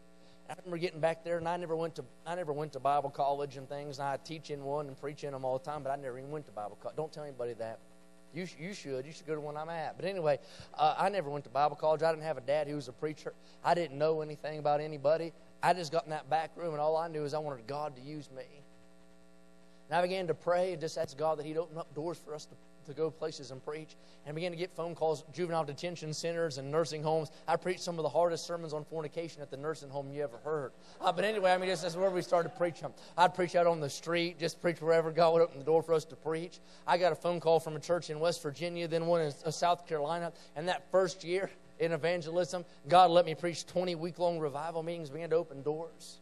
I 0.50 0.54
remember 0.54 0.78
getting 0.78 1.00
back 1.00 1.24
there, 1.24 1.38
and 1.38 1.48
I 1.48 1.58
never 1.58 1.76
went 1.76 1.96
to 1.96 2.06
I 2.26 2.36
never 2.36 2.54
went 2.54 2.74
to 2.74 2.80
Bible 2.80 3.10
college 3.10 3.58
and 3.58 3.68
things. 3.68 4.00
And 4.00 4.08
I 4.08 4.18
teach 4.18 4.52
in 4.52 4.64
one 4.64 4.88
and 4.88 5.00
preach 5.00 5.24
in 5.24 5.32
them 5.32 5.44
all 5.44 5.58
the 5.58 5.66
time, 5.66 5.82
but 5.82 5.90
I 5.90 5.96
never 5.96 6.18
even 6.20 6.30
went 6.30 6.46
to 6.46 6.52
Bible 6.52 6.78
college. 6.82 6.96
Don't 6.96 7.12
tell 7.12 7.24
anybody 7.24 7.54
that. 7.54 7.80
You, 8.34 8.46
you 8.60 8.74
should. 8.74 9.06
You 9.06 9.14
should 9.14 9.26
go 9.26 9.34
to 9.34 9.40
one 9.40 9.56
I'm 9.56 9.70
at. 9.70 9.96
But 9.96 10.06
anyway, 10.06 10.40
uh, 10.74 10.96
I 10.98 11.08
never 11.08 11.30
went 11.30 11.46
to 11.46 11.50
Bible 11.50 11.78
college. 11.78 12.04
I 12.04 12.12
didn't 12.12 12.26
have 12.26 12.38
a 12.38 12.42
dad 12.42 12.68
who 12.68 12.76
was 12.76 12.90
a 12.90 12.92
preacher. 12.92 13.34
I 13.64 13.74
didn't 13.74 13.98
know 13.98 14.22
anything 14.22 14.60
about 14.60 14.82
anybody. 14.82 15.32
I 15.64 15.74
just 15.74 15.92
got 15.92 16.04
in 16.04 16.10
that 16.10 16.30
back 16.30 16.52
room, 16.58 16.74
and 16.74 16.82
all 16.82 16.98
I 16.98 17.08
knew 17.08 17.24
is 17.24 17.34
I 17.34 17.40
wanted 17.40 17.66
God 17.66 17.96
to 17.96 18.02
use 18.02 18.30
me. 18.36 18.44
And 19.90 19.98
I 19.98 20.02
began 20.02 20.28
to 20.28 20.34
pray 20.34 20.74
and 20.74 20.82
just 20.82 20.98
ask 20.98 21.18
God 21.18 21.40
that 21.40 21.46
He'd 21.46 21.58
open 21.58 21.78
up 21.78 21.94
doors 21.96 22.18
for 22.18 22.36
us 22.36 22.46
to 22.46 22.56
to 22.86 22.94
go 22.94 23.10
places 23.10 23.52
and 23.52 23.64
preach. 23.64 23.96
And 24.26 24.36
began 24.36 24.52
to 24.52 24.58
get 24.58 24.76
phone 24.76 24.96
calls, 24.96 25.24
juvenile 25.34 25.64
detention 25.64 26.14
centers 26.14 26.58
and 26.58 26.72
nursing 26.72 27.04
homes. 27.04 27.30
I 27.48 27.56
preached 27.56 27.82
some 27.82 28.00
of 28.00 28.04
the 28.04 28.10
hardest 28.10 28.46
sermons 28.46 28.74
on 28.74 28.84
fornication 28.84 29.42
at 29.42 29.52
the 29.52 29.58
nursing 29.58 29.90
home 29.90 30.12
you 30.12 30.24
ever 30.24 30.38
heard. 30.44 30.72
Uh, 31.00 31.12
but 31.12 31.26
anyway, 31.26 31.52
I 31.52 31.58
mean, 31.58 31.70
this 31.70 31.84
is 31.84 31.96
where 31.96 32.10
we 32.10 32.22
started 32.22 32.56
preaching. 32.58 32.88
I'd 33.18 33.36
preach 33.36 33.56
out 33.56 33.68
on 33.68 33.80
the 33.80 33.90
street, 33.90 34.40
just 34.40 34.62
preach 34.62 34.82
wherever 34.82 35.12
God 35.12 35.34
would 35.34 35.42
open 35.42 35.60
the 35.60 35.66
door 35.66 35.84
for 35.84 35.94
us 35.94 36.06
to 36.06 36.16
preach. 36.16 36.60
I 36.88 36.98
got 36.98 37.12
a 37.12 37.16
phone 37.16 37.40
call 37.40 37.60
from 37.60 37.76
a 37.76 37.80
church 37.80 38.10
in 38.10 38.20
West 38.20 38.42
Virginia, 38.42 38.88
then 38.88 39.06
one 39.06 39.22
in 39.22 39.34
uh, 39.46 39.52
South 39.52 39.88
Carolina. 39.88 40.32
And 40.56 40.68
that 40.68 40.90
first 40.92 41.24
year 41.24 41.52
in 41.80 41.92
evangelism, 41.92 42.66
God 42.88 43.12
let 43.12 43.26
me 43.26 43.36
preach 43.36 43.66
20 43.66 43.96
week 43.96 44.20
long 44.20 44.40
revival 44.40 44.84
meetings, 44.84 45.10
began 45.10 45.30
to 45.30 45.36
open 45.36 45.62
doors. 45.62 46.20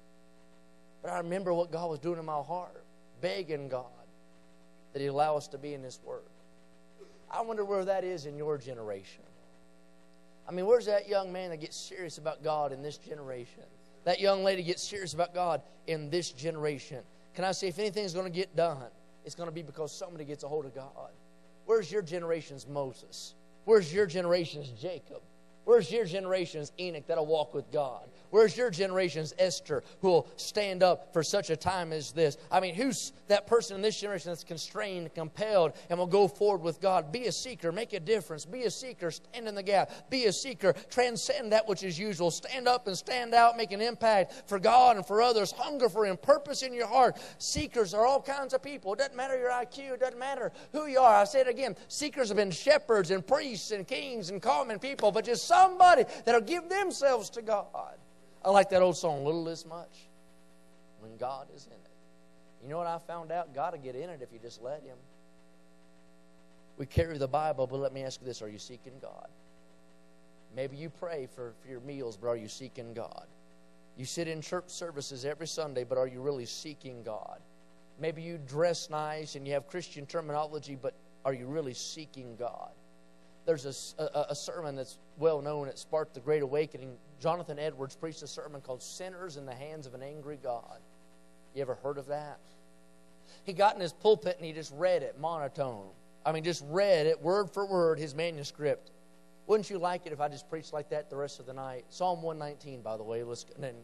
But 1.01 1.11
I 1.11 1.17
remember 1.17 1.53
what 1.53 1.71
God 1.71 1.89
was 1.89 1.99
doing 1.99 2.17
in 2.17 2.25
my 2.25 2.41
heart, 2.41 2.83
begging 3.21 3.67
God 3.67 3.85
that 4.93 5.01
He 5.01 5.07
allow 5.07 5.35
us 5.35 5.47
to 5.49 5.57
be 5.57 5.73
in 5.73 5.81
this 5.81 5.99
work. 6.03 6.25
I 7.33 7.41
wonder 7.41 7.65
where 7.65 7.83
that 7.85 8.03
is 8.03 8.25
in 8.25 8.37
your 8.37 8.57
generation. 8.57 9.23
I 10.47 10.51
mean, 10.51 10.65
where's 10.65 10.85
that 10.85 11.07
young 11.07 11.31
man 11.31 11.49
that 11.49 11.57
gets 11.57 11.75
serious 11.75 12.17
about 12.17 12.43
God 12.43 12.71
in 12.71 12.81
this 12.81 12.97
generation? 12.97 13.63
That 14.03 14.19
young 14.19 14.43
lady 14.43 14.61
gets 14.61 14.83
serious 14.83 15.13
about 15.13 15.33
God 15.33 15.61
in 15.87 16.09
this 16.09 16.31
generation. 16.31 16.99
Can 17.33 17.45
I 17.45 17.51
say, 17.53 17.69
if 17.69 17.79
anything's 17.79 18.13
going 18.13 18.31
to 18.31 18.37
get 18.37 18.55
done, 18.55 18.83
it's 19.25 19.35
going 19.35 19.47
to 19.47 19.53
be 19.53 19.63
because 19.63 19.91
somebody 19.91 20.25
gets 20.25 20.43
a 20.43 20.47
hold 20.47 20.65
of 20.65 20.75
God. 20.75 21.11
Where's 21.65 21.91
your 21.91 22.01
generation's 22.01 22.67
Moses? 22.67 23.35
Where's 23.65 23.93
your 23.93 24.05
generation's 24.05 24.69
Jacob? 24.69 25.21
Where's 25.63 25.89
your 25.89 26.05
generation's 26.05 26.73
Enoch 26.77 27.07
that'll 27.07 27.25
walk 27.25 27.53
with 27.53 27.71
God? 27.71 28.07
Where's 28.33 28.57
your 28.57 28.71
generation's 28.71 29.31
Esther 29.37 29.83
who 30.01 30.07
will 30.07 30.27
stand 30.37 30.81
up 30.81 31.13
for 31.13 31.21
such 31.21 31.51
a 31.51 31.55
time 31.55 31.93
as 31.93 32.11
this? 32.11 32.35
I 32.49 32.61
mean, 32.61 32.73
who's 32.73 33.13
that 33.27 33.45
person 33.45 33.75
in 33.75 33.83
this 33.83 34.01
generation 34.01 34.31
that's 34.31 34.43
constrained, 34.43 35.13
compelled, 35.13 35.73
and 35.91 35.99
will 35.99 36.07
go 36.07 36.27
forward 36.27 36.63
with 36.63 36.81
God? 36.81 37.11
Be 37.11 37.27
a 37.27 37.31
seeker, 37.31 37.71
make 37.71 37.93
a 37.93 37.99
difference. 37.99 38.43
Be 38.43 38.63
a 38.63 38.71
seeker, 38.71 39.11
stand 39.11 39.47
in 39.47 39.53
the 39.53 39.61
gap. 39.61 40.09
Be 40.09 40.25
a 40.25 40.33
seeker, 40.33 40.73
transcend 40.89 41.51
that 41.51 41.67
which 41.67 41.83
is 41.83 41.99
usual. 41.99 42.31
Stand 42.31 42.67
up 42.67 42.87
and 42.87 42.97
stand 42.97 43.35
out, 43.35 43.55
make 43.55 43.71
an 43.71 43.81
impact 43.81 44.49
for 44.49 44.57
God 44.57 44.95
and 44.95 45.05
for 45.05 45.21
others. 45.21 45.51
Hunger 45.51 45.87
for 45.87 46.03
Him, 46.03 46.17
purpose 46.17 46.63
in 46.63 46.73
your 46.73 46.87
heart. 46.87 47.19
Seekers 47.37 47.93
are 47.93 48.07
all 48.07 48.19
kinds 48.19 48.55
of 48.55 48.63
people. 48.63 48.93
It 48.93 48.97
doesn't 48.97 49.15
matter 49.15 49.37
your 49.37 49.51
IQ, 49.51 49.93
it 49.93 49.99
doesn't 49.99 50.17
matter 50.17 50.51
who 50.71 50.87
you 50.87 50.99
are. 50.99 51.17
I 51.17 51.25
say 51.25 51.41
it 51.41 51.47
again 51.47 51.75
seekers 51.87 52.29
have 52.29 52.37
been 52.37 52.49
shepherds 52.49 53.11
and 53.11 53.25
priests 53.25 53.69
and 53.69 53.87
kings 53.87 54.31
and 54.31 54.41
common 54.41 54.79
people, 54.79 55.11
but 55.11 55.23
just 55.23 55.47
somebody 55.47 56.05
that'll 56.25 56.41
give 56.41 56.67
themselves 56.67 57.29
to 57.29 57.43
God. 57.43 57.93
I 58.45 58.49
like 58.49 58.69
that 58.69 58.81
old 58.81 58.97
song, 58.97 59.23
Little 59.23 59.47
Is 59.47 59.65
Much, 59.65 60.07
when 60.99 61.15
God 61.17 61.47
is 61.55 61.65
in 61.65 61.73
it. 61.73 61.79
You 62.61 62.69
know 62.69 62.77
what 62.77 62.87
I 62.87 62.97
found 62.97 63.31
out? 63.31 63.53
God 63.53 63.73
will 63.73 63.79
get 63.79 63.95
in 63.95 64.09
it 64.09 64.21
if 64.21 64.31
you 64.31 64.39
just 64.39 64.61
let 64.61 64.83
Him. 64.83 64.97
We 66.77 66.85
carry 66.85 67.17
the 67.17 67.27
Bible, 67.27 67.67
but 67.67 67.79
let 67.79 67.93
me 67.93 68.03
ask 68.03 68.19
you 68.21 68.27
this 68.27 68.41
are 68.41 68.49
you 68.49 68.59
seeking 68.59 68.93
God? 69.01 69.27
Maybe 70.55 70.77
you 70.77 70.89
pray 70.89 71.27
for, 71.35 71.53
for 71.61 71.69
your 71.69 71.79
meals, 71.81 72.17
but 72.17 72.27
are 72.27 72.37
you 72.37 72.47
seeking 72.47 72.93
God? 72.93 73.25
You 73.97 74.05
sit 74.05 74.27
in 74.27 74.41
church 74.41 74.65
services 74.67 75.25
every 75.25 75.47
Sunday, 75.47 75.83
but 75.83 75.97
are 75.97 76.07
you 76.07 76.21
really 76.21 76.45
seeking 76.45 77.03
God? 77.03 77.39
Maybe 77.99 78.21
you 78.21 78.39
dress 78.47 78.89
nice 78.89 79.35
and 79.35 79.47
you 79.47 79.53
have 79.53 79.67
Christian 79.67 80.05
terminology, 80.05 80.77
but 80.79 80.93
are 81.25 81.33
you 81.33 81.45
really 81.45 81.73
seeking 81.73 82.35
God? 82.35 82.71
There's 83.45 83.95
a, 83.97 84.03
a, 84.03 84.25
a, 84.29 84.35
sermon 84.35 84.75
that's 84.75 84.97
well 85.17 85.41
known. 85.41 85.67
It 85.67 85.77
sparked 85.77 86.13
the 86.13 86.19
Great 86.19 86.41
Awakening. 86.41 86.95
Jonathan 87.19 87.59
Edwards 87.59 87.95
preached 87.95 88.21
a 88.23 88.27
sermon 88.27 88.61
called 88.61 88.81
Sinners 88.81 89.37
in 89.37 89.45
the 89.45 89.53
Hands 89.53 89.85
of 89.85 89.93
an 89.93 90.01
Angry 90.01 90.37
God. 90.41 90.79
You 91.53 91.61
ever 91.61 91.75
heard 91.75 91.97
of 91.97 92.07
that? 92.07 92.39
He 93.43 93.53
got 93.53 93.75
in 93.75 93.81
his 93.81 93.93
pulpit 93.93 94.37
and 94.37 94.45
he 94.45 94.53
just 94.53 94.73
read 94.75 95.03
it 95.03 95.19
monotone. 95.19 95.87
I 96.25 96.31
mean, 96.31 96.43
just 96.43 96.63
read 96.69 97.05
it 97.05 97.21
word 97.21 97.49
for 97.49 97.65
word, 97.65 97.99
his 97.99 98.15
manuscript. 98.15 98.91
Wouldn't 99.45 99.69
you 99.69 99.77
like 99.77 100.05
it 100.05 100.13
if 100.13 100.21
I 100.21 100.29
just 100.29 100.49
preached 100.49 100.71
like 100.71 100.89
that 100.89 101.09
the 101.09 101.17
rest 101.17 101.39
of 101.39 101.45
the 101.45 101.53
night? 101.53 101.85
Psalm 101.89 102.21
119, 102.21 102.81
by 102.81 102.95
the 102.95 103.03
way. 103.03 103.23
Let's, 103.23 103.45
then, 103.59 103.75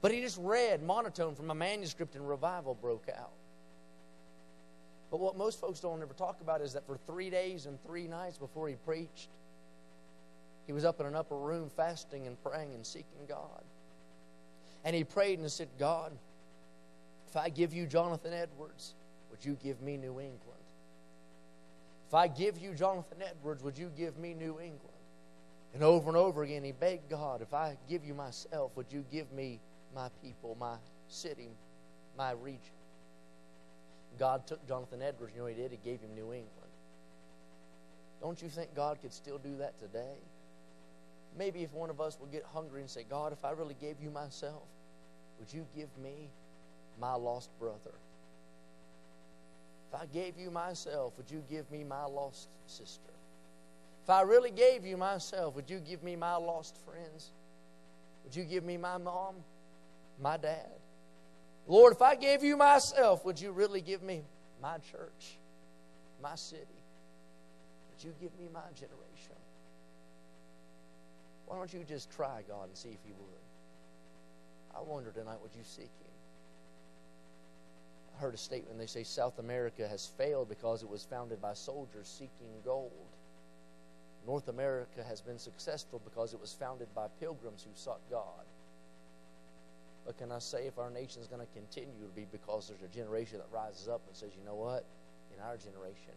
but 0.00 0.12
he 0.12 0.20
just 0.20 0.38
read 0.40 0.84
monotone 0.84 1.34
from 1.34 1.50
a 1.50 1.54
manuscript 1.54 2.14
and 2.14 2.28
revival 2.28 2.74
broke 2.74 3.08
out. 3.16 3.32
But 5.10 5.20
what 5.20 5.36
most 5.36 5.60
folks 5.60 5.80
don't 5.80 6.02
ever 6.02 6.14
talk 6.14 6.40
about 6.40 6.60
is 6.60 6.74
that 6.74 6.86
for 6.86 6.96
three 6.96 7.30
days 7.30 7.66
and 7.66 7.82
three 7.84 8.06
nights 8.06 8.36
before 8.36 8.68
he 8.68 8.74
preached, 8.74 9.30
he 10.66 10.72
was 10.72 10.84
up 10.84 11.00
in 11.00 11.06
an 11.06 11.16
upper 11.16 11.36
room 11.36 11.70
fasting 11.74 12.26
and 12.26 12.42
praying 12.42 12.74
and 12.74 12.84
seeking 12.84 13.24
God. 13.26 13.64
And 14.84 14.94
he 14.94 15.02
prayed 15.02 15.38
and 15.38 15.50
said, 15.50 15.68
God, 15.78 16.12
if 17.26 17.36
I 17.36 17.48
give 17.48 17.72
you 17.72 17.86
Jonathan 17.86 18.32
Edwards, 18.34 18.94
would 19.30 19.44
you 19.44 19.56
give 19.62 19.80
me 19.80 19.96
New 19.96 20.20
England? 20.20 20.42
If 22.06 22.14
I 22.14 22.28
give 22.28 22.58
you 22.58 22.74
Jonathan 22.74 23.18
Edwards, 23.22 23.62
would 23.62 23.76
you 23.76 23.90
give 23.96 24.18
me 24.18 24.34
New 24.34 24.58
England? 24.60 24.82
And 25.74 25.82
over 25.82 26.08
and 26.08 26.16
over 26.16 26.42
again, 26.42 26.64
he 26.64 26.72
begged 26.72 27.10
God, 27.10 27.42
if 27.42 27.52
I 27.52 27.76
give 27.88 28.04
you 28.04 28.14
myself, 28.14 28.72
would 28.76 28.90
you 28.90 29.04
give 29.12 29.30
me 29.32 29.60
my 29.94 30.08
people, 30.22 30.56
my 30.58 30.76
city, 31.08 31.50
my 32.16 32.32
region? 32.32 32.77
God 34.18 34.46
took 34.46 34.66
Jonathan 34.66 35.02
Edwards, 35.02 35.32
you 35.34 35.42
know 35.42 35.46
he 35.46 35.54
did? 35.54 35.70
He 35.70 35.78
gave 35.84 36.00
him 36.00 36.14
New 36.14 36.32
England. 36.32 36.52
Don't 38.20 38.42
you 38.42 38.48
think 38.48 38.74
God 38.74 38.98
could 39.00 39.12
still 39.12 39.38
do 39.38 39.56
that 39.58 39.78
today? 39.78 40.16
Maybe 41.36 41.62
if 41.62 41.72
one 41.72 41.90
of 41.90 42.00
us 42.00 42.18
would 42.20 42.32
get 42.32 42.44
hungry 42.52 42.80
and 42.80 42.90
say, 42.90 43.04
God, 43.08 43.32
if 43.32 43.44
I 43.44 43.50
really 43.50 43.76
gave 43.80 43.96
you 44.02 44.10
myself, 44.10 44.62
would 45.38 45.52
you 45.52 45.66
give 45.76 45.88
me 46.02 46.30
my 47.00 47.14
lost 47.14 47.50
brother? 47.60 47.94
If 49.92 50.00
I 50.00 50.06
gave 50.06 50.36
you 50.36 50.50
myself, 50.50 51.16
would 51.16 51.30
you 51.30 51.42
give 51.48 51.70
me 51.70 51.84
my 51.84 52.04
lost 52.04 52.48
sister? 52.66 53.12
If 54.04 54.10
I 54.10 54.22
really 54.22 54.50
gave 54.50 54.84
you 54.84 54.96
myself, 54.96 55.54
would 55.54 55.70
you 55.70 55.78
give 55.78 56.02
me 56.02 56.16
my 56.16 56.36
lost 56.36 56.76
friends? 56.84 57.30
Would 58.24 58.34
you 58.34 58.44
give 58.44 58.64
me 58.64 58.76
my 58.76 58.98
mom, 58.98 59.36
my 60.20 60.36
dad? 60.36 60.66
Lord, 61.68 61.92
if 61.92 62.00
I 62.00 62.16
gave 62.16 62.42
you 62.42 62.56
myself, 62.56 63.26
would 63.26 63.38
you 63.38 63.52
really 63.52 63.82
give 63.82 64.02
me 64.02 64.22
my 64.60 64.78
church, 64.78 65.36
my 66.22 66.34
city? 66.34 66.64
Would 67.90 68.02
you 68.02 68.14
give 68.20 68.36
me 68.40 68.48
my 68.52 68.72
generation? 68.74 69.36
Why 71.46 71.56
don't 71.56 71.72
you 71.72 71.84
just 71.86 72.10
try 72.10 72.42
God 72.48 72.68
and 72.68 72.76
see 72.76 72.88
if 72.88 73.04
He 73.04 73.12
would? 73.12 74.76
I 74.76 74.80
wonder 74.80 75.10
tonight, 75.10 75.38
would 75.42 75.54
you 75.54 75.62
seek 75.62 75.84
Him? 75.84 76.12
I 78.16 78.20
heard 78.20 78.34
a 78.34 78.38
statement, 78.38 78.78
they 78.78 78.86
say 78.86 79.02
South 79.02 79.38
America 79.38 79.86
has 79.86 80.06
failed 80.06 80.48
because 80.48 80.82
it 80.82 80.88
was 80.88 81.04
founded 81.04 81.40
by 81.40 81.52
soldiers 81.52 82.08
seeking 82.08 82.62
gold. 82.64 82.92
North 84.26 84.48
America 84.48 85.04
has 85.06 85.20
been 85.20 85.38
successful 85.38 86.00
because 86.02 86.32
it 86.32 86.40
was 86.40 86.54
founded 86.54 86.88
by 86.94 87.08
pilgrims 87.20 87.62
who 87.62 87.70
sought 87.74 88.00
God. 88.10 88.47
But 90.08 90.16
can 90.16 90.32
I 90.32 90.38
say 90.38 90.66
if 90.66 90.78
our 90.78 90.88
nation 90.88 91.20
is 91.20 91.28
going 91.28 91.44
to 91.44 91.52
continue 91.52 91.92
to 92.00 92.08
be 92.16 92.24
because 92.32 92.66
there's 92.66 92.80
a 92.80 92.88
generation 92.88 93.36
that 93.36 93.46
rises 93.52 93.88
up 93.88 94.00
and 94.08 94.16
says, 94.16 94.30
you 94.32 94.42
know 94.42 94.54
what? 94.54 94.86
In 95.36 95.44
our 95.44 95.58
generation, 95.58 96.16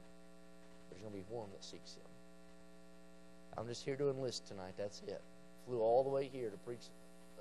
there's 0.87 1.01
going 1.01 1.11
to 1.11 1.19
be 1.19 1.25
one 1.27 1.51
that 1.51 1.61
seeks 1.61 1.95
Him. 1.99 2.07
I'm 3.57 3.67
just 3.67 3.83
here 3.83 3.97
to 3.97 4.09
enlist 4.09 4.47
tonight. 4.47 4.75
That's 4.77 5.01
it. 5.09 5.19
Flew 5.67 5.81
all 5.81 6.05
the 6.05 6.09
way 6.09 6.29
here 6.31 6.49
to 6.49 6.55
preach 6.59 6.87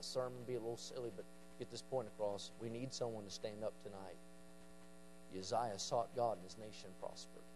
a 0.01 0.03
sermon, 0.03 0.43
be 0.45 0.55
a 0.55 0.59
little 0.59 0.77
silly, 0.77 1.13
but 1.15 1.25
get 1.61 1.71
this 1.71 1.83
point 1.83 2.09
across. 2.09 2.51
We 2.61 2.69
need 2.69 2.93
someone 2.93 3.23
to 3.23 3.31
stand 3.31 3.63
up 3.63 3.73
tonight. 3.85 4.19
Uzziah 5.39 5.79
sought 5.79 6.09
God 6.17 6.35
and 6.35 6.43
his 6.43 6.59
nation 6.59 6.91
prospered. 6.99 7.47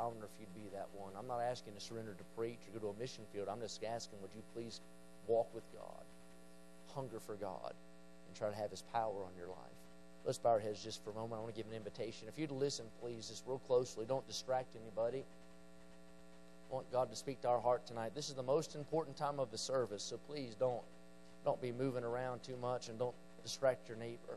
I 0.00 0.06
wonder 0.06 0.24
if 0.24 0.32
you'd 0.40 0.54
be 0.56 0.74
that 0.74 0.88
one. 0.96 1.12
I'm 1.12 1.28
not 1.28 1.40
asking 1.40 1.74
to 1.74 1.80
surrender 1.80 2.14
to 2.16 2.24
preach 2.34 2.64
or 2.72 2.80
go 2.80 2.86
to 2.88 2.96
a 2.96 2.98
mission 2.98 3.24
field. 3.34 3.48
I'm 3.52 3.60
just 3.60 3.84
asking, 3.84 4.16
would 4.22 4.32
you 4.34 4.40
please 4.54 4.80
walk 5.26 5.52
with 5.54 5.64
God, 5.76 6.04
hunger 6.94 7.20
for 7.20 7.34
God, 7.34 7.74
try 8.38 8.48
to 8.48 8.56
have 8.56 8.70
His 8.70 8.82
power 8.92 9.24
on 9.24 9.32
your 9.36 9.48
life? 9.48 9.56
Let's 10.24 10.38
bow 10.38 10.50
our 10.50 10.58
heads 10.58 10.82
just 10.82 11.02
for 11.02 11.10
a 11.10 11.14
moment. 11.14 11.34
I 11.34 11.42
want 11.42 11.54
to 11.54 11.58
give 11.60 11.70
an 11.70 11.76
invitation. 11.76 12.28
If 12.28 12.38
you'd 12.38 12.50
listen, 12.50 12.86
please, 13.00 13.28
just 13.28 13.44
real 13.46 13.60
closely. 13.60 14.04
Don't 14.04 14.26
distract 14.26 14.76
anybody. 14.76 15.24
I 16.70 16.74
want 16.74 16.90
God 16.92 17.10
to 17.10 17.16
speak 17.16 17.40
to 17.42 17.48
our 17.48 17.60
heart 17.60 17.86
tonight. 17.86 18.12
This 18.14 18.28
is 18.28 18.34
the 18.34 18.42
most 18.42 18.74
important 18.74 19.16
time 19.16 19.40
of 19.40 19.50
the 19.50 19.58
service, 19.58 20.02
so 20.02 20.18
please 20.28 20.54
don't 20.54 20.82
don't 21.44 21.62
be 21.62 21.72
moving 21.72 22.04
around 22.04 22.42
too 22.42 22.56
much 22.60 22.88
and 22.88 22.98
don't 22.98 23.14
distract 23.42 23.88
your 23.88 23.96
neighbor. 23.96 24.36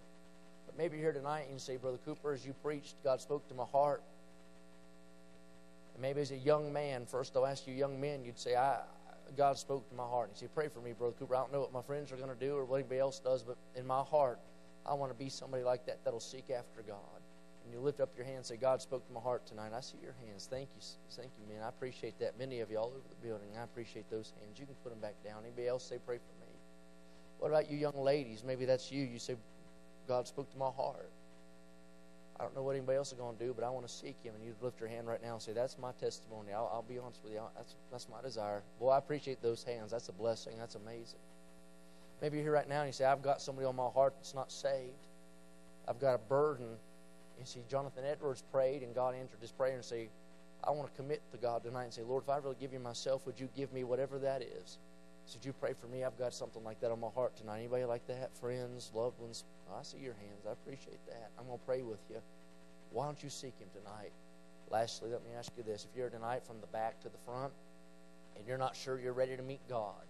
But 0.66 0.78
maybe 0.78 0.96
you're 0.98 1.12
here 1.12 1.20
tonight 1.20 1.42
and 1.42 1.54
you 1.54 1.60
say, 1.60 1.76
Brother 1.76 1.98
Cooper, 2.06 2.32
as 2.32 2.46
you 2.46 2.54
preached, 2.64 2.96
God 3.04 3.20
spoke 3.20 3.46
to 3.50 3.54
my 3.54 3.66
heart. 3.66 4.02
And 5.94 6.02
maybe 6.02 6.22
as 6.22 6.32
a 6.32 6.38
young 6.38 6.72
man, 6.72 7.06
first 7.06 7.36
I'll 7.36 7.46
ask 7.46 7.68
you 7.68 7.74
young 7.74 8.00
men, 8.00 8.24
you'd 8.24 8.40
say, 8.40 8.56
I 8.56 8.80
God 9.38 9.58
spoke 9.58 9.88
to 9.90 9.96
my 9.96 10.04
heart. 10.04 10.30
And 10.30 10.38
you 10.38 10.48
say, 10.48 10.52
Pray 10.54 10.68
for 10.68 10.80
me, 10.80 10.94
Brother 10.94 11.16
Cooper. 11.18 11.36
I 11.36 11.40
don't 11.40 11.52
know 11.52 11.62
what 11.62 11.74
my 11.74 11.82
friends 11.82 12.12
are 12.12 12.18
going 12.18 12.30
to 12.30 12.36
do 12.36 12.56
or 12.56 12.66
what 12.66 12.78
anybody 12.78 13.00
else 13.00 13.20
does, 13.20 13.44
but 13.44 13.58
in 13.76 13.86
my 13.86 14.02
heart, 14.02 14.40
I 14.86 14.94
want 14.94 15.12
to 15.12 15.18
be 15.18 15.30
somebody 15.30 15.64
like 15.64 15.86
that 15.86 16.04
that'll 16.04 16.20
seek 16.20 16.50
after 16.50 16.82
God. 16.82 16.98
And 17.64 17.74
you 17.74 17.80
lift 17.80 18.00
up 18.00 18.10
your 18.16 18.26
hand 18.26 18.38
and 18.38 18.46
say, 18.46 18.58
God 18.58 18.82
spoke 18.82 19.06
to 19.08 19.14
my 19.14 19.20
heart 19.20 19.46
tonight. 19.46 19.72
I 19.76 19.82
see 19.82 19.98
your 20.02 20.16
hands. 20.26 20.48
Thank 20.50 20.70
you. 20.76 20.82
Thank 21.12 21.30
you, 21.40 21.54
man. 21.54 21.64
I 21.64 21.70
appreciate 21.70 22.18
that. 22.20 22.38
Many 22.40 22.60
of 22.62 22.72
you 22.72 22.78
all 22.78 22.88
over 22.88 23.08
the 23.08 23.28
building. 23.28 23.50
I 23.60 23.64
appreciate 23.64 24.10
those 24.10 24.34
hands. 24.40 24.60
You 24.60 24.66
can 24.66 24.76
put 24.84 24.90
them 24.90 25.00
back 25.00 25.16
down. 25.24 25.44
Anybody 25.44 25.68
else 25.68 25.84
say, 25.84 25.98
Pray 26.04 26.18
for 26.18 26.46
me? 26.46 26.52
What 27.40 27.50
about 27.50 27.70
you 27.70 27.78
young 27.78 27.98
ladies? 27.98 28.44
Maybe 28.44 28.66
that's 28.66 28.92
you. 28.92 29.04
You 29.04 29.20
say, 29.20 29.36
God 30.08 30.28
spoke 30.28 30.52
to 30.52 30.58
my 30.58 30.70
heart. 30.70 31.12
I 32.40 32.44
don't 32.44 32.56
know 32.56 32.64
what 32.64 32.76
anybody 32.76 32.98
else 32.98 33.12
is 33.12 33.18
going 33.18 33.38
to 33.38 33.44
do, 33.44 33.54
but 33.54 33.64
I 33.64 33.70
want 33.70 33.88
to 33.88 33.94
seek 33.94 34.16
Him. 34.24 34.34
And 34.36 34.44
you 34.44 34.56
lift 34.62 34.80
your 34.80 34.90
hand 34.90 35.08
right 35.08 35.22
now 35.22 35.34
and 35.34 35.42
say, 35.42 35.54
That's 35.54 35.78
my 35.78 35.92
testimony. 35.94 36.54
I'll, 36.54 36.70
I'll 36.74 36.86
be 36.88 36.98
honest 36.98 37.20
with 37.24 37.34
you. 37.34 37.42
That's, 37.56 37.76
that's 37.92 38.10
my 38.10 38.22
desire. 38.22 38.64
Boy, 38.80 38.90
I 38.90 38.98
appreciate 38.98 39.42
those 39.42 39.64
hands. 39.64 39.92
That's 39.92 40.10
a 40.10 40.14
blessing. 40.14 40.54
That's 40.58 40.76
amazing. 40.76 41.20
Maybe 42.22 42.38
you're 42.38 42.46
here 42.46 42.54
right 42.54 42.70
now 42.70 42.82
and 42.82 42.90
you 42.90 42.94
say, 42.94 43.06
I've 43.06 43.24
got 43.24 43.42
somebody 43.42 43.66
on 43.66 43.76
my 43.76 43.90
heart 43.90 44.14
that's 44.18 44.36
not 44.36 44.52
saved. 44.52 44.94
I've 45.88 46.00
got 46.00 46.14
a 46.14 46.20
burden. 46.20 46.68
You 47.40 47.46
see, 47.46 47.62
Jonathan 47.70 48.04
Edwards 48.06 48.44
prayed, 48.52 48.84
and 48.84 48.94
God 48.94 49.16
answered 49.16 49.40
his 49.42 49.52
prayer 49.52 49.74
and 49.74 49.84
said, 49.84 50.10
I 50.64 50.70
want 50.70 50.92
to 50.92 50.96
commit 50.96 51.22
to 51.32 51.38
God 51.38 51.64
tonight 51.64 51.86
and 51.86 51.94
say, 51.94 52.04
Lord, 52.04 52.24
if 52.24 52.30
I 52.30 52.38
really 52.38 52.56
give 52.60 52.72
you 52.72 52.80
myself, 52.80 53.26
would 53.26 53.40
you 53.40 53.50
give 53.56 53.74
me 53.74 53.84
whatever 53.84 54.20
that 54.20 54.44
is? 54.44 54.78
So 55.26 55.40
you 55.42 55.54
pray 55.54 55.74
for 55.74 55.88
me? 55.88 56.04
I've 56.04 56.18
got 56.18 56.34
something 56.34 56.64
like 56.64 56.80
that 56.82 56.92
on 56.92 57.00
my 57.00 57.10
heart 57.16 57.36
tonight. 57.36 57.60
Anybody 57.60 57.86
like 57.86 58.06
that? 58.08 58.36
Friends, 58.38 58.92
loved 58.94 59.20
ones? 59.20 59.44
I 59.78 59.84
see 59.84 60.00
your 60.00 60.14
hands. 60.14 60.46
I 60.48 60.52
appreciate 60.52 61.06
that. 61.08 61.32
I'm 61.40 61.48
going 61.48 61.60
to 61.60 61.66
pray 61.66 61.82
with 61.82 62.00
you. 62.10 62.18
Why 62.92 63.06
don't 63.06 63.22
you 63.24 63.30
seek 63.30 63.58
Him 63.60 63.70
tonight? 63.74 64.12
Lastly, 64.70 65.10
let 65.12 65.24
me 65.24 65.32
ask 65.38 65.52
you 65.58 65.64
this. 65.64 65.88
If 65.90 65.98
you're 65.98 66.10
tonight 66.10 66.46
from 66.46 66.62
the 66.62 66.68
back 66.68 67.00
to 67.02 67.10
the 67.10 67.18
front 67.26 67.54
and 68.38 68.46
you're 68.48 68.58
not 68.58 68.76
sure 68.76 69.00
you're 69.00 69.14
ready 69.14 69.36
to 69.36 69.44
meet 69.44 69.60
God, 69.70 70.06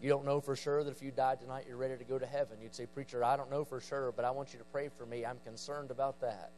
you 0.00 0.08
don't 0.08 0.24
know 0.24 0.40
for 0.40 0.56
sure 0.56 0.82
that 0.82 0.90
if 0.90 1.02
you 1.02 1.10
died 1.10 1.40
tonight, 1.40 1.64
you're 1.68 1.76
ready 1.76 1.96
to 1.96 2.04
go 2.04 2.18
to 2.18 2.26
heaven. 2.26 2.56
You'd 2.62 2.74
say, 2.74 2.86
Preacher, 2.86 3.22
I 3.22 3.36
don't 3.36 3.50
know 3.50 3.64
for 3.64 3.80
sure, 3.80 4.12
but 4.12 4.24
I 4.24 4.30
want 4.30 4.52
you 4.52 4.58
to 4.58 4.64
pray 4.66 4.88
for 4.96 5.04
me. 5.04 5.26
I'm 5.26 5.38
concerned 5.44 5.90
about 5.90 6.20
that. 6.20 6.52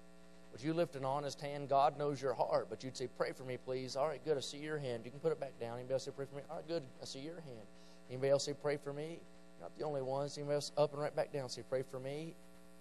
Would 0.53 0.62
you 0.62 0.74
lift 0.74 0.97
an 0.97 1.05
honest 1.05 1.41
hand? 1.41 1.68
God 1.68 1.99
knows 1.99 2.20
your 2.20 2.35
heart, 2.35 2.66
but 2.68 2.85
you'd 2.85 2.97
say, 2.97 3.09
Pray 3.18 3.33
for 3.33 3.43
me, 3.43 3.57
please. 3.57 3.97
All 3.97 4.07
right, 4.07 4.22
good. 4.24 4.37
I 4.37 4.41
see 4.41 4.59
your 4.59 4.78
hand. 4.78 5.03
You 5.05 5.11
can 5.11 5.18
put 5.18 5.33
it 5.33 5.41
back 5.41 5.59
down. 5.59 5.76
Anybody 5.76 5.95
else 5.95 6.05
say, 6.05 6.12
Pray 6.14 6.26
for 6.26 6.37
me? 6.37 6.43
All 6.51 6.57
right, 6.57 6.68
good. 6.68 6.83
I 7.01 7.05
see 7.07 7.20
your 7.20 7.41
hand. 7.41 7.66
Anybody 8.11 8.30
else 8.30 8.45
say, 8.45 8.53
Pray 8.53 8.76
for 8.76 8.93
me? 8.93 9.18
Not 9.62 9.78
the 9.78 9.84
only 9.84 10.02
ones. 10.02 10.36
Anybody 10.36 10.56
else 10.56 10.72
up 10.76 10.92
and 10.92 11.00
right 11.00 11.14
back 11.14 11.32
down? 11.32 11.48
Say, 11.48 11.62
Pray 11.70 11.82
for 11.82 12.00
me. 12.00 12.34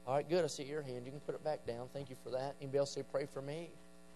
All 0.08 0.16
right, 0.16 0.28
good. 0.28 0.44
I 0.44 0.48
see 0.48 0.64
your 0.64 0.82
hand. 0.82 1.06
You 1.06 1.12
can 1.12 1.22
put 1.22 1.36
it 1.36 1.44
back 1.44 1.66
down. 1.66 1.88
Thank 1.94 2.10
you 2.10 2.16
for 2.24 2.32
that. 2.32 2.56
Anybody 2.60 2.80
else 2.80 2.92
say, 2.92 3.04
Pray 3.10 3.28
for 3.32 3.42
me? 3.42 3.70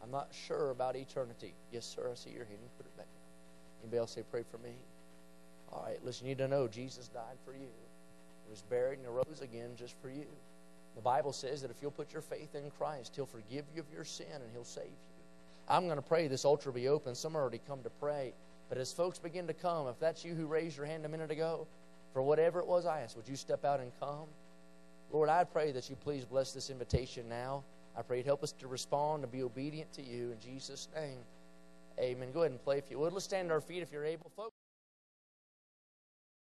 I'm 0.03 0.11
not 0.11 0.29
sure 0.47 0.71
about 0.71 0.95
eternity. 0.95 1.53
Yes, 1.71 1.85
sir. 1.85 2.09
I 2.11 2.15
see 2.15 2.31
your 2.31 2.45
hand. 2.45 2.57
You 2.61 2.69
put 2.75 2.87
it 2.87 2.97
back 2.97 3.05
down. 3.05 3.83
Anybody 3.83 3.99
else 3.99 4.11
say, 4.11 4.23
Pray 4.29 4.43
for 4.49 4.57
me? 4.57 4.73
All 5.71 5.83
right, 5.85 6.03
listen, 6.03 6.25
you 6.25 6.31
need 6.31 6.39
to 6.39 6.47
know 6.47 6.67
Jesus 6.67 7.07
died 7.07 7.37
for 7.45 7.53
you. 7.53 7.67
He 8.45 8.51
was 8.51 8.61
buried 8.69 8.99
and 8.99 9.07
arose 9.07 9.41
again 9.41 9.71
just 9.77 9.95
for 10.01 10.09
you. 10.09 10.25
The 10.95 11.01
Bible 11.01 11.33
says 11.33 11.61
that 11.61 11.71
if 11.71 11.77
you'll 11.81 11.91
put 11.91 12.13
your 12.13 12.21
faith 12.21 12.55
in 12.55 12.71
Christ, 12.77 13.13
He'll 13.15 13.25
forgive 13.25 13.65
you 13.75 13.81
of 13.81 13.93
your 13.93 14.05
sin 14.05 14.27
and 14.31 14.51
He'll 14.53 14.63
save 14.63 14.85
you. 14.85 15.15
I'm 15.67 15.85
going 15.85 15.97
to 15.97 16.01
pray 16.01 16.27
this 16.27 16.45
altar 16.45 16.71
be 16.71 16.87
open. 16.87 17.15
Some 17.15 17.35
already 17.35 17.59
come 17.67 17.81
to 17.83 17.89
pray. 17.89 18.33
But 18.69 18.77
as 18.77 18.91
folks 18.91 19.19
begin 19.19 19.47
to 19.47 19.53
come, 19.53 19.87
if 19.87 19.99
that's 19.99 20.23
you 20.23 20.33
who 20.33 20.45
raised 20.45 20.77
your 20.77 20.85
hand 20.85 21.05
a 21.05 21.09
minute 21.09 21.31
ago, 21.31 21.67
for 22.15 22.21
whatever 22.21 22.59
it 22.61 22.65
was 22.65 22.85
I 22.85 23.01
asked, 23.01 23.17
would 23.17 23.27
you 23.27 23.35
step 23.35 23.65
out 23.65 23.81
and 23.81 23.91
come? 23.99 24.29
Lord, 25.11 25.27
I 25.27 25.43
pray 25.43 25.73
that 25.73 25.89
you 25.89 25.97
please 25.97 26.23
bless 26.23 26.53
this 26.53 26.69
invitation 26.69 27.27
now. 27.27 27.65
I 27.93 28.03
pray 28.03 28.17
you'd 28.17 28.25
help 28.25 28.41
us 28.41 28.53
to 28.53 28.67
respond 28.67 29.23
and 29.23 29.31
be 29.33 29.43
obedient 29.43 29.91
to 29.93 30.01
you 30.01 30.31
in 30.31 30.39
Jesus' 30.39 30.87
name. 30.95 31.17
Amen. 31.99 32.29
Go 32.33 32.39
ahead 32.39 32.51
and 32.51 32.63
play 32.63 32.77
if 32.77 32.89
you 32.89 32.99
would. 32.99 33.11
Let's 33.11 33.25
stand 33.25 33.49
on 33.49 33.51
our 33.51 33.59
feet 33.59 33.81
if 33.81 33.91
you're 33.91 34.05
able, 34.05 34.31
folks. 34.33 34.54